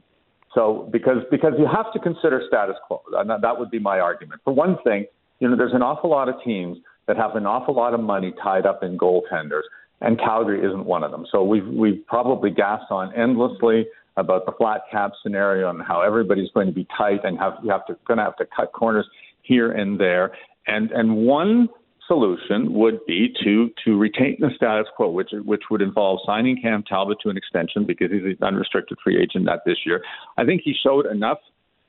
So 0.55 0.89
because 0.91 1.17
because 1.29 1.53
you 1.59 1.67
have 1.67 1.91
to 1.93 1.99
consider 1.99 2.41
status 2.47 2.75
quo, 2.87 3.01
and 3.13 3.29
that 3.29 3.59
would 3.59 3.69
be 3.69 3.79
my 3.79 3.99
argument. 3.99 4.41
For 4.43 4.53
one 4.53 4.77
thing, 4.83 5.05
you 5.39 5.49
know, 5.49 5.55
there's 5.55 5.73
an 5.73 5.81
awful 5.81 6.09
lot 6.09 6.29
of 6.29 6.35
teams 6.43 6.77
that 7.07 7.17
have 7.17 7.35
an 7.35 7.45
awful 7.45 7.75
lot 7.75 7.93
of 7.93 7.99
money 7.99 8.33
tied 8.41 8.65
up 8.65 8.81
in 8.81 8.97
goaltenders, 8.97 9.63
and 10.01 10.17
Calgary 10.17 10.65
isn't 10.65 10.85
one 10.85 11.03
of 11.03 11.11
them. 11.11 11.25
So 11.31 11.43
we've 11.43 11.67
we've 11.67 12.05
probably 12.07 12.49
gassed 12.49 12.89
on 12.89 13.13
endlessly 13.13 13.85
about 14.17 14.45
the 14.45 14.53
flat 14.53 14.81
cap 14.89 15.11
scenario 15.21 15.69
and 15.69 15.81
how 15.83 16.01
everybody's 16.01 16.49
going 16.53 16.67
to 16.67 16.73
be 16.73 16.87
tight 16.97 17.25
and 17.25 17.37
have 17.37 17.53
you 17.61 17.69
have 17.69 17.85
to 17.87 17.97
going 18.07 18.17
to 18.17 18.23
have 18.23 18.37
to 18.37 18.45
cut 18.55 18.71
corners 18.71 19.05
here 19.41 19.71
and 19.71 19.99
there. 19.99 20.31
And 20.67 20.89
and 20.91 21.17
one 21.17 21.67
solution 22.07 22.73
would 22.73 23.05
be 23.05 23.33
to 23.43 23.71
to 23.83 23.97
retain 23.97 24.37
the 24.39 24.49
status 24.55 24.87
quo, 24.95 25.09
which 25.09 25.29
which 25.43 25.63
would 25.69 25.81
involve 25.81 26.19
signing 26.25 26.59
Cam 26.61 26.83
Talbot 26.83 27.17
to 27.23 27.29
an 27.29 27.37
extension 27.37 27.85
because 27.85 28.11
he's 28.11 28.23
an 28.23 28.37
unrestricted 28.41 28.97
free 29.03 29.21
agent 29.21 29.45
not 29.45 29.59
this 29.65 29.77
year. 29.85 30.03
I 30.37 30.45
think 30.45 30.61
he 30.63 30.73
showed 30.83 31.05
enough 31.05 31.39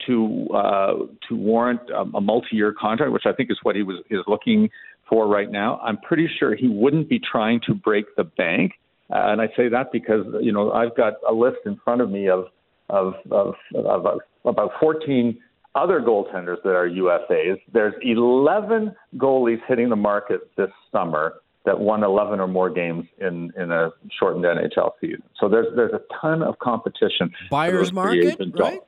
to 0.07 0.47
uh, 0.53 0.93
to 1.27 1.35
warrant 1.35 1.81
a, 1.89 2.01
a 2.17 2.21
multi-year 2.21 2.73
contract, 2.79 3.11
which 3.11 3.25
I 3.25 3.33
think 3.33 3.51
is 3.51 3.57
what 3.63 3.75
he 3.75 3.83
was 3.83 3.97
is 4.09 4.21
looking 4.27 4.69
for 5.09 5.27
right 5.27 5.49
now. 5.49 5.79
I'm 5.83 5.97
pretty 5.97 6.29
sure 6.39 6.55
he 6.55 6.67
wouldn't 6.67 7.09
be 7.09 7.19
trying 7.19 7.61
to 7.67 7.73
break 7.73 8.05
the 8.15 8.23
bank, 8.23 8.73
uh, 9.11 9.31
and 9.31 9.41
I 9.41 9.47
say 9.55 9.69
that 9.69 9.91
because 9.91 10.25
you 10.41 10.51
know 10.51 10.71
I've 10.71 10.95
got 10.95 11.13
a 11.27 11.33
list 11.33 11.57
in 11.65 11.79
front 11.83 12.01
of 12.01 12.09
me 12.09 12.29
of 12.29 12.45
of 12.89 13.13
of, 13.31 13.55
of 13.73 14.19
about 14.45 14.71
14 14.79 15.37
other 15.77 16.01
goaltenders 16.01 16.61
that 16.63 16.71
are 16.71 16.89
UFAs. 16.89 17.61
There's 17.71 17.93
11 18.01 18.95
goalies 19.15 19.59
hitting 19.67 19.89
the 19.89 19.95
market 19.95 20.49
this 20.57 20.69
summer 20.91 21.35
that 21.65 21.79
won 21.79 22.03
11 22.03 22.39
or 22.39 22.47
more 22.47 22.69
games 22.69 23.05
in, 23.19 23.51
in 23.57 23.71
a 23.71 23.91
shortened 24.17 24.45
NHL 24.45 24.91
season. 24.99 25.23
So 25.39 25.49
there's 25.49 25.67
there's 25.75 25.93
a 25.93 26.01
ton 26.21 26.41
of 26.41 26.57
competition. 26.59 27.31
Buyer's 27.51 27.93
market, 27.93 28.39
right? 28.57 28.79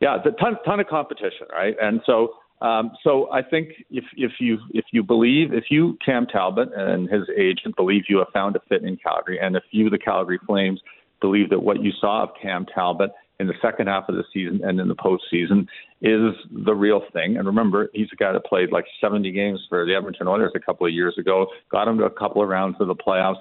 Yeah, 0.00 0.18
a 0.18 0.30
ton 0.32 0.56
ton 0.64 0.80
of 0.80 0.86
competition, 0.86 1.46
right? 1.50 1.74
And 1.80 2.00
so 2.04 2.34
um, 2.60 2.92
so 3.02 3.30
I 3.32 3.42
think 3.42 3.70
if 3.90 4.04
if 4.16 4.32
you 4.38 4.58
if 4.72 4.84
you 4.92 5.02
believe 5.02 5.52
if 5.52 5.64
you 5.70 5.98
Cam 6.04 6.26
Talbot 6.26 6.68
and 6.76 7.08
his 7.08 7.22
agent 7.36 7.74
believe 7.76 8.04
you 8.08 8.18
have 8.18 8.28
found 8.32 8.54
a 8.56 8.60
fit 8.68 8.84
in 8.84 8.96
Calgary, 8.96 9.38
and 9.40 9.56
if 9.56 9.64
you 9.70 9.90
the 9.90 9.98
Calgary 9.98 10.38
Flames 10.46 10.80
believe 11.20 11.50
that 11.50 11.60
what 11.60 11.82
you 11.82 11.90
saw 12.00 12.24
of 12.24 12.30
Cam 12.40 12.66
Talbot 12.66 13.10
in 13.44 13.48
the 13.48 13.54
second 13.60 13.88
half 13.88 14.08
of 14.08 14.14
the 14.14 14.24
season 14.32 14.60
and 14.64 14.80
in 14.80 14.88
the 14.88 14.94
postseason 14.94 15.66
is 16.00 16.34
the 16.50 16.74
real 16.74 17.02
thing. 17.12 17.36
And 17.36 17.46
remember, 17.46 17.90
he's 17.92 18.08
a 18.10 18.16
guy 18.16 18.32
that 18.32 18.44
played 18.46 18.72
like 18.72 18.86
70 19.02 19.30
games 19.32 19.60
for 19.68 19.84
the 19.84 19.94
Edmonton 19.94 20.26
Oilers 20.26 20.52
a 20.54 20.60
couple 20.60 20.86
of 20.86 20.92
years 20.94 21.14
ago, 21.18 21.46
got 21.70 21.86
him 21.86 21.98
to 21.98 22.04
a 22.04 22.10
couple 22.10 22.42
of 22.42 22.48
rounds 22.48 22.76
of 22.80 22.88
the 22.88 22.94
playoffs. 22.94 23.36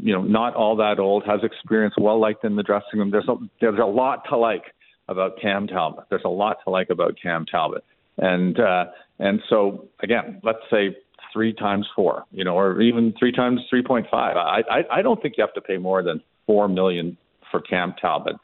You 0.00 0.14
know, 0.14 0.22
not 0.22 0.54
all 0.54 0.76
that 0.76 1.00
old, 1.00 1.24
has 1.26 1.40
experience, 1.42 1.94
well 1.98 2.20
liked 2.20 2.44
in 2.44 2.54
the 2.54 2.62
dressing 2.62 3.00
room. 3.00 3.10
There's 3.10 3.28
a, 3.28 3.34
there's 3.60 3.80
a 3.80 3.86
lot 3.86 4.22
to 4.30 4.36
like 4.36 4.62
about 5.08 5.40
Cam 5.40 5.66
Talbot. 5.66 6.04
There's 6.08 6.22
a 6.24 6.28
lot 6.30 6.58
to 6.64 6.70
like 6.70 6.90
about 6.90 7.16
Cam 7.20 7.46
Talbot. 7.46 7.82
And 8.16 8.60
uh, 8.60 8.84
and 9.18 9.40
so 9.48 9.88
again, 10.02 10.40
let's 10.44 10.58
say 10.70 10.96
three 11.32 11.52
times 11.52 11.86
four, 11.96 12.24
you 12.30 12.44
know, 12.44 12.56
or 12.56 12.80
even 12.80 13.12
three 13.18 13.32
times 13.32 13.60
three 13.68 13.82
point 13.82 14.06
five. 14.10 14.36
I, 14.36 14.62
I 14.70 14.98
I 14.98 15.02
don't 15.02 15.20
think 15.20 15.34
you 15.36 15.42
have 15.42 15.54
to 15.54 15.60
pay 15.60 15.78
more 15.78 16.02
than 16.02 16.22
four 16.46 16.68
million 16.68 17.16
for 17.50 17.60
Cam 17.60 17.94
Talbot 18.00 18.36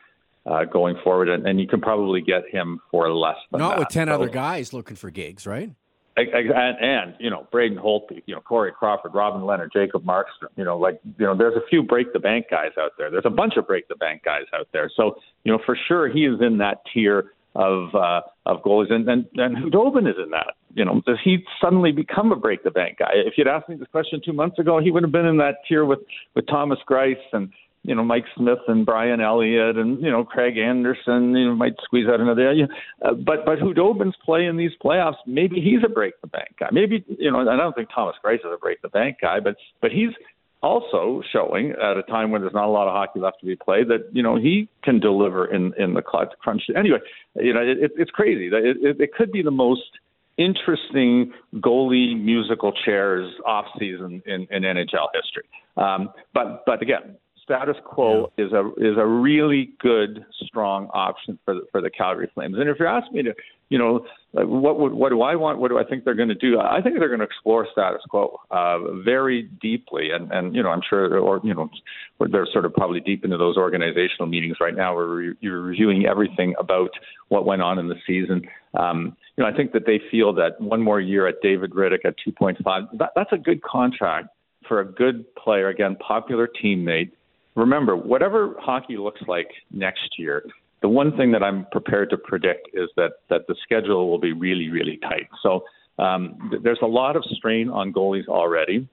uh, 0.47 0.65
going 0.65 0.97
forward, 1.03 1.29
and, 1.29 1.47
and, 1.47 1.59
you 1.59 1.67
can 1.67 1.81
probably 1.81 2.21
get 2.21 2.43
him 2.51 2.81
for 2.91 3.11
less 3.11 3.37
than 3.51 3.61
Not 3.61 3.71
that. 3.71 3.79
with 3.79 3.89
ten 3.89 4.09
so, 4.09 4.15
other 4.15 4.29
guys 4.29 4.73
looking 4.73 4.97
for 4.97 5.11
gigs, 5.11 5.47
right? 5.47 5.71
And, 6.17 6.79
and 6.81 7.15
you 7.19 7.29
know 7.29 7.49
Braden 7.51 7.79
Holtby, 7.79 8.23
you 8.27 8.35
know 8.35 8.41
Corey 8.41 8.71
Crawford, 8.71 9.15
Robin 9.15 9.43
Lehner, 9.43 9.69
Jacob 9.73 10.05
Markstrom, 10.05 10.51
you 10.57 10.65
know 10.65 10.79
like 10.79 11.01
you 11.19 11.27
know 11.27 11.37
there's 11.37 11.57
a 11.57 11.67
few 11.69 11.83
break 11.83 12.13
the 12.13 12.21
bank 12.21 12.47
guys 12.51 12.71
out 12.79 12.93
there. 12.99 13.11
There's 13.11 13.27
a 13.27 13.31
bunch 13.31 13.55
of 13.57 13.67
break 13.67 13.89
the 13.89 13.97
bank 13.97 14.23
guys 14.25 14.45
out 14.55 14.69
there. 14.73 14.89
So 14.95 15.17
you 15.43 15.51
know 15.51 15.59
for 15.67 15.77
sure 15.89 16.09
he 16.09 16.25
is 16.25 16.41
in 16.41 16.59
that 16.59 16.83
tier 16.93 17.33
of 17.57 17.95
uh, 17.95 18.21
of 18.47 18.63
goalies, 18.63 18.93
and 18.93 19.09
and 19.09 19.27
and 19.35 19.57
Khudobin 19.57 20.09
is 20.09 20.17
in 20.23 20.31
that. 20.31 20.55
You 20.75 20.85
know, 20.85 21.03
does 21.07 21.19
he 21.23 21.39
suddenly 21.61 21.93
become 21.93 22.33
a 22.33 22.37
break 22.37 22.65
the 22.65 22.71
bank 22.71 22.99
guy? 22.99 23.13
If 23.15 23.35
you'd 23.37 23.47
asked 23.47 23.69
me 23.69 23.77
this 23.77 23.89
question 23.93 24.21
two 24.25 24.33
months 24.33 24.59
ago, 24.59 24.81
he 24.81 24.91
would 24.91 25.05
have 25.05 25.13
been 25.13 25.27
in 25.27 25.37
that 25.39 25.59
tier 25.69 25.85
with 25.85 26.01
with 26.35 26.47
Thomas 26.47 26.79
Greiss 26.89 27.15
and 27.33 27.53
you 27.85 27.95
know 27.95 28.03
Mike 28.03 28.25
Smith 28.37 28.59
and 28.67 28.85
Brian 28.85 29.21
Elliott 29.21 29.77
and 29.77 30.03
you 30.03 30.11
know 30.11 30.25
Craig 30.25 30.57
Anderson. 30.57 31.37
You 31.37 31.49
know 31.49 31.55
might 31.55 31.75
squeeze 31.85 32.09
out 32.09 32.21
another. 32.21 32.53
You 32.53 32.67
uh, 33.05 33.13
but 33.13 33.45
but 33.45 33.59
Khudobin's 33.59 34.17
play 34.25 34.47
in 34.47 34.57
these 34.57 34.73
playoffs, 34.83 35.17
maybe 35.27 35.61
he's 35.61 35.85
a 35.85 35.89
break 35.89 36.21
the 36.21 36.27
bank 36.27 36.57
guy. 36.59 36.69
Maybe 36.73 37.05
you 37.19 37.31
know 37.31 37.41
I 37.41 37.57
don't 37.57 37.75
think 37.75 37.91
Thomas 37.95 38.17
Greiss 38.25 38.37
is 38.37 38.53
a 38.53 38.59
break 38.59 38.83
the 38.83 38.89
bank 38.89 39.19
guy, 39.21 39.39
but 39.41 39.57
but 39.81 39.93
he's 39.93 40.11
also 40.63 41.23
showing 41.31 41.73
at 41.73 41.99
a 41.99 42.03
time 42.05 42.31
when 42.31 42.41
there's 42.41 42.55
not 42.55 42.65
a 42.65 42.71
lot 42.71 42.89
of 42.89 42.95
hockey 42.95 43.21
left 43.21 43.39
to 43.41 43.47
be 43.47 43.55
played 43.55 43.89
that 43.89 44.09
you 44.13 44.23
know 44.23 44.37
he 44.37 44.69
can 44.83 44.99
deliver 44.99 45.45
in 45.45 45.75
in 45.79 45.93
the 45.93 46.03
clutch 46.03 46.33
crunch. 46.41 46.63
Anyway, 46.75 46.99
you 47.37 47.53
know 47.53 47.61
it, 47.61 47.93
it's 47.97 48.11
crazy. 48.11 48.47
It, 48.47 48.77
it, 48.81 49.01
it 49.01 49.13
could 49.13 49.31
be 49.31 49.43
the 49.43 49.51
most 49.51 49.83
interesting 50.37 51.33
goalie 51.57 52.21
musical 52.21 52.73
chairs 52.85 53.33
off 53.47 53.67
season 53.79 54.23
in, 54.27 54.49
in 54.51 54.63
NHL 54.63 55.09
history. 55.15 55.45
Um, 55.77 56.11
but 56.33 56.65
but 56.67 56.83
again, 56.83 57.17
status 57.45 57.77
quo 57.85 58.33
yeah. 58.37 58.47
is 58.47 58.53
a 58.53 58.69
is 58.79 58.97
a 58.99 59.07
really 59.07 59.71
good 59.79 60.25
strong 60.47 60.89
option 60.93 61.39
for 61.45 61.55
the, 61.55 61.61
for 61.71 61.81
the 61.81 61.91
Calgary 61.91 62.31
Flames. 62.35 62.57
And 62.59 62.69
if 62.69 62.79
you're 62.79 62.89
asking 62.89 63.15
me 63.15 63.23
to, 63.25 63.35
you 63.69 63.79
know, 63.79 64.07
what 64.33 64.79
would 64.81 64.93
what 64.93 65.11
do 65.11 65.23
I 65.23 65.37
want? 65.37 65.59
What 65.59 65.69
do 65.69 65.79
I 65.79 65.85
think 65.85 66.05
they're 66.05 66.15
going 66.15 66.31
to 66.31 66.35
do? 66.35 66.59
I 66.59 66.81
think 66.81 66.99
they're 66.99 67.09
going 67.09 67.21
to 67.21 67.27
explore 67.27 67.67
status 67.71 68.03
quo 68.09 68.41
uh, 68.51 68.79
very 69.05 69.43
deeply. 69.61 70.09
And 70.11 70.33
and 70.33 70.55
you 70.55 70.63
know, 70.63 70.71
I'm 70.71 70.83
sure, 70.89 71.19
or 71.19 71.41
you 71.45 71.55
know, 71.55 71.69
they're 72.31 72.49
sort 72.53 72.65
of 72.65 72.73
probably 72.75 73.01
deep 73.01 73.25
into 73.25 73.37
those 73.37 73.57
organizational 73.57 74.27
meetings 74.27 74.57
right 74.61 74.75
now, 74.75 74.95
where 74.95 75.35
you're 75.41 75.61
reviewing 75.61 76.07
everything 76.07 76.55
about 76.59 76.91
what 77.29 77.47
went 77.47 77.63
on 77.63 77.79
in 77.79 77.89
the 77.89 77.97
season. 78.07 78.43
Um, 78.75 79.17
you 79.37 79.45
know, 79.45 79.51
I 79.51 79.57
think 79.57 79.73
that 79.73 79.87
they 79.87 80.01
feel 80.11 80.33
that 80.35 80.61
one 80.61 80.83
more 80.83 81.01
year 81.01 81.27
at 81.27 81.37
David 81.43 81.73
Rittich 81.73 82.05
at 82.05 82.15
2.5, 82.27 82.99
that, 82.99 83.11
that's 83.17 83.33
a 83.33 83.37
good 83.37 83.63
contract 83.63 84.29
for 84.69 84.81
a 84.81 84.85
good 84.85 85.25
player, 85.35 85.69
again, 85.69 85.97
popular 85.97 86.49
teammate 86.49 87.11
remember, 87.55 87.97
whatever 87.97 88.55
hockey 88.59 88.97
looks 88.97 89.21
like 89.27 89.49
next 89.71 90.19
year, 90.19 90.45
the 90.83 90.89
one 90.89 91.17
thing 91.17 91.33
that 91.33 91.43
I'm 91.43 91.67
prepared 91.73 92.11
to 92.11 92.19
predict 92.19 92.69
is 92.75 92.91
that 92.97 93.13
that 93.31 93.47
the 93.49 93.55
schedule 93.63 94.11
will 94.11 94.19
be 94.19 94.33
really, 94.33 94.69
really 94.69 94.99
tight. 94.99 95.29
So 95.43 95.65
um, 95.99 96.49
th- 96.51 96.63
there's 96.63 96.81
a 96.83 96.87
lot 96.87 97.17
of 97.17 97.25
strain 97.37 97.69
on 97.71 97.93
goalies 97.93 98.29
already. 98.29 98.89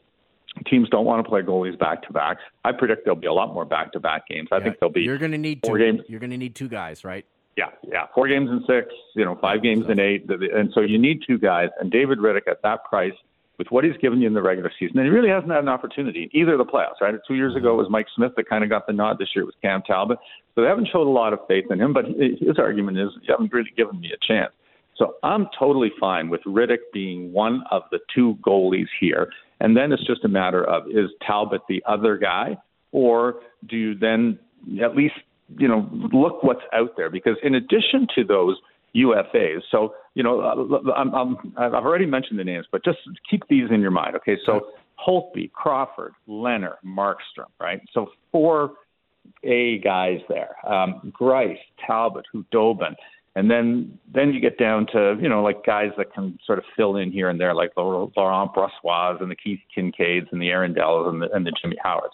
Teams 0.68 0.90
don't 0.90 1.06
want 1.06 1.24
to 1.24 1.30
play 1.30 1.42
goalies 1.42 1.80
back 1.80 2.04
to 2.04 2.14
back. 2.14 2.38
I 2.64 2.72
predict 2.72 3.06
there'll 3.06 3.20
be 3.20 3.28
a 3.28 3.34
lot 3.34 3.54
more 3.54 3.66
back 3.66 3.94
to 3.94 4.00
back 4.00 4.28
games. 4.28 4.50
I 4.52 4.58
yeah, 4.58 4.64
think 4.64 4.80
there'll 4.80 4.94
be 4.94 5.02
you're 5.02 5.18
going 5.18 5.32
to 5.32 5.38
need 5.38 5.62
four 5.66 5.78
two. 5.78 5.86
games. 5.86 6.02
You're 6.08 6.20
going 6.20 6.32
to 6.32 6.38
need 6.38 6.56
two 6.56 6.68
guys, 6.68 7.04
right? 7.04 7.26
Yeah, 7.58 7.66
yeah, 7.84 8.08
four 8.16 8.28
games 8.28 8.50
in 8.50 8.64
six. 8.68 8.94
You 9.16 9.26
know, 9.26 9.38
five 9.42 9.62
games 9.62 9.86
in 9.90 10.00
eight, 10.00 10.30
and 10.30 10.72
so 10.74 10.82
you 10.82 10.98
need 10.98 11.24
two 11.28 11.38
guys. 11.38 11.70
And 11.80 11.92
David 11.92 12.20
Rittich 12.20 12.48
at 12.48 12.62
that 12.64 12.86
price 12.86 13.14
with 13.62 13.68
what 13.70 13.84
he's 13.84 13.96
given 14.02 14.20
you 14.20 14.26
in 14.26 14.34
the 14.34 14.42
regular 14.42 14.72
season. 14.80 14.98
And 14.98 15.06
he 15.06 15.12
really 15.12 15.30
hasn't 15.30 15.52
had 15.52 15.62
an 15.62 15.70
opportunity 15.70 16.24
in 16.24 16.42
either 16.42 16.54
of 16.54 16.58
the 16.58 16.66
playoffs, 16.66 17.00
right? 17.00 17.14
Two 17.28 17.36
years 17.36 17.56
ago 17.56 17.74
it 17.74 17.78
was 17.78 17.92
Mike 17.92 18.08
Smith 18.16 18.32
that 18.36 18.50
kind 18.50 18.64
of 18.64 18.72
got 18.72 18.88
the 18.88 18.94
nod. 18.94 19.20
This 19.20 19.28
year 19.36 19.44
it 19.44 19.46
was 19.46 19.54
Cam 19.62 19.84
Talbot. 19.86 20.18
So 20.56 20.62
they 20.62 20.68
haven't 20.68 20.88
showed 20.92 21.06
a 21.06 21.12
lot 21.12 21.32
of 21.32 21.38
faith 21.48 21.66
in 21.70 21.80
him, 21.80 21.94
but 21.94 22.06
his 22.06 22.58
argument 22.58 22.98
is 22.98 23.10
you 23.22 23.32
haven't 23.32 23.54
really 23.54 23.70
given 23.78 24.00
me 24.00 24.12
a 24.12 24.18
chance. 24.28 24.52
So 24.96 25.14
I'm 25.22 25.46
totally 25.60 25.92
fine 26.00 26.30
with 26.30 26.42
Rittich 26.48 26.78
being 26.92 27.32
one 27.32 27.62
of 27.70 27.84
the 27.92 28.00
two 28.16 28.36
goalies 28.42 28.90
here. 29.00 29.30
And 29.60 29.78
then 29.78 29.92
it's 29.92 30.08
just 30.08 30.26
a 30.26 30.28
matter 30.28 30.64
of 30.64 30.88
is 30.88 31.12
Talbot 31.26 31.62
the 31.70 31.84
other 31.88 32.18
guy, 32.18 32.58
or 32.92 33.42
do 33.70 33.78
you 33.78 33.96
then 33.96 34.40
at 34.84 34.96
least, 34.96 35.14
you 35.60 35.68
know, 35.68 35.88
look 36.12 36.42
what's 36.42 36.66
out 36.74 36.98
there? 36.98 37.12
Because 37.12 37.38
in 37.44 37.54
addition 37.54 38.08
to 38.16 38.24
those– 38.24 38.58
UFAs. 38.96 39.62
So, 39.72 39.96
you 40.16 40.24
know, 40.24 40.42
uh, 40.42 40.92
I'm, 40.92 41.14
I'm, 41.14 41.38
I've 41.58 41.74
already 41.74 42.06
mentioned 42.06 42.40
the 42.40 42.44
names, 42.44 42.66
but 42.72 42.84
just 42.84 43.00
keep 43.30 43.44
these 43.50 43.70
in 43.72 43.82
your 43.82 43.92
mind. 43.92 44.16
Okay, 44.18 44.38
so 44.46 44.68
Holtby, 45.06 45.52
Crawford, 45.52 46.14
Lehner, 46.28 46.76
Markstrom, 46.86 47.50
right? 47.60 47.82
So 47.94 48.08
four 48.32 48.74
A 49.44 49.80
guys 49.80 50.20
there. 50.30 50.56
Um, 50.68 51.14
Greiss, 51.20 51.58
Talbot, 51.86 52.26
Khudobin. 52.34 52.96
And 53.36 53.50
then, 53.50 53.98
then 54.14 54.34
you 54.34 54.42
get 54.42 54.58
down 54.58 54.88
to 54.92 55.16
you 55.22 55.30
know 55.30 55.42
like 55.42 55.66
guys 55.66 55.92
that 55.98 56.14
can 56.14 56.38
sort 56.46 56.60
of 56.60 56.66
fill 56.76 56.98
in 56.98 57.12
here 57.12 57.30
and 57.30 57.40
there, 57.40 57.54
like 57.54 57.72
Laurent 57.78 58.14
Brossoit 58.14 59.22
and 59.22 59.32
the 59.32 59.36
Keith 59.36 59.62
Kincaids 59.74 60.28
and 60.32 60.42
the 60.42 60.50
Aaron 60.50 60.74
Dells 60.74 61.08
and 61.08 61.22
the, 61.22 61.30
and 61.34 61.46
the 61.46 61.54
Jimmy 61.62 61.78
Howards. 61.82 62.14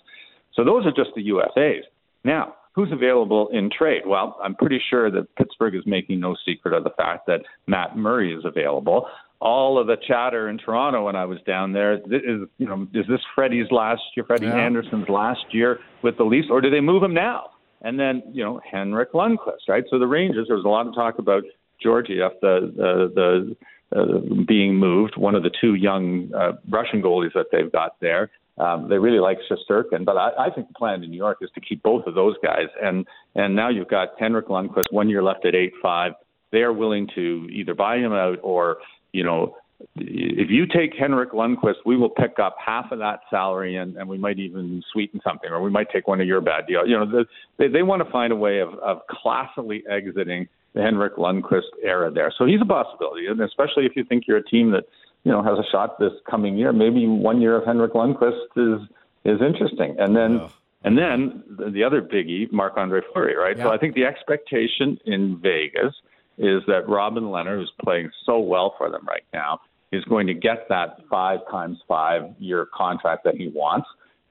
So 0.53 0.63
those 0.63 0.85
are 0.85 0.91
just 0.91 1.09
the 1.15 1.27
UFAs. 1.29 1.81
Now, 2.23 2.55
who's 2.77 2.91
available 2.91 3.49
in 3.51 3.71
trade? 3.75 4.03
Well, 4.05 4.37
I'm 4.41 4.53
pretty 4.53 4.79
sure 4.87 5.09
that 5.09 5.35
Pittsburgh 5.35 5.73
is 5.73 5.81
making 5.87 6.19
no 6.19 6.35
secret 6.45 6.75
of 6.75 6.83
the 6.83 6.91
fact 6.91 7.25
that 7.25 7.41
Matt 7.65 7.97
Murray 7.97 8.35
is 8.35 8.45
available. 8.45 9.07
All 9.41 9.79
of 9.79 9.87
the 9.87 9.97
chatter 10.07 10.47
in 10.47 10.59
Toronto 10.59 11.03
when 11.05 11.15
I 11.15 11.25
was 11.25 11.39
down 11.47 11.73
there 11.73 11.95
is, 11.95 12.47
you 12.59 12.67
know, 12.67 12.87
is 12.93 13.07
this 13.09 13.19
Freddie's 13.33 13.65
last 13.71 14.03
year, 14.15 14.25
Freddie 14.25 14.45
yeah. 14.45 14.57
Andersen's 14.57 15.09
last 15.09 15.45
year 15.49 15.79
with 16.03 16.17
the 16.17 16.23
Leafs, 16.23 16.49
or 16.51 16.61
do 16.61 16.69
they 16.69 16.79
move 16.79 17.01
him 17.01 17.15
now? 17.15 17.49
And 17.81 17.99
then, 17.99 18.21
you 18.31 18.43
know, 18.43 18.61
Henrik 18.71 19.11
Lundqvist, 19.13 19.67
right? 19.67 19.83
So 19.89 19.97
the 19.97 20.05
Rangers, 20.05 20.45
there 20.47 20.55
was 20.55 20.65
a 20.65 20.69
lot 20.69 20.85
of 20.85 20.93
talk 20.93 21.17
about 21.17 21.43
Georgiev, 21.81 22.33
the 22.41 22.71
the 22.75 23.55
the 23.91 23.99
uh, 23.99 24.43
being 24.47 24.75
moved, 24.75 25.17
one 25.17 25.33
of 25.33 25.41
the 25.41 25.51
two 25.61 25.73
young 25.73 26.31
uh, 26.35 26.53
Russian 26.69 27.01
goalies 27.01 27.33
that 27.33 27.47
they've 27.51 27.71
got 27.71 27.99
there. 28.01 28.29
Um, 28.57 28.89
they 28.89 28.97
really 28.97 29.19
like 29.19 29.37
Shesterkin, 29.49 30.03
but 30.03 30.17
I, 30.17 30.47
I 30.47 30.49
think 30.49 30.67
the 30.67 30.73
plan 30.73 31.03
in 31.03 31.11
New 31.11 31.17
York 31.17 31.37
is 31.41 31.49
to 31.53 31.61
keep 31.61 31.83
both 31.83 32.07
of 32.07 32.15
those 32.15 32.35
guys. 32.43 32.67
And 32.81 33.05
and 33.35 33.55
now 33.55 33.69
you've 33.69 33.87
got 33.87 34.09
Henrik 34.19 34.47
Lundqvist, 34.47 34.91
one 34.91 35.09
year 35.09 35.23
left 35.23 35.45
at 35.45 35.53
eight 35.53 35.73
five. 35.81 36.13
They 36.51 36.59
are 36.59 36.73
willing 36.73 37.07
to 37.15 37.47
either 37.51 37.75
buy 37.75 37.97
him 37.97 38.13
out 38.13 38.39
or 38.41 38.77
you 39.11 39.23
know 39.23 39.55
if 39.95 40.49
you 40.49 40.65
take 40.65 40.95
Henrik 40.97 41.31
Lundqvist, 41.31 41.85
we 41.85 41.97
will 41.97 42.09
pick 42.09 42.39
up 42.41 42.55
half 42.63 42.91
of 42.91 42.99
that 42.99 43.19
salary 43.29 43.75
and, 43.75 43.95
and 43.97 44.09
we 44.09 44.17
might 44.17 44.39
even 44.39 44.81
sweeten 44.91 45.21
something, 45.23 45.51
or 45.51 45.61
we 45.61 45.69
might 45.69 45.87
take 45.91 46.07
one 46.07 46.19
of 46.19 46.27
your 46.27 46.41
bad 46.41 46.65
deals. 46.67 46.85
You 46.87 46.97
know, 46.97 47.25
they, 47.57 47.67
they 47.67 47.83
want 47.83 48.03
to 48.03 48.11
find 48.11 48.33
a 48.33 48.35
way 48.35 48.59
of, 48.59 48.73
of 48.79 49.01
classily 49.07 49.81
exiting 49.87 50.47
the 50.73 50.81
Henrik 50.81 51.15
Lundqvist 51.17 51.69
era 51.83 52.11
there. 52.11 52.33
So 52.35 52.45
he's 52.45 52.61
a 52.61 52.65
possibility, 52.65 53.27
and 53.27 53.39
especially 53.41 53.85
if 53.85 53.95
you 53.95 54.03
think 54.03 54.23
you're 54.27 54.37
a 54.37 54.43
team 54.43 54.71
that 54.71 54.85
you 55.27 55.33
know 55.33 55.43
has 55.43 55.59
a 55.59 55.69
shot 55.69 55.99
this 55.99 56.13
coming 56.29 56.57
year. 56.57 56.71
Maybe 56.71 57.05
one 57.05 57.41
year 57.41 57.57
of 57.57 57.65
Henrik 57.65 57.91
Lundqvist 57.91 58.55
is 58.55 58.87
is 59.25 59.41
interesting, 59.41 59.97
and 59.99 60.15
then 60.15 60.39
oh. 60.39 60.49
and 60.85 60.97
then 60.97 61.43
the 61.73 61.83
other 61.83 62.01
biggie, 62.01 62.49
Marc 62.49 62.77
Andre 62.77 63.01
Fleury, 63.11 63.35
right? 63.35 63.57
Yeah. 63.57 63.65
So 63.65 63.71
I 63.71 63.77
think 63.77 63.93
the 63.93 64.05
expectation 64.05 64.97
in 65.05 65.37
Vegas 65.43 65.93
is 66.37 66.61
that 66.67 66.87
Robin 66.87 67.25
Lehner, 67.25 67.57
who's 67.57 67.73
playing 67.83 68.09
so 68.25 68.39
well 68.39 68.73
for 68.77 68.89
them 68.89 69.05
right 69.05 69.25
now, 69.33 69.59
is 69.91 70.05
going 70.05 70.27
to 70.27 70.33
get 70.33 70.69
that 70.69 70.99
five 71.09 71.39
times 71.51 71.77
five 71.89 72.21
year 72.39 72.65
contract 72.73 73.25
that 73.25 73.35
he 73.35 73.49
wants. 73.49 73.87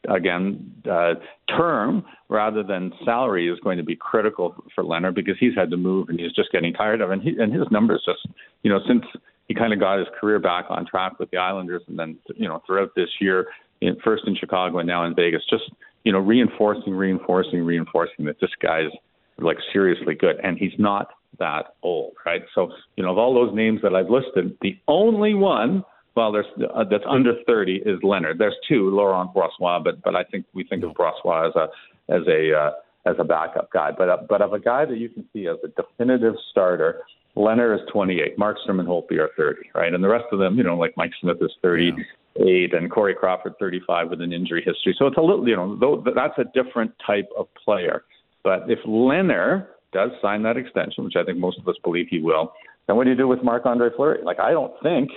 Again, 0.08 0.72
uh, 0.90 1.14
term 1.58 2.06
rather 2.30 2.62
than 2.62 2.92
salary 3.04 3.48
is 3.52 3.58
going 3.60 3.76
to 3.76 3.84
be 3.84 3.96
critical 3.96 4.54
for 4.74 4.82
Lehner 4.82 5.12
because 5.12 5.34
he's 5.38 5.54
had 5.54 5.68
to 5.72 5.76
move 5.76 6.08
and 6.08 6.18
he's 6.18 6.32
just 6.32 6.52
getting 6.52 6.72
tired 6.72 7.02
of 7.02 7.10
it. 7.10 7.14
And, 7.14 7.22
he, 7.22 7.30
and 7.38 7.52
his 7.52 7.68
numbers 7.70 8.02
just, 8.06 8.34
you 8.62 8.70
know, 8.70 8.78
since 8.86 9.04
he 9.48 9.54
kind 9.54 9.72
of 9.72 9.80
got 9.80 9.98
his 9.98 10.08
career 10.20 10.38
back 10.38 10.66
on 10.68 10.86
track 10.86 11.18
with 11.18 11.30
the 11.30 11.38
Islanders, 11.38 11.82
and 11.88 11.98
then 11.98 12.18
you 12.36 12.48
know 12.48 12.62
throughout 12.66 12.94
this 12.96 13.08
year, 13.20 13.46
in, 13.80 13.96
first 14.04 14.24
in 14.26 14.36
Chicago 14.36 14.78
and 14.78 14.86
now 14.86 15.04
in 15.04 15.14
Vegas, 15.14 15.42
just 15.48 15.64
you 16.04 16.12
know 16.12 16.18
reinforcing, 16.18 16.94
reinforcing, 16.94 17.62
reinforcing 17.62 18.24
that 18.26 18.40
this 18.40 18.50
guy's 18.60 18.90
like 19.38 19.58
seriously 19.72 20.14
good, 20.14 20.36
and 20.42 20.58
he's 20.58 20.72
not 20.78 21.10
that 21.38 21.74
old, 21.82 22.14
right? 22.24 22.42
So 22.54 22.72
you 22.96 23.04
know 23.04 23.12
of 23.12 23.18
all 23.18 23.34
those 23.34 23.54
names 23.54 23.80
that 23.82 23.94
I've 23.94 24.10
listed, 24.10 24.56
the 24.62 24.78
only 24.88 25.34
one. 25.34 25.84
Well, 26.16 26.32
there's 26.32 26.46
uh, 26.74 26.84
that's 26.90 27.04
under 27.06 27.34
30 27.46 27.82
is 27.84 28.00
Lehner. 28.00 28.36
There's 28.36 28.54
two, 28.66 28.88
Laurent 28.90 29.34
Brossoit, 29.34 29.84
but 29.84 30.02
but 30.02 30.16
I 30.16 30.24
think 30.24 30.46
we 30.54 30.64
think 30.64 30.82
of 30.82 30.92
Brossoit 30.92 31.48
as 31.48 31.54
a 31.56 31.68
as 32.08 32.22
a 32.26 32.56
uh, 32.56 32.70
as 33.06 33.16
a 33.18 33.24
backup 33.24 33.70
guy. 33.70 33.90
But 33.96 34.08
uh, 34.08 34.18
but 34.26 34.40
of 34.40 34.54
a 34.54 34.58
guy 34.58 34.86
that 34.86 34.96
you 34.96 35.10
can 35.10 35.26
see 35.32 35.46
as 35.46 35.56
a 35.62 35.68
definitive 35.68 36.34
starter, 36.50 37.02
Lehner 37.36 37.74
is 37.74 37.82
28. 37.92 38.38
Markstrom 38.38 38.80
and 38.80 38.88
Holtby 38.88 39.18
are 39.18 39.30
30, 39.36 39.70
right? 39.74 39.92
And 39.92 40.02
the 40.02 40.08
rest 40.08 40.24
of 40.32 40.38
them, 40.38 40.56
you 40.56 40.64
know, 40.64 40.76
like 40.76 40.96
Mike 40.96 41.12
Smith 41.20 41.36
is 41.40 41.52
38, 41.62 41.94
yeah. 42.36 42.78
and 42.78 42.90
Corey 42.90 43.14
Crawford 43.14 43.54
35 43.58 44.10
with 44.10 44.20
an 44.22 44.32
injury 44.32 44.62
history. 44.64 44.94
So 44.98 45.06
it's 45.06 45.18
a 45.18 45.20
little, 45.20 45.46
you 45.46 45.54
know, 45.54 46.02
that's 46.14 46.38
a 46.38 46.44
different 46.54 46.92
type 47.06 47.28
of 47.36 47.46
player. 47.62 48.04
But 48.42 48.70
if 48.70 48.78
Lehner 48.86 49.66
does 49.92 50.10
sign 50.22 50.42
that 50.44 50.56
extension, 50.56 51.04
which 51.04 51.16
I 51.16 51.24
think 51.24 51.38
most 51.38 51.58
of 51.58 51.68
us 51.68 51.76
believe 51.84 52.06
he 52.08 52.20
will, 52.20 52.52
then 52.86 52.96
what 52.96 53.04
do 53.04 53.10
you 53.10 53.16
do 53.16 53.28
with 53.28 53.42
Marc 53.42 53.66
Andre 53.66 53.90
Fleury? 53.94 54.22
Like, 54.22 54.40
I 54.40 54.52
don't 54.52 54.72
think, 54.82 55.10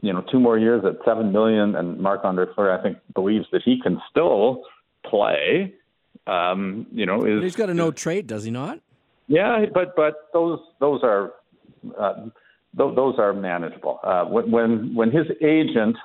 you 0.00 0.12
know, 0.12 0.22
two 0.30 0.38
more 0.38 0.58
years 0.58 0.84
at 0.84 0.96
seven 1.04 1.32
million, 1.32 1.74
and 1.74 1.98
Marc 1.98 2.24
Andre 2.24 2.46
Fleury, 2.54 2.78
I 2.78 2.82
think, 2.82 2.98
believes 3.14 3.46
that 3.52 3.62
he 3.64 3.80
can 3.82 4.00
still 4.10 4.62
play. 5.04 5.74
Um, 6.26 6.86
you 6.92 7.06
know, 7.06 7.24
is, 7.24 7.42
he's 7.42 7.56
got 7.56 7.70
a 7.70 7.74
no 7.74 7.90
trade, 7.90 8.26
does 8.26 8.44
he 8.44 8.50
not? 8.50 8.78
Yeah, 9.28 9.64
but 9.72 9.96
but 9.96 10.14
those 10.32 10.58
those 10.80 11.00
are 11.02 11.32
uh, 11.98 12.14
th- 12.76 12.94
those 12.94 13.14
are 13.18 13.32
manageable. 13.32 14.00
Uh, 14.02 14.24
when, 14.24 14.94
when 14.94 15.10
his 15.10 15.26
agent 15.42 15.96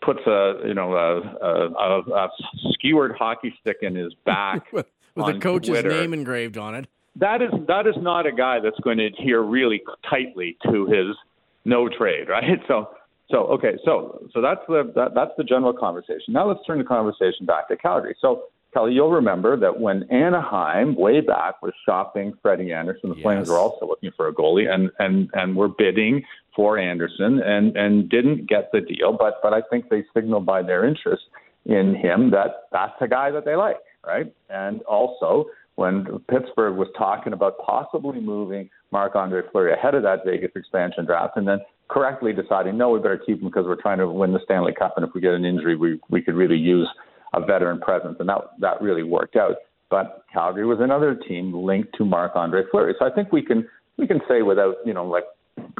puts 0.00 0.20
a 0.26 0.60
you 0.64 0.74
know 0.74 0.94
a, 0.94 1.20
a, 1.44 2.00
a 2.12 2.28
skewered 2.72 3.12
hockey 3.18 3.54
stick 3.60 3.78
in 3.82 3.94
his 3.94 4.14
back 4.24 4.72
with, 4.72 4.86
a 5.16 5.38
coach's 5.38 5.68
Twitter, 5.68 5.90
name 5.90 6.14
engraved 6.14 6.56
on 6.56 6.74
it, 6.74 6.86
that 7.16 7.42
is 7.42 7.50
that 7.66 7.86
is 7.86 7.96
not 7.98 8.26
a 8.26 8.32
guy 8.32 8.60
that's 8.60 8.78
going 8.80 8.98
to 8.98 9.06
adhere 9.06 9.42
really 9.42 9.82
tightly 10.08 10.56
to 10.70 10.86
his 10.86 11.16
no 11.64 11.88
trade, 11.88 12.28
right? 12.28 12.60
So 12.68 12.90
so 13.30 13.38
okay, 13.48 13.76
so 13.84 14.26
so 14.32 14.40
that's 14.40 14.60
the 14.68 14.92
that, 14.94 15.14
that's 15.14 15.32
the 15.36 15.44
general 15.44 15.72
conversation. 15.72 16.32
Now 16.32 16.48
let's 16.48 16.60
turn 16.66 16.78
the 16.78 16.84
conversation 16.84 17.46
back 17.46 17.68
to 17.68 17.76
Calgary. 17.76 18.16
So 18.20 18.44
Kelly, 18.74 18.92
you'll 18.92 19.10
remember 19.10 19.56
that 19.56 19.80
when 19.80 20.02
Anaheim, 20.10 20.94
way 20.94 21.20
back, 21.20 21.62
was 21.62 21.72
shopping 21.86 22.34
Freddie 22.42 22.72
Andersen, 22.72 23.10
the 23.10 23.16
yes. 23.16 23.22
Flames 23.22 23.48
were 23.48 23.56
also 23.56 23.86
looking 23.86 24.10
for 24.16 24.28
a 24.28 24.34
goalie 24.34 24.68
and 24.68 24.90
and 24.98 25.30
and 25.32 25.56
were 25.56 25.68
bidding 25.68 26.22
for 26.54 26.78
Andersen 26.78 27.40
and 27.42 27.76
and 27.76 28.08
didn't 28.10 28.46
get 28.46 28.70
the 28.72 28.80
deal. 28.80 29.16
But 29.18 29.40
but 29.42 29.54
I 29.54 29.62
think 29.70 29.88
they 29.88 30.04
signaled 30.14 30.44
by 30.44 30.62
their 30.62 30.84
interest 30.84 31.22
in 31.64 31.94
him 31.94 32.30
that 32.30 32.68
that's 32.70 32.94
a 33.00 33.08
guy 33.08 33.30
that 33.30 33.44
they 33.44 33.56
like, 33.56 33.78
right? 34.06 34.32
And 34.50 34.82
also, 34.82 35.46
when 35.76 36.04
Pittsburgh 36.30 36.76
was 36.76 36.88
talking 36.96 37.32
about 37.32 37.58
possibly 37.58 38.20
moving 38.20 38.68
Marc 38.90 39.16
Andre 39.16 39.42
Fleury 39.50 39.72
ahead 39.72 39.94
of 39.94 40.02
that 40.02 40.24
Vegas 40.26 40.50
expansion 40.56 41.06
draft, 41.06 41.36
and 41.36 41.48
then 41.48 41.60
correctly 41.88 42.32
deciding, 42.32 42.76
no, 42.76 42.90
we 42.90 42.98
better 42.98 43.18
keep 43.18 43.40
him 43.40 43.48
because 43.48 43.64
we're 43.66 43.80
trying 43.80 43.98
to 43.98 44.08
win 44.08 44.32
the 44.32 44.40
Stanley 44.44 44.72
Cup, 44.78 44.94
and 44.96 45.06
if 45.06 45.14
we 45.14 45.20
get 45.20 45.32
an 45.32 45.44
injury, 45.44 45.74
we 45.74 46.00
we 46.10 46.20
could 46.20 46.34
really 46.34 46.56
use 46.58 46.88
a 47.34 47.40
veteran 47.44 47.80
presence, 47.80 48.16
and 48.20 48.28
that 48.28 48.38
that 48.60 48.80
really 48.80 49.02
worked 49.02 49.36
out. 49.36 49.56
But 49.90 50.24
Calgary 50.32 50.66
was 50.66 50.78
another 50.80 51.14
team 51.14 51.52
linked 51.52 51.96
to 51.96 52.04
Marc 52.04 52.36
Andre 52.36 52.62
Fleury, 52.70 52.94
so 52.98 53.06
I 53.06 53.10
think 53.10 53.32
we 53.32 53.42
can 53.42 53.66
we 53.96 54.06
can 54.06 54.20
say 54.28 54.42
without 54.42 54.76
you 54.84 54.94
know 54.94 55.06
like 55.06 55.24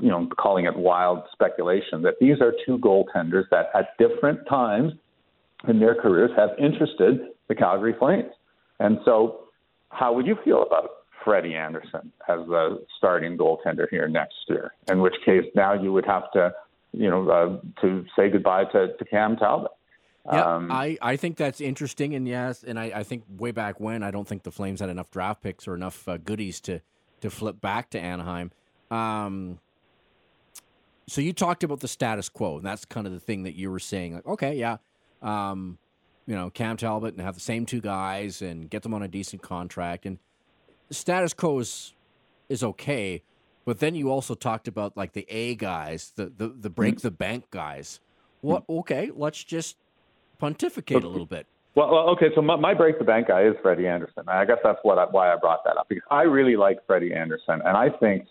you 0.01 0.09
know 0.09 0.28
calling 0.38 0.66
it 0.66 0.76
wild 0.76 1.22
speculation 1.32 2.03
that 2.03 2.14
these 2.20 2.40
are 2.40 2.53
two 2.66 2.78
goaltenders 2.78 3.44
that 3.51 3.66
at 3.74 3.96
different 3.99 4.40
times 4.49 4.92
in 5.68 5.80
their 5.80 5.94
careers 5.94 6.30
have 6.36 6.51
interested 6.59 7.20
the 7.49 7.55
Calgary 7.55 7.94
Flames, 7.99 8.32
and 8.80 8.99
so 9.05 9.44
how 9.90 10.12
would 10.12 10.26
you 10.26 10.36
feel 10.44 10.62
about 10.62 10.90
Freddie 11.24 11.55
Andersen 11.55 12.12
as 12.28 12.38
the 12.46 12.82
starting 12.96 13.36
goaltender 13.36 13.86
here 13.90 14.09
next 14.09 14.36
year. 14.49 14.72
In 14.90 15.01
which 15.01 15.14
case, 15.24 15.44
now 15.55 15.74
you 15.74 15.92
would 15.92 16.07
have 16.07 16.30
to, 16.32 16.53
you 16.92 17.11
know, 17.11 17.28
uh, 17.28 17.80
to 17.82 18.05
say 18.16 18.30
goodbye 18.30 18.64
to, 18.72 18.96
to 18.96 19.05
Cam 19.05 19.36
Talbot. 19.36 19.70
Yeah, 20.32 20.56
um, 20.56 20.70
I, 20.70 20.98
I 21.00 21.16
think 21.16 21.36
that's 21.36 21.60
interesting, 21.60 22.14
and 22.14 22.28
yes, 22.28 22.62
and 22.62 22.78
I, 22.78 22.92
I 22.96 23.02
think 23.02 23.24
way 23.38 23.50
back 23.50 23.80
when 23.80 24.02
I 24.02 24.10
don't 24.10 24.28
think 24.28 24.42
the 24.42 24.50
Flames 24.50 24.80
had 24.80 24.90
enough 24.90 25.10
draft 25.10 25.42
picks 25.42 25.66
or 25.66 25.74
enough 25.74 26.06
uh, 26.06 26.18
goodies 26.18 26.60
to 26.62 26.80
to 27.20 27.30
flip 27.30 27.60
back 27.60 27.90
to 27.90 27.98
Anaheim. 27.98 28.52
Um, 28.90 29.58
so 31.08 31.20
you 31.20 31.32
talked 31.32 31.64
about 31.64 31.80
the 31.80 31.88
status 31.88 32.28
quo, 32.28 32.58
and 32.58 32.66
that's 32.66 32.84
kind 32.84 33.06
of 33.06 33.12
the 33.12 33.20
thing 33.20 33.42
that 33.44 33.54
you 33.54 33.70
were 33.70 33.78
saying. 33.78 34.14
Like, 34.14 34.26
okay, 34.26 34.54
yeah, 34.54 34.76
um, 35.22 35.78
you 36.26 36.34
know, 36.34 36.50
Cam 36.50 36.76
Talbot 36.76 37.14
and 37.14 37.22
have 37.22 37.34
the 37.34 37.40
same 37.40 37.64
two 37.64 37.80
guys 37.80 38.42
and 38.42 38.68
get 38.68 38.82
them 38.82 38.92
on 38.92 39.02
a 39.02 39.08
decent 39.08 39.40
contract, 39.40 40.04
and 40.04 40.18
status 40.90 41.32
quo 41.32 41.58
is 41.60 41.94
is 42.50 42.62
okay, 42.62 43.22
but 43.64 43.78
then 43.78 43.94
you 43.94 44.10
also 44.10 44.34
talked 44.34 44.68
about 44.68 44.96
like 44.96 45.14
the 45.14 45.26
A 45.30 45.54
guys, 45.54 46.12
the 46.16 46.26
the, 46.26 46.48
the 46.48 46.70
break 46.70 46.96
mm-hmm. 46.96 47.06
the 47.06 47.12
bank 47.12 47.50
guys. 47.50 48.00
What? 48.40 48.64
Okay, 48.68 49.10
let's 49.14 49.42
just 49.42 49.76
pontificate 50.39 51.05
a 51.05 51.09
little 51.09 51.26
bit. 51.26 51.47
Well, 51.74 51.91
well, 51.93 52.09
okay. 52.11 52.26
So 52.34 52.43
my, 52.43 52.57
my 52.57 52.74
break 52.74 52.99
the 52.99 53.05
bank 53.05 53.28
guy 53.28 53.45
is 53.45 53.55
Freddie 53.62 53.86
Andersen. 53.86 54.24
I 54.26 54.45
guess 54.45 54.59
that's 54.64 54.78
what 54.82 54.99
I, 54.99 55.05
why 55.05 55.32
I 55.32 55.36
brought 55.36 55.64
that 55.64 55.76
up 55.76 55.89
because 55.89 56.03
I 56.11 56.22
really 56.22 56.57
like 56.57 56.78
Freddie 56.86 57.14
Andersen, 57.14 57.61
and 57.64 57.76
I 57.76 57.89
think 58.01 58.26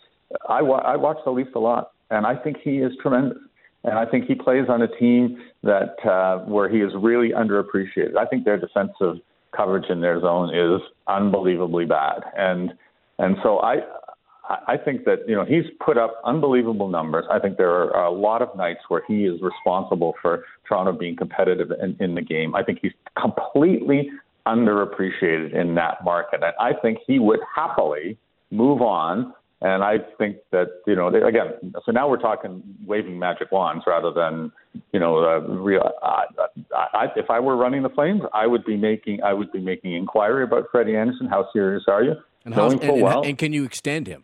I 0.49 0.61
wa- 0.61 0.83
I 0.83 0.95
watch 0.95 1.17
the 1.23 1.31
Leafs 1.31 1.51
a 1.55 1.59
lot, 1.59 1.91
and 2.09 2.25
I 2.25 2.35
think 2.35 2.57
he 2.63 2.77
is 2.77 2.91
tremendous. 3.01 3.37
And 3.83 3.97
I 3.97 4.05
think 4.05 4.25
he 4.25 4.35
plays 4.35 4.65
on 4.67 4.81
a 4.81 4.87
team 4.87 5.37
that 5.63 5.95
uh, 6.05 6.39
where 6.39 6.67
he 6.67 6.79
is 6.79 6.91
really 6.99 7.29
underappreciated. 7.29 8.17
I 8.17 8.25
think 8.25 8.43
their 8.43 8.57
defensive 8.57 9.21
coverage 9.55 9.89
in 9.89 10.01
their 10.01 10.19
zone 10.19 10.53
is 10.53 10.81
unbelievably 11.07 11.85
bad. 11.85 12.23
And 12.37 12.73
and 13.19 13.37
so 13.43 13.59
I 13.59 13.77
I 14.49 14.77
think 14.77 15.05
that 15.05 15.27
you 15.27 15.35
know 15.35 15.45
he's 15.45 15.65
put 15.83 15.97
up 15.97 16.21
unbelievable 16.23 16.89
numbers. 16.89 17.25
I 17.31 17.39
think 17.39 17.57
there 17.57 17.69
are 17.69 18.05
a 18.05 18.11
lot 18.11 18.41
of 18.41 18.55
nights 18.55 18.81
where 18.87 19.01
he 19.07 19.25
is 19.25 19.41
responsible 19.41 20.13
for 20.21 20.45
Toronto 20.67 20.93
being 20.93 21.15
competitive 21.15 21.71
in, 21.71 21.97
in 21.99 22.15
the 22.15 22.21
game. 22.21 22.55
I 22.55 22.63
think 22.63 22.79
he's 22.81 22.93
completely 23.19 24.09
underappreciated 24.45 25.53
in 25.53 25.75
that 25.75 26.03
market, 26.03 26.41
and 26.43 26.53
I 26.59 26.79
think 26.79 26.99
he 27.05 27.19
would 27.19 27.39
happily 27.55 28.17
move 28.51 28.81
on 28.81 29.33
and 29.59 29.83
I 29.83 29.97
think 30.19 30.37
that 30.51 30.67
you 30.85 30.95
know 30.95 31.11
they, 31.11 31.19
again, 31.21 31.73
so 31.83 31.91
now 31.91 32.07
we're 32.07 32.19
talking 32.19 32.61
waving 32.85 33.17
magic 33.17 33.51
wands 33.51 33.85
rather 33.87 34.11
than 34.11 34.51
you 34.93 34.99
know 34.99 35.17
uh, 35.17 35.39
real. 35.39 35.91
I, 36.03 36.25
I, 36.75 37.07
if 37.15 37.31
I 37.31 37.39
were 37.39 37.57
running 37.57 37.81
the 37.81 37.89
Flames, 37.89 38.21
I 38.33 38.45
would 38.45 38.63
be 38.65 38.77
making 38.77 39.23
I 39.23 39.33
would 39.33 39.51
be 39.51 39.59
making 39.59 39.93
inquiry 39.93 40.43
about 40.43 40.65
Freddie 40.71 40.95
Andersen. 40.95 41.25
How 41.25 41.49
serious 41.53 41.85
are 41.87 42.03
you? 42.03 42.13
And, 42.45 42.53
how, 42.53 42.69
and, 42.69 43.01
well, 43.01 43.23
and, 43.25 43.37
can 43.37 43.51
you 43.51 43.63
extend 43.63 44.05
him? 44.05 44.23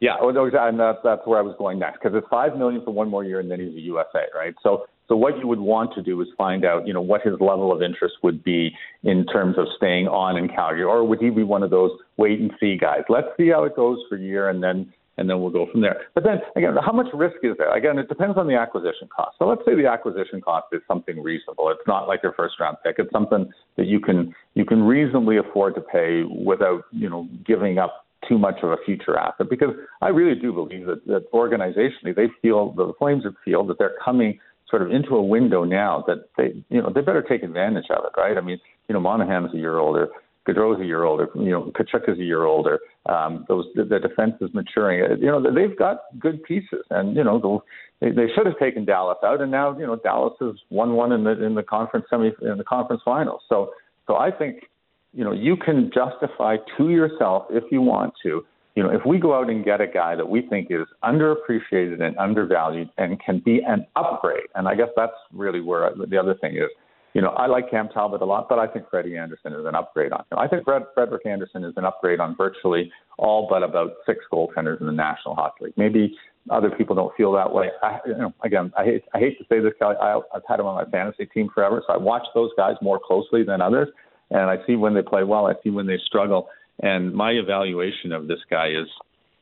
Yeah, 0.00 0.16
oh, 0.18 0.30
and 0.30 0.80
that's 0.80 0.98
that's 1.04 1.20
where 1.26 1.38
I 1.38 1.42
was 1.42 1.54
going 1.58 1.78
next 1.78 2.00
because 2.02 2.16
it's 2.16 2.26
five 2.30 2.56
million 2.56 2.82
for 2.82 2.90
one 2.90 3.10
more 3.10 3.22
year, 3.22 3.38
and 3.38 3.50
then 3.50 3.60
he's 3.60 3.76
a 3.76 3.80
UFA, 3.80 4.24
right? 4.34 4.54
So 4.62 4.86
so 5.08 5.16
what 5.16 5.38
you 5.38 5.46
would 5.46 5.60
want 5.60 5.92
to 5.94 6.02
do 6.02 6.20
is 6.22 6.28
find 6.38 6.64
out, 6.64 6.86
you 6.86 6.94
know, 6.94 7.02
what 7.02 7.22
his 7.22 7.34
level 7.40 7.72
of 7.72 7.82
interest 7.82 8.14
would 8.22 8.42
be 8.42 8.70
in 9.02 9.26
terms 9.26 9.58
of 9.58 9.66
staying 9.76 10.06
on 10.06 10.38
in 10.38 10.48
Calgary, 10.48 10.84
or 10.84 11.04
would 11.04 11.20
he 11.20 11.30
be 11.30 11.42
one 11.42 11.62
of 11.62 11.70
those 11.70 11.90
wait 12.16 12.40
and 12.40 12.52
see 12.60 12.78
guys? 12.78 13.02
Let's 13.08 13.26
see 13.36 13.48
how 13.48 13.64
it 13.64 13.76
goes 13.76 13.98
for 14.08 14.16
a 14.16 14.20
year, 14.20 14.48
and 14.48 14.62
then 14.62 14.90
and 15.18 15.28
then 15.28 15.38
we'll 15.42 15.50
go 15.50 15.66
from 15.70 15.82
there. 15.82 16.00
But 16.14 16.24
then 16.24 16.38
again, 16.56 16.76
how 16.82 16.92
much 16.92 17.08
risk 17.12 17.36
is 17.42 17.56
there? 17.58 17.74
Again, 17.76 17.98
it 17.98 18.08
depends 18.08 18.38
on 18.38 18.46
the 18.46 18.54
acquisition 18.54 19.06
cost. 19.14 19.36
So 19.38 19.46
let's 19.46 19.60
say 19.66 19.74
the 19.74 19.86
acquisition 19.86 20.40
cost 20.40 20.68
is 20.72 20.80
something 20.88 21.22
reasonable. 21.22 21.68
It's 21.68 21.86
not 21.86 22.08
like 22.08 22.22
your 22.22 22.32
first 22.32 22.54
round 22.58 22.78
pick. 22.82 22.96
It's 22.98 23.12
something 23.12 23.50
that 23.76 23.86
you 23.86 24.00
can 24.00 24.34
you 24.54 24.64
can 24.64 24.82
reasonably 24.82 25.36
afford 25.36 25.74
to 25.74 25.82
pay 25.82 26.22
without 26.22 26.84
you 26.90 27.10
know 27.10 27.28
giving 27.44 27.76
up 27.76 28.06
too 28.28 28.38
much 28.38 28.56
of 28.62 28.70
a 28.70 28.76
future 28.84 29.16
asset. 29.16 29.48
Because 29.48 29.74
I 30.02 30.08
really 30.08 30.38
do 30.38 30.52
believe 30.52 30.86
that, 30.86 31.06
that 31.06 31.32
organizationally 31.32 32.14
they 32.14 32.28
feel 32.42 32.72
the 32.72 32.92
Flames 32.98 33.24
feel 33.44 33.64
that 33.66 33.78
they're 33.78 33.96
coming 34.04 34.38
sort 34.68 34.82
of 34.82 34.90
into 34.92 35.16
a 35.16 35.22
window 35.22 35.64
now 35.64 36.04
that 36.06 36.28
they, 36.36 36.62
you 36.68 36.80
know, 36.80 36.92
they 36.94 37.00
better 37.00 37.22
take 37.22 37.42
advantage 37.42 37.86
of 37.90 38.04
it, 38.04 38.12
right? 38.16 38.36
I 38.36 38.40
mean, 38.40 38.60
you 38.88 38.92
know, 38.92 39.00
Monahan's 39.00 39.52
a 39.52 39.56
year 39.56 39.78
older, 39.78 40.08
Gaudreau's 40.46 40.80
a 40.80 40.84
year 40.84 41.04
older, 41.04 41.28
you 41.34 41.50
know, 41.50 41.72
Tkachuk 41.76 42.08
is 42.08 42.18
a 42.18 42.22
year 42.22 42.44
older. 42.44 42.78
Um, 43.06 43.44
those 43.48 43.66
the, 43.74 43.84
the 43.84 43.98
defense 43.98 44.34
is 44.40 44.50
maturing. 44.54 45.20
You 45.20 45.26
know, 45.26 45.42
they've 45.42 45.76
got 45.76 46.02
good 46.18 46.42
pieces, 46.44 46.84
and 46.90 47.16
you 47.16 47.24
know, 47.24 47.62
they, 48.00 48.10
they 48.10 48.26
should 48.34 48.46
have 48.46 48.58
taken 48.58 48.84
Dallas 48.84 49.18
out, 49.24 49.40
and 49.40 49.50
now 49.50 49.76
you 49.78 49.86
know 49.86 49.96
Dallas 49.96 50.34
has 50.40 50.54
won 50.70 50.94
one 50.94 51.12
in 51.12 51.24
the 51.24 51.44
in 51.44 51.54
the 51.54 51.62
conference 51.62 52.06
semi 52.08 52.30
in 52.42 52.58
the 52.58 52.64
conference 52.64 53.02
finals. 53.04 53.42
So, 53.48 53.72
so 54.06 54.16
I 54.16 54.30
think, 54.30 54.64
you 55.12 55.24
know, 55.24 55.32
you 55.32 55.56
can 55.56 55.90
justify 55.92 56.56
to 56.78 56.90
yourself 56.90 57.46
if 57.50 57.64
you 57.70 57.80
want 57.80 58.14
to 58.22 58.44
you 58.76 58.82
know, 58.82 58.90
if 58.90 59.04
we 59.04 59.18
go 59.18 59.34
out 59.34 59.50
and 59.50 59.64
get 59.64 59.80
a 59.80 59.86
guy 59.86 60.14
that 60.14 60.28
we 60.28 60.42
think 60.42 60.68
is 60.70 60.86
underappreciated 61.02 62.00
and 62.00 62.16
undervalued 62.18 62.88
and 62.98 63.20
can 63.22 63.42
be 63.44 63.60
an 63.66 63.86
upgrade, 63.96 64.46
and 64.54 64.68
I 64.68 64.74
guess 64.74 64.88
that's 64.96 65.12
really 65.32 65.60
where 65.60 65.90
the 65.94 66.16
other 66.16 66.34
thing 66.34 66.56
is. 66.56 66.70
You 67.12 67.20
know, 67.20 67.30
I 67.30 67.46
like 67.46 67.68
Cam 67.68 67.88
Talbot 67.88 68.22
a 68.22 68.24
lot, 68.24 68.48
but 68.48 68.60
I 68.60 68.68
think 68.68 68.86
Freddie 68.88 69.16
Andersen 69.16 69.52
is 69.52 69.66
an 69.66 69.74
upgrade 69.74 70.12
on 70.12 70.20
him. 70.30 70.38
I 70.38 70.46
think 70.46 70.62
Fred, 70.64 70.82
Frederik 70.94 71.26
Andersen 71.26 71.64
is 71.64 71.74
an 71.76 71.84
upgrade 71.84 72.20
on 72.20 72.36
virtually 72.36 72.92
all 73.18 73.48
but 73.50 73.64
about 73.64 73.94
six 74.06 74.20
goaltenders 74.32 74.80
in 74.80 74.86
the 74.86 74.92
National 74.92 75.34
Hockey 75.34 75.64
League. 75.64 75.74
Maybe 75.76 76.16
other 76.50 76.70
people 76.70 76.94
don't 76.94 77.14
feel 77.16 77.32
that 77.32 77.52
way. 77.52 77.70
I, 77.82 77.98
you 78.06 78.16
know, 78.16 78.32
again, 78.44 78.72
I 78.78 78.84
hate 78.84 79.02
I 79.12 79.18
hate 79.18 79.36
to 79.38 79.44
say 79.48 79.58
this, 79.58 79.72
Kelly. 79.80 79.96
I, 80.00 80.20
I've 80.32 80.42
had 80.48 80.60
him 80.60 80.66
on 80.66 80.76
my 80.76 80.88
fantasy 80.88 81.26
team 81.26 81.50
forever, 81.52 81.82
so 81.84 81.92
I 81.92 81.96
watch 81.96 82.26
those 82.32 82.50
guys 82.56 82.76
more 82.80 83.00
closely 83.04 83.42
than 83.42 83.60
others, 83.60 83.88
and 84.30 84.50
I 84.50 84.56
see 84.66 84.76
when 84.76 84.94
they 84.94 85.02
play 85.02 85.24
well. 85.24 85.46
I 85.46 85.54
see 85.62 85.70
when 85.70 85.86
they 85.86 85.98
struggle. 86.04 86.48
And 86.82 87.12
my 87.12 87.32
evaluation 87.32 88.12
of 88.12 88.26
this 88.26 88.40
guy 88.48 88.68
is 88.68 88.88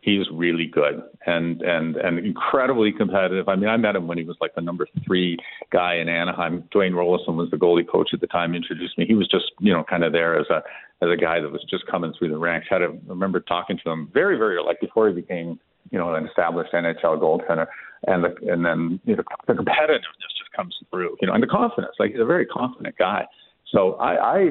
he's 0.00 0.26
really 0.32 0.66
good 0.66 1.02
and 1.26 1.60
and 1.62 1.96
and 1.96 2.18
incredibly 2.18 2.92
competitive. 2.92 3.48
I 3.48 3.56
mean, 3.56 3.68
I 3.68 3.76
met 3.76 3.96
him 3.96 4.06
when 4.06 4.18
he 4.18 4.24
was 4.24 4.36
like 4.40 4.54
the 4.54 4.60
number 4.60 4.86
three 5.06 5.36
guy 5.70 5.96
in 5.96 6.08
Anaheim. 6.08 6.64
Dwayne 6.74 6.92
Roloson 6.92 7.36
was 7.36 7.50
the 7.50 7.56
goalie 7.56 7.88
coach 7.88 8.10
at 8.12 8.20
the 8.20 8.26
time. 8.26 8.54
Introduced 8.54 8.98
me. 8.98 9.06
He 9.06 9.14
was 9.14 9.28
just 9.28 9.52
you 9.60 9.72
know 9.72 9.84
kind 9.84 10.04
of 10.04 10.12
there 10.12 10.38
as 10.38 10.46
a 10.50 10.62
as 11.02 11.10
a 11.10 11.16
guy 11.16 11.40
that 11.40 11.50
was 11.50 11.64
just 11.68 11.86
coming 11.86 12.12
through 12.18 12.30
the 12.30 12.38
ranks. 12.38 12.66
Had 12.70 12.82
a, 12.82 12.86
I 12.86 13.08
remember 13.08 13.40
talking 13.40 13.78
to 13.84 13.90
him 13.90 14.10
very 14.12 14.36
very 14.36 14.60
like 14.62 14.80
before 14.80 15.08
he 15.08 15.14
became 15.14 15.60
you 15.90 15.98
know 15.98 16.14
an 16.14 16.26
established 16.26 16.72
NHL 16.72 17.20
goaltender. 17.20 17.66
And 18.06 18.22
the, 18.22 18.52
and 18.52 18.64
then 18.64 19.00
you 19.04 19.16
know, 19.16 19.24
the 19.48 19.54
competitiveness 19.54 20.30
just 20.38 20.52
comes 20.54 20.76
through, 20.88 21.16
you 21.20 21.26
know, 21.26 21.34
and 21.34 21.42
the 21.42 21.48
confidence. 21.48 21.94
Like 21.98 22.12
he's 22.12 22.20
a 22.20 22.24
very 22.24 22.46
confident 22.46 22.94
guy. 22.96 23.24
So 23.72 23.94
I, 23.94 24.36
I 24.38 24.50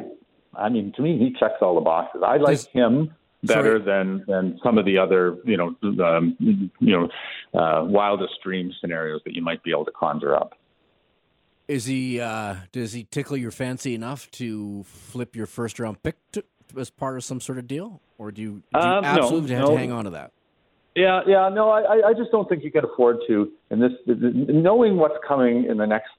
I 0.53 0.69
mean, 0.69 0.93
to 0.95 1.01
me, 1.01 1.17
he 1.17 1.35
checks 1.39 1.55
all 1.61 1.75
the 1.75 1.81
boxes. 1.81 2.21
I 2.25 2.37
like 2.37 2.57
Does, 2.57 2.67
him 2.67 3.13
better 3.43 3.79
sorry. 3.79 3.81
than 3.83 4.23
than 4.27 4.59
some 4.63 4.77
of 4.77 4.85
the 4.85 4.97
other, 4.97 5.37
you 5.45 5.57
know, 5.57 5.75
um, 6.03 6.35
you 6.39 6.69
know, 6.79 7.09
uh, 7.59 7.83
wildest 7.83 8.33
dream 8.43 8.71
scenarios 8.81 9.21
that 9.25 9.33
you 9.33 9.41
might 9.41 9.63
be 9.63 9.71
able 9.71 9.85
to 9.85 9.91
conjure 9.91 10.35
up. 10.35 10.53
Is 11.67 11.85
he? 11.85 12.19
Uh, 12.19 12.55
does 12.71 12.93
he 12.93 13.03
tickle 13.03 13.37
your 13.37 13.51
fancy 13.51 13.93
enough 13.93 14.31
to 14.31 14.83
flip 14.83 15.35
your 15.35 15.45
first 15.45 15.79
round 15.79 16.01
pick 16.01 16.15
to, 16.31 16.43
as 16.77 16.89
part 16.89 17.17
of 17.17 17.23
some 17.23 17.41
sort 17.41 17.57
of 17.57 17.67
deal, 17.67 18.01
or 18.17 18.31
do 18.31 18.41
you, 18.41 18.51
do 18.51 18.63
you 18.73 18.79
um, 18.79 19.03
absolutely 19.03 19.51
no, 19.51 19.55
have 19.57 19.65
no. 19.65 19.71
to 19.73 19.77
hang 19.77 19.91
on 19.91 20.05
to 20.05 20.11
that? 20.11 20.31
Yeah, 20.95 21.21
yeah, 21.27 21.49
no, 21.49 21.69
I, 21.69 22.07
I 22.07 22.13
just 22.17 22.31
don't 22.31 22.49
think 22.49 22.63
you 22.63 22.71
can 22.71 22.83
afford 22.83 23.17
to. 23.27 23.51
And 23.69 23.79
this, 23.79 23.91
knowing 24.07 24.97
what's 24.97 25.17
coming 25.27 25.65
in 25.69 25.77
the 25.77 25.85
next 25.85 26.09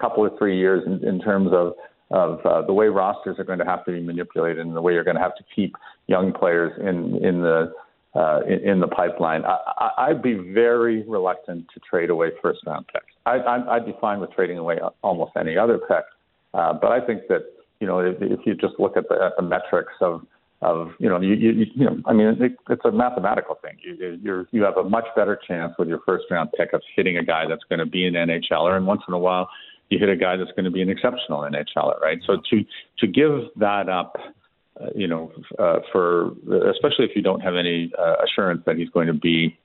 couple 0.00 0.24
of 0.24 0.38
three 0.38 0.56
years 0.56 0.84
in, 0.86 1.04
in 1.06 1.18
terms 1.20 1.50
of 1.52 1.72
of 2.10 2.44
uh, 2.44 2.62
the 2.62 2.72
way 2.72 2.86
rosters 2.86 3.38
are 3.38 3.44
going 3.44 3.58
to 3.58 3.64
have 3.64 3.84
to 3.84 3.92
be 3.92 4.00
manipulated 4.00 4.58
and 4.58 4.74
the 4.74 4.82
way 4.82 4.92
you're 4.92 5.04
going 5.04 5.16
to 5.16 5.22
have 5.22 5.36
to 5.36 5.44
keep 5.54 5.76
young 6.06 6.32
players 6.32 6.72
in 6.80 7.24
in 7.24 7.40
the 7.40 7.72
uh, 8.14 8.40
in, 8.46 8.68
in 8.68 8.80
the 8.80 8.88
pipeline. 8.88 9.44
I, 9.44 9.58
I, 9.78 10.06
I'd 10.08 10.22
be 10.22 10.34
very 10.34 11.04
reluctant 11.08 11.66
to 11.72 11.80
trade 11.80 12.10
away 12.10 12.30
first 12.42 12.60
round 12.66 12.86
picks. 12.88 13.06
I, 13.26 13.36
I, 13.36 13.76
I'd 13.76 13.86
be 13.86 13.94
fine 14.00 14.18
with 14.18 14.32
trading 14.32 14.58
away 14.58 14.78
almost 15.02 15.32
any 15.38 15.56
other 15.56 15.78
pick, 15.78 16.04
uh, 16.54 16.72
but 16.72 16.90
I 16.90 17.04
think 17.04 17.22
that 17.28 17.44
you 17.78 17.86
know 17.86 18.00
if, 18.00 18.16
if 18.20 18.40
you 18.44 18.54
just 18.54 18.74
look 18.78 18.96
at 18.96 19.08
the, 19.08 19.14
at 19.14 19.32
the 19.36 19.42
metrics 19.42 19.92
of 20.00 20.26
of 20.62 20.90
you 20.98 21.08
know 21.08 21.20
you, 21.20 21.34
you 21.34 21.66
you 21.74 21.84
know 21.84 21.96
I 22.06 22.12
mean 22.12 22.26
it, 22.40 22.56
it's 22.68 22.84
a 22.84 22.90
mathematical 22.90 23.56
thing. 23.62 23.76
You 23.82 24.18
you 24.20 24.46
you 24.50 24.62
have 24.64 24.76
a 24.76 24.82
much 24.82 25.06
better 25.14 25.38
chance 25.46 25.74
with 25.78 25.88
your 25.88 26.00
first 26.04 26.24
round 26.30 26.50
pick 26.58 26.72
of 26.72 26.82
hitting 26.96 27.16
a 27.16 27.24
guy 27.24 27.44
that's 27.48 27.64
going 27.68 27.78
to 27.78 27.86
be 27.86 28.04
an 28.06 28.14
NHLer, 28.14 28.76
and 28.76 28.86
once 28.86 29.02
in 29.06 29.14
a 29.14 29.18
while 29.18 29.48
you 29.90 29.98
hit 29.98 30.08
a 30.08 30.16
guy 30.16 30.36
that's 30.36 30.52
going 30.52 30.64
to 30.64 30.70
be 30.70 30.82
an 30.82 30.88
exceptional 30.88 31.40
NHLer, 31.40 32.00
right? 32.00 32.18
So 32.26 32.36
to 32.50 32.64
to 32.98 33.06
give 33.06 33.48
that 33.56 33.88
up, 33.88 34.16
uh, 34.80 34.86
you 34.94 35.06
know, 35.06 35.32
uh, 35.58 35.80
for 35.92 36.28
especially 36.70 37.04
if 37.04 37.10
you 37.14 37.22
don't 37.22 37.40
have 37.40 37.56
any 37.56 37.92
uh, 37.98 38.16
assurance 38.24 38.62
that 38.66 38.76
he's 38.76 38.88
going 38.90 39.08
to 39.08 39.14
be 39.14 39.58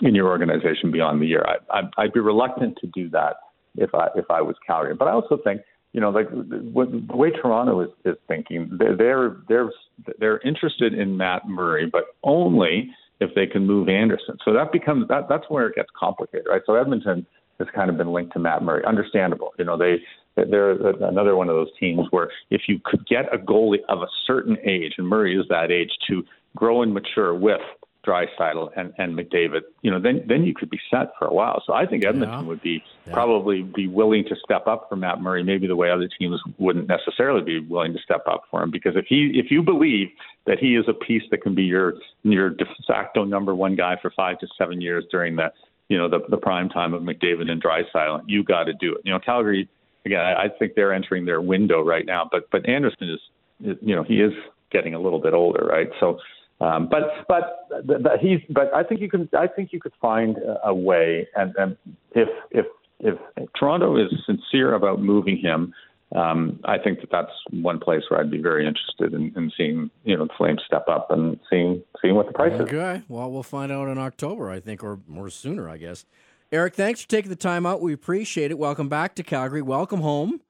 in 0.00 0.14
your 0.14 0.28
organization 0.28 0.90
beyond 0.90 1.22
the 1.22 1.26
year, 1.26 1.44
I, 1.46 1.78
I, 1.78 1.82
I'd 1.98 2.12
be 2.12 2.20
reluctant 2.20 2.78
to 2.80 2.86
do 2.88 3.08
that 3.10 3.36
if 3.76 3.94
I 3.94 4.08
if 4.16 4.24
I 4.30 4.40
was 4.40 4.56
Calgary. 4.66 4.94
But 4.94 5.08
I 5.08 5.12
also 5.12 5.38
think 5.44 5.60
you 5.92 6.00
know, 6.00 6.08
like 6.08 6.30
the 6.30 7.16
way 7.16 7.30
Toronto 7.30 7.82
is, 7.82 7.90
is 8.04 8.16
thinking, 8.26 8.78
they're 8.78 9.36
they're 9.48 9.70
they're 10.18 10.40
interested 10.40 10.94
in 10.94 11.18
Matt 11.18 11.46
Murray, 11.46 11.86
but 11.86 12.04
only 12.24 12.90
if 13.20 13.34
they 13.34 13.46
can 13.46 13.66
move 13.66 13.88
Andersen. 13.88 14.38
So 14.44 14.54
that 14.54 14.72
becomes 14.72 15.08
that 15.08 15.28
that's 15.28 15.44
where 15.48 15.66
it 15.68 15.74
gets 15.74 15.90
complicated, 15.98 16.46
right? 16.48 16.62
So 16.64 16.74
Edmonton 16.76 17.26
has 17.64 17.74
kind 17.74 17.90
of 17.90 17.96
been 17.96 18.12
linked 18.12 18.32
to 18.34 18.38
Matt 18.38 18.62
Murray. 18.62 18.84
Understandable, 18.84 19.52
you 19.58 19.64
know, 19.64 19.76
they 19.76 19.96
they're 20.34 20.72
another 21.04 21.36
one 21.36 21.48
of 21.48 21.56
those 21.56 21.70
teams 21.78 22.06
where 22.10 22.30
if 22.50 22.62
you 22.66 22.80
could 22.84 23.06
get 23.06 23.32
a 23.34 23.38
goalie 23.38 23.84
of 23.88 24.02
a 24.02 24.06
certain 24.26 24.56
age, 24.64 24.94
and 24.96 25.06
Murray 25.06 25.38
is 25.38 25.46
that 25.50 25.70
age, 25.70 25.90
to 26.08 26.24
grow 26.56 26.82
and 26.82 26.94
mature 26.94 27.34
with 27.34 27.60
Draisaitl 28.06 28.70
and, 28.76 28.92
and 28.98 29.16
McDavid, 29.16 29.60
you 29.82 29.90
know, 29.90 30.00
then 30.00 30.24
then 30.26 30.42
you 30.44 30.54
could 30.54 30.70
be 30.70 30.80
set 30.90 31.12
for 31.18 31.28
a 31.28 31.32
while. 31.32 31.62
So 31.66 31.72
I 31.72 31.86
think 31.86 32.04
Edmonton 32.04 32.40
yeah. 32.40 32.46
would 32.46 32.62
be 32.62 32.82
yeah. 33.06 33.12
probably 33.12 33.62
be 33.62 33.86
willing 33.86 34.24
to 34.24 34.34
step 34.44 34.66
up 34.66 34.86
for 34.88 34.96
Matt 34.96 35.20
Murray, 35.20 35.44
maybe 35.44 35.66
the 35.66 35.76
way 35.76 35.90
other 35.90 36.08
teams 36.18 36.40
wouldn't 36.58 36.88
necessarily 36.88 37.42
be 37.42 37.60
willing 37.60 37.92
to 37.92 38.00
step 38.02 38.22
up 38.26 38.42
for 38.50 38.62
him. 38.62 38.70
Because 38.70 38.96
if 38.96 39.06
he 39.08 39.32
if 39.34 39.50
you 39.50 39.62
believe 39.62 40.08
that 40.46 40.58
he 40.58 40.74
is 40.74 40.84
a 40.88 40.94
piece 40.94 41.22
that 41.30 41.42
can 41.42 41.54
be 41.54 41.62
your 41.62 41.94
your 42.24 42.50
de 42.50 42.64
facto 42.88 43.24
number 43.24 43.54
one 43.54 43.76
guy 43.76 43.96
for 44.02 44.10
five 44.10 44.38
to 44.40 44.48
seven 44.58 44.80
years 44.80 45.04
during 45.10 45.36
the 45.36 45.52
you 45.92 45.98
know 45.98 46.08
the 46.08 46.20
the 46.30 46.38
prime 46.38 46.70
time 46.70 46.94
of 46.94 47.02
McDavid 47.02 47.50
and 47.50 47.62
Draisaitl, 47.62 48.22
you 48.26 48.42
got 48.42 48.64
to 48.64 48.72
do 48.72 48.94
it. 48.94 49.02
You 49.04 49.12
know, 49.12 49.18
Calgary 49.18 49.68
again, 50.06 50.20
I, 50.20 50.44
I 50.44 50.48
think 50.58 50.72
they're 50.74 50.94
entering 50.94 51.26
their 51.26 51.42
window 51.42 51.82
right 51.82 52.06
now, 52.06 52.26
but 52.32 52.50
but 52.50 52.66
Andersen 52.66 53.10
is 53.10 53.76
you 53.82 53.94
know 53.94 54.02
he 54.02 54.14
is 54.14 54.32
getting 54.70 54.94
a 54.94 54.98
little 54.98 55.20
bit 55.20 55.34
older, 55.34 55.66
right? 55.66 55.90
So 56.00 56.18
um, 56.62 56.88
but 56.90 57.26
but 57.28 57.68
but 57.86 58.20
he's 58.22 58.40
but 58.48 58.72
I 58.74 58.82
think 58.84 59.02
you 59.02 59.10
can 59.10 59.28
I 59.38 59.46
think 59.46 59.70
you 59.70 59.80
could 59.80 59.92
find 60.00 60.38
a 60.64 60.74
way 60.74 61.28
and, 61.36 61.54
and 61.58 61.76
if 62.12 62.28
if 62.50 62.64
if 63.00 63.18
Toronto 63.58 63.96
is 63.96 64.10
sincere 64.24 64.72
about 64.72 65.02
moving 65.02 65.36
him, 65.36 65.74
um, 66.14 66.60
I 66.64 66.78
think 66.78 67.00
that 67.00 67.10
that's 67.10 67.32
one 67.50 67.78
place 67.78 68.02
where 68.08 68.20
I'd 68.20 68.30
be 68.30 68.40
very 68.40 68.66
interested 68.66 69.14
in, 69.14 69.32
in 69.36 69.50
seeing 69.56 69.90
you 70.04 70.16
know 70.16 70.26
the 70.26 70.32
Flames 70.36 70.60
step 70.66 70.86
up 70.88 71.10
and 71.10 71.38
seeing 71.48 71.82
seeing 72.00 72.14
what 72.14 72.26
the 72.26 72.32
price 72.32 72.52
okay. 72.52 72.64
is. 72.64 72.68
Okay, 72.68 73.02
well 73.08 73.30
we'll 73.30 73.42
find 73.42 73.72
out 73.72 73.88
in 73.88 73.98
October 73.98 74.50
I 74.50 74.60
think 74.60 74.84
or 74.84 75.00
more 75.06 75.30
sooner 75.30 75.68
I 75.68 75.78
guess. 75.78 76.04
Eric, 76.50 76.74
thanks 76.74 77.00
for 77.00 77.08
taking 77.08 77.30
the 77.30 77.36
time 77.36 77.64
out. 77.64 77.80
We 77.80 77.94
appreciate 77.94 78.50
it. 78.50 78.58
Welcome 78.58 78.90
back 78.90 79.14
to 79.14 79.22
Calgary. 79.22 79.62
Welcome 79.62 80.02
home, 80.02 80.40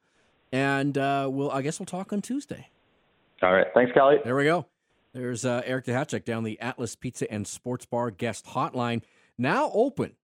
and 0.51 0.99
uh, 0.99 1.29
we'll 1.31 1.51
I 1.51 1.63
guess 1.63 1.79
we'll 1.79 1.87
talk 1.87 2.13
on 2.13 2.23
Tuesday. 2.23 2.69
All 3.41 3.53
right, 3.53 3.67
thanks, 3.75 3.93
Kelly. 3.93 4.17
There 4.25 4.35
we 4.35 4.45
go. 4.45 4.67
There's 5.13 5.45
uh, 5.45 5.63
Eric 5.65 5.87
Duhatschek 5.87 6.25
down 6.25 6.43
the 6.43 6.59
Atlas 6.61 6.97
Pizza 6.97 7.31
and 7.31 7.47
Sports 7.47 7.85
Bar 7.85 8.11
guest 8.11 8.47
hotline, 8.47 9.03
now 9.37 9.71
open 9.75 10.17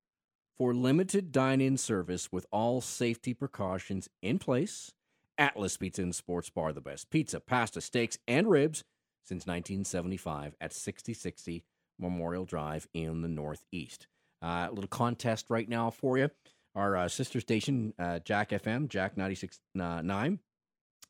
for 0.56 0.74
limited 0.74 1.30
dine-in 1.30 1.76
service 1.76 2.32
with 2.32 2.46
all 2.50 2.80
safety 2.80 3.34
precautions 3.34 4.08
in 4.22 4.38
place. 4.38 4.92
Atlas 5.38 5.76
Pizza 5.76 6.02
and 6.02 6.14
Sports 6.14 6.50
Bar, 6.50 6.72
the 6.72 6.80
best 6.80 7.10
pizza, 7.10 7.40
pasta, 7.40 7.80
steaks, 7.80 8.18
and 8.26 8.50
ribs 8.50 8.84
since 9.24 9.46
1975 9.46 10.54
at 10.60 10.72
6060 10.72 11.64
Memorial 11.98 12.44
Drive 12.44 12.88
in 12.92 13.22
the 13.22 13.28
Northeast. 13.28 14.06
Uh, 14.42 14.66
a 14.68 14.72
little 14.72 14.88
contest 14.88 15.46
right 15.48 15.68
now 15.68 15.90
for 15.90 16.18
you. 16.18 16.30
Our 16.74 16.96
uh, 16.96 17.08
sister 17.08 17.40
station, 17.40 17.94
uh, 17.98 18.20
Jack 18.20 18.50
FM, 18.50 18.88
Jack 18.88 19.16
96.9, 19.16 20.38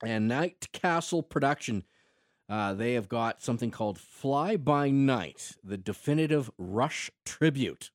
and 0.04 0.28
Night 0.28 0.68
Castle 0.72 1.22
Production– 1.22 1.84
uh, 2.48 2.72
they 2.72 2.94
have 2.94 3.08
got 3.08 3.42
something 3.42 3.70
called 3.70 3.98
Fly 3.98 4.56
By 4.56 4.88
Night, 4.88 5.56
the 5.62 5.76
definitive 5.76 6.50
Rush 6.56 7.10
tribute. 7.26 7.90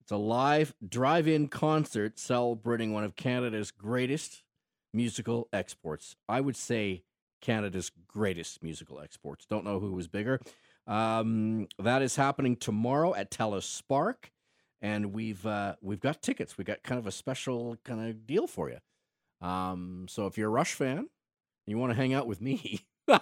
It's 0.00 0.10
a 0.10 0.16
live 0.16 0.74
drive 0.86 1.28
in 1.28 1.48
concert 1.48 2.18
celebrating 2.18 2.92
one 2.92 3.04
of 3.04 3.16
Canada's 3.16 3.70
greatest 3.70 4.44
musical 4.92 5.48
exports. 5.52 6.16
I 6.28 6.40
would 6.40 6.56
say 6.56 7.02
Canada's 7.40 7.90
greatest 8.08 8.62
musical 8.62 9.00
exports. 9.00 9.46
Don't 9.46 9.64
know 9.64 9.80
who 9.80 9.92
was 9.92 10.08
bigger. 10.08 10.40
Um, 10.86 11.68
that 11.78 12.02
is 12.02 12.16
happening 12.16 12.56
tomorrow 12.56 13.14
at 13.14 13.30
Telus 13.30 13.64
Spark, 13.64 14.30
and 14.80 15.12
we've 15.12 15.44
uh, 15.44 15.74
we've 15.80 16.00
got 16.00 16.22
tickets. 16.22 16.56
We 16.56 16.64
got 16.64 16.82
kind 16.82 16.98
of 16.98 17.06
a 17.06 17.12
special 17.12 17.76
kind 17.84 18.08
of 18.08 18.26
deal 18.26 18.46
for 18.46 18.70
you. 18.70 18.78
Um, 19.46 20.06
so 20.08 20.26
if 20.26 20.38
you're 20.38 20.48
a 20.48 20.52
Rush 20.52 20.74
fan, 20.74 21.08
you 21.66 21.76
want 21.78 21.90
to 21.90 21.96
hang 21.96 22.14
out 22.14 22.26
with 22.26 22.40
me. 22.40 22.80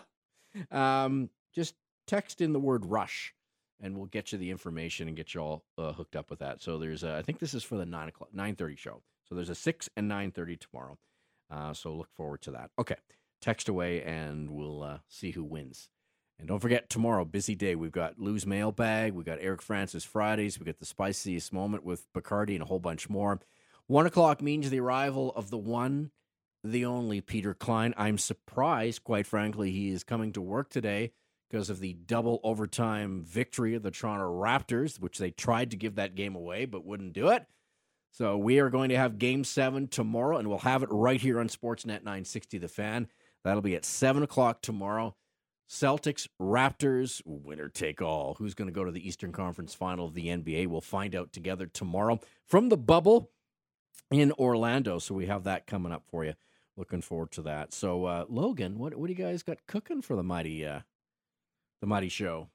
Um, 0.71 1.31
just 1.53 1.75
text 2.07 2.41
in 2.41 2.53
the 2.53 2.61
word 2.61 2.87
rush 2.87 3.35
and 3.81 3.97
we'll 3.97 4.07
get 4.07 4.33
you 4.33 4.39
the 4.39 4.51
information 4.51 5.09
and 5.09 5.17
get 5.17 5.35
you 5.35 5.41
all 5.41 5.65
uh, 5.79 5.93
hooked 5.93 6.17
up 6.17 6.31
with 6.31 6.39
that. 6.39 6.62
So 6.62 6.79
there's, 6.79 7.03
a, 7.03 7.17
I 7.17 7.23
think 7.23 7.39
this 7.39 7.55
is 7.55 7.65
for 7.65 7.77
the 7.77 7.87
nine 7.87 8.09
o'clock, 8.09 8.31
nine 8.33 8.55
thirty 8.57 8.77
show. 8.77 9.03
So 9.29 9.35
there's 9.35 9.51
a 9.51 9.55
six 9.55 9.89
and 9.97 10.09
nine 10.09 10.31
thirty 10.31 10.57
tomorrow. 10.57 10.99
Uh, 11.51 11.72
so 11.72 11.95
look 11.95 12.12
forward 12.12 12.42
to 12.42 12.51
that. 12.53 12.70
Okay, 12.78 12.97
text 13.40 13.68
away 13.68 14.03
and 14.03 14.51
we'll 14.51 14.82
uh, 14.82 14.99
see 15.09 15.32
who 15.32 15.45
wins. 15.45 15.90
And 16.38 16.49
don't 16.49 16.61
forget 16.61 16.90
tomorrow, 16.90 17.24
busy 17.24 17.55
day. 17.55 17.74
We've 17.76 17.92
got 17.92 18.18
Lou's 18.18 18.47
mailbag. 18.47 19.12
We've 19.12 19.26
got 19.26 19.38
Eric 19.40 19.62
Francis 19.62 20.05
Fridays. 20.05 20.59
We 20.59 20.66
got 20.66 20.80
the 20.80 20.86
spiciest 20.86 21.53
moment 21.53 21.84
with 21.84 22.12
Bacardi 22.12 22.55
and 22.55 22.62
a 22.62 22.66
whole 22.66 22.80
bunch 22.80 23.09
more. 23.09 23.40
One 23.86 24.07
o'clock 24.07 24.42
means 24.42 24.70
the 24.70 24.80
arrival 24.80 25.32
of 25.36 25.51
the 25.51 25.59
one 25.59 26.11
the 26.64 26.86
only 26.86 27.20
Peter 27.20 27.55
Klein. 27.55 27.95
I'm 27.97 28.18
surprised, 28.18 29.05
quite 29.05 29.26
frankly, 29.26 29.70
he 29.70 29.90
is 29.90 30.03
coming 30.03 30.32
to 30.32 30.40
work 30.40 30.70
today 30.70 31.12
because 31.51 31.68
of 31.68 31.78
the 31.78 31.92
double 31.92 32.40
overtime 32.42 33.22
victory 33.22 33.74
of 33.74 33.82
the 33.82 33.90
Toronto 33.90 34.24
Raptors, 34.24 34.99
which 34.99 35.18
they 35.18 35.30
tried 35.30 35.70
to 35.70 35.76
give 35.76 35.97
that 35.97 36.14
game 36.14 36.34
away 36.34 36.64
but 36.64 36.86
wouldn't 36.86 37.12
do 37.12 37.28
it. 37.28 37.47
So 38.15 38.39
we 38.39 38.61
are 38.61 38.71
going 38.71 38.91
to 38.91 38.97
have 38.97 39.19
game 39.19 39.43
seven 39.43 39.89
tomorrow, 39.89 40.39
and 40.39 40.47
we'll 40.47 40.59
have 40.59 40.85
it 40.85 40.89
right 40.93 41.21
here 41.21 41.41
on 41.41 41.49
Sportsnet 41.49 42.05
960 42.05 42.59
The 42.59 42.69
Fan. 42.69 43.09
That'll 43.43 43.61
be 43.61 43.75
at 43.75 43.85
7 43.85 44.23
o'clock 44.23 44.62
tomorrow. 44.62 45.17
Celtics, 45.69 46.29
Raptors, 46.41 47.21
winner 47.25 47.69
take 47.69 48.01
all. 48.01 48.35
Who's 48.35 48.55
going 48.55 48.69
to 48.69 48.73
go 48.73 48.85
to 48.85 48.93
the 48.93 49.05
Eastern 49.05 49.33
Conference 49.33 49.75
final 49.75 50.07
of 50.07 50.15
the 50.15 50.29
NBA? 50.29 50.69
We'll 50.69 50.81
find 50.81 51.17
out 51.17 51.33
together 51.33 51.67
tomorrow 51.67 52.21
from 52.47 52.69
the 52.69 52.77
bubble 52.77 53.33
in 54.12 54.31
Orlando. 54.39 55.01
So 55.01 55.12
we 55.17 55.27
have 55.27 55.43
that 55.45 55.67
coming 55.67 55.91
up 55.91 56.05
for 56.07 56.25
you 56.25 56.35
looking 56.77 57.01
forward 57.01 57.33
to 57.33 57.43
that. 57.43 57.73
So, 57.73 58.05
uh, 58.05 58.27
Logan, 58.29 58.79
what 58.79 58.95
what 58.95 59.09
do 59.09 59.12
you 59.12 59.19
guys 59.25 59.43
got 59.43 59.67
cooking 59.67 60.03
for 60.03 60.15
the 60.15 60.23
mighty 60.23 60.65
uh, 60.65 60.81
the 61.81 61.89
mighty 61.89 62.09
show? 62.09 62.49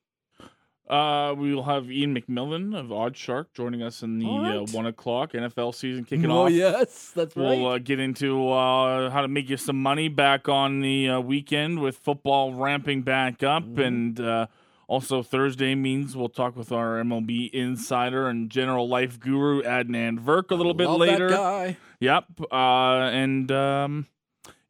Uh, 0.89 1.35
we 1.37 1.53
will 1.53 1.63
have 1.63 1.91
Ian 1.91 2.15
McMillan 2.15 2.77
of 2.77 2.91
Odd 2.91 3.15
Shark 3.15 3.53
joining 3.53 3.83
us 3.83 4.01
in 4.01 4.17
the 4.17 4.25
uh, 4.25 4.41
right. 4.41 4.55
uh, 4.55 4.65
one 4.71 4.87
o'clock 4.87 5.33
NFL 5.33 5.75
season 5.75 6.03
kicking 6.03 6.31
oh, 6.31 6.39
off. 6.39 6.45
Oh 6.45 6.47
yes, 6.47 7.11
that's 7.13 7.35
we'll, 7.35 7.45
right. 7.45 7.59
We'll 7.59 7.71
uh, 7.73 7.77
get 7.77 7.99
into 7.99 8.49
uh, 8.49 9.11
how 9.11 9.21
to 9.21 9.27
make 9.27 9.49
you 9.49 9.57
some 9.57 9.79
money 9.79 10.07
back 10.07 10.49
on 10.49 10.81
the 10.81 11.09
uh, 11.09 11.19
weekend 11.19 11.79
with 11.79 11.95
football 11.97 12.55
ramping 12.55 13.03
back 13.03 13.43
up, 13.43 13.63
mm. 13.63 13.85
and 13.85 14.19
uh, 14.19 14.47
also 14.87 15.21
Thursday 15.21 15.75
means 15.75 16.17
we'll 16.17 16.27
talk 16.27 16.55
with 16.55 16.71
our 16.71 16.95
MLB 17.03 17.51
insider 17.51 18.27
and 18.27 18.49
general 18.49 18.89
life 18.89 19.19
guru 19.19 19.61
Adnan 19.61 20.17
Virk 20.17 20.49
a 20.49 20.55
little 20.55 20.73
bit 20.73 20.89
later. 20.89 21.29
guy. 21.29 21.77
Yep, 21.99 22.25
and. 22.51 23.51
Um, 23.51 24.07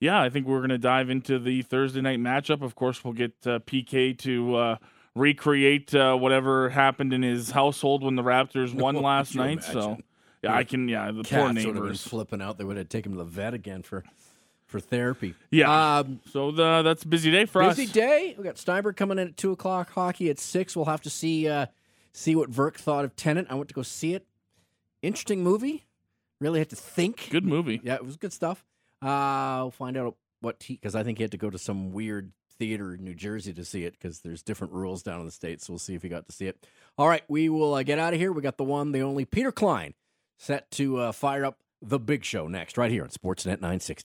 yeah, 0.01 0.21
I 0.21 0.29
think 0.29 0.47
we're 0.47 0.59
going 0.59 0.69
to 0.69 0.77
dive 0.77 1.09
into 1.09 1.39
the 1.39 1.61
Thursday 1.61 1.99
night 1.99 2.19
matchup. 2.19 2.61
Of 2.61 2.73
course, 2.73 3.03
we'll 3.03 3.13
get 3.13 3.33
uh, 3.45 3.59
PK 3.59 4.17
to 4.19 4.55
uh, 4.55 4.75
recreate 5.15 5.93
uh, 5.93 6.15
whatever 6.15 6.69
happened 6.69 7.13
in 7.13 7.21
his 7.21 7.51
household 7.51 8.03
when 8.03 8.15
the 8.15 8.23
Raptors 8.23 8.73
won 8.73 8.95
last 9.01 9.35
night. 9.35 9.59
Imagine? 9.59 9.73
So, 9.73 9.97
yeah, 10.43 10.55
I 10.55 10.63
can. 10.63 10.87
Yeah, 10.87 11.11
the 11.11 11.23
Cats 11.23 11.29
poor 11.29 11.39
would 11.47 11.55
have 11.57 11.65
been 11.65 11.73
neighbors 11.73 12.07
flipping 12.07 12.41
out. 12.41 12.57
They 12.57 12.63
would 12.63 12.77
have 12.77 12.89
taken 12.89 13.11
him 13.11 13.17
to 13.17 13.23
the 13.23 13.29
vet 13.29 13.53
again 13.53 13.83
for 13.83 14.03
for 14.69 14.79
therapy. 14.79 15.35
Yeah. 15.51 15.97
Um, 15.99 16.21
so 16.31 16.51
the, 16.51 16.83
that's 16.83 17.03
a 17.03 17.07
busy 17.07 17.31
day 17.31 17.45
for 17.45 17.61
busy 17.61 17.69
us. 17.69 17.77
Busy 17.77 17.91
day. 17.91 18.35
We 18.37 18.43
got 18.43 18.57
Steinberg 18.57 18.95
coming 18.95 19.17
in 19.17 19.29
at 19.29 19.37
two 19.37 19.51
o'clock. 19.51 19.91
Hockey 19.91 20.29
at 20.29 20.39
six. 20.39 20.75
We'll 20.75 20.85
have 20.85 21.01
to 21.01 21.09
see 21.09 21.47
uh, 21.47 21.65
see 22.13 22.35
what 22.35 22.51
Virk 22.51 22.75
thought 22.75 23.03
of 23.03 23.15
Tenet. 23.15 23.47
I 23.49 23.55
went 23.55 23.67
to 23.69 23.75
go 23.75 23.81
see 23.81 24.13
it. 24.13 24.25
Interesting 25.01 25.43
movie. 25.43 25.85
Really 26.39 26.59
had 26.59 26.69
to 26.69 26.75
think. 26.75 27.29
Good 27.31 27.45
movie. 27.45 27.81
Yeah, 27.83 27.95
it 27.95 28.05
was 28.05 28.15
good 28.15 28.31
stuff. 28.31 28.63
Uh, 29.01 29.59
we'll 29.63 29.71
find 29.71 29.97
out 29.97 30.15
what 30.41 30.63
he 30.63 30.75
because 30.75 30.95
I 30.95 31.03
think 31.03 31.17
he 31.17 31.23
had 31.23 31.31
to 31.31 31.37
go 31.37 31.49
to 31.49 31.57
some 31.57 31.91
weird 31.91 32.31
theater 32.59 32.93
in 32.93 33.03
New 33.03 33.15
Jersey 33.15 33.53
to 33.53 33.65
see 33.65 33.85
it 33.85 33.93
because 33.93 34.19
there's 34.19 34.43
different 34.43 34.73
rules 34.73 35.01
down 35.01 35.21
in 35.21 35.25
the 35.25 35.31
states. 35.31 35.65
So 35.65 35.73
we'll 35.73 35.79
see 35.79 35.95
if 35.95 36.03
he 36.03 36.09
got 36.09 36.27
to 36.27 36.35
see 36.35 36.47
it. 36.47 36.67
All 36.97 37.07
right, 37.07 37.23
we 37.27 37.49
will 37.49 37.73
uh, 37.73 37.83
get 37.83 37.97
out 37.97 38.13
of 38.13 38.19
here. 38.19 38.31
We 38.31 38.41
got 38.41 38.57
the 38.57 38.63
one, 38.63 38.91
the 38.91 39.01
only 39.01 39.25
Peter 39.25 39.51
Klein 39.51 39.93
set 40.37 40.69
to 40.71 40.97
uh, 40.97 41.11
fire 41.11 41.45
up 41.45 41.57
the 41.81 41.99
big 41.99 42.25
show 42.25 42.47
next, 42.47 42.77
right 42.77 42.91
here 42.91 43.03
on 43.03 43.09
Sportsnet 43.09 43.61
960. 43.61 44.05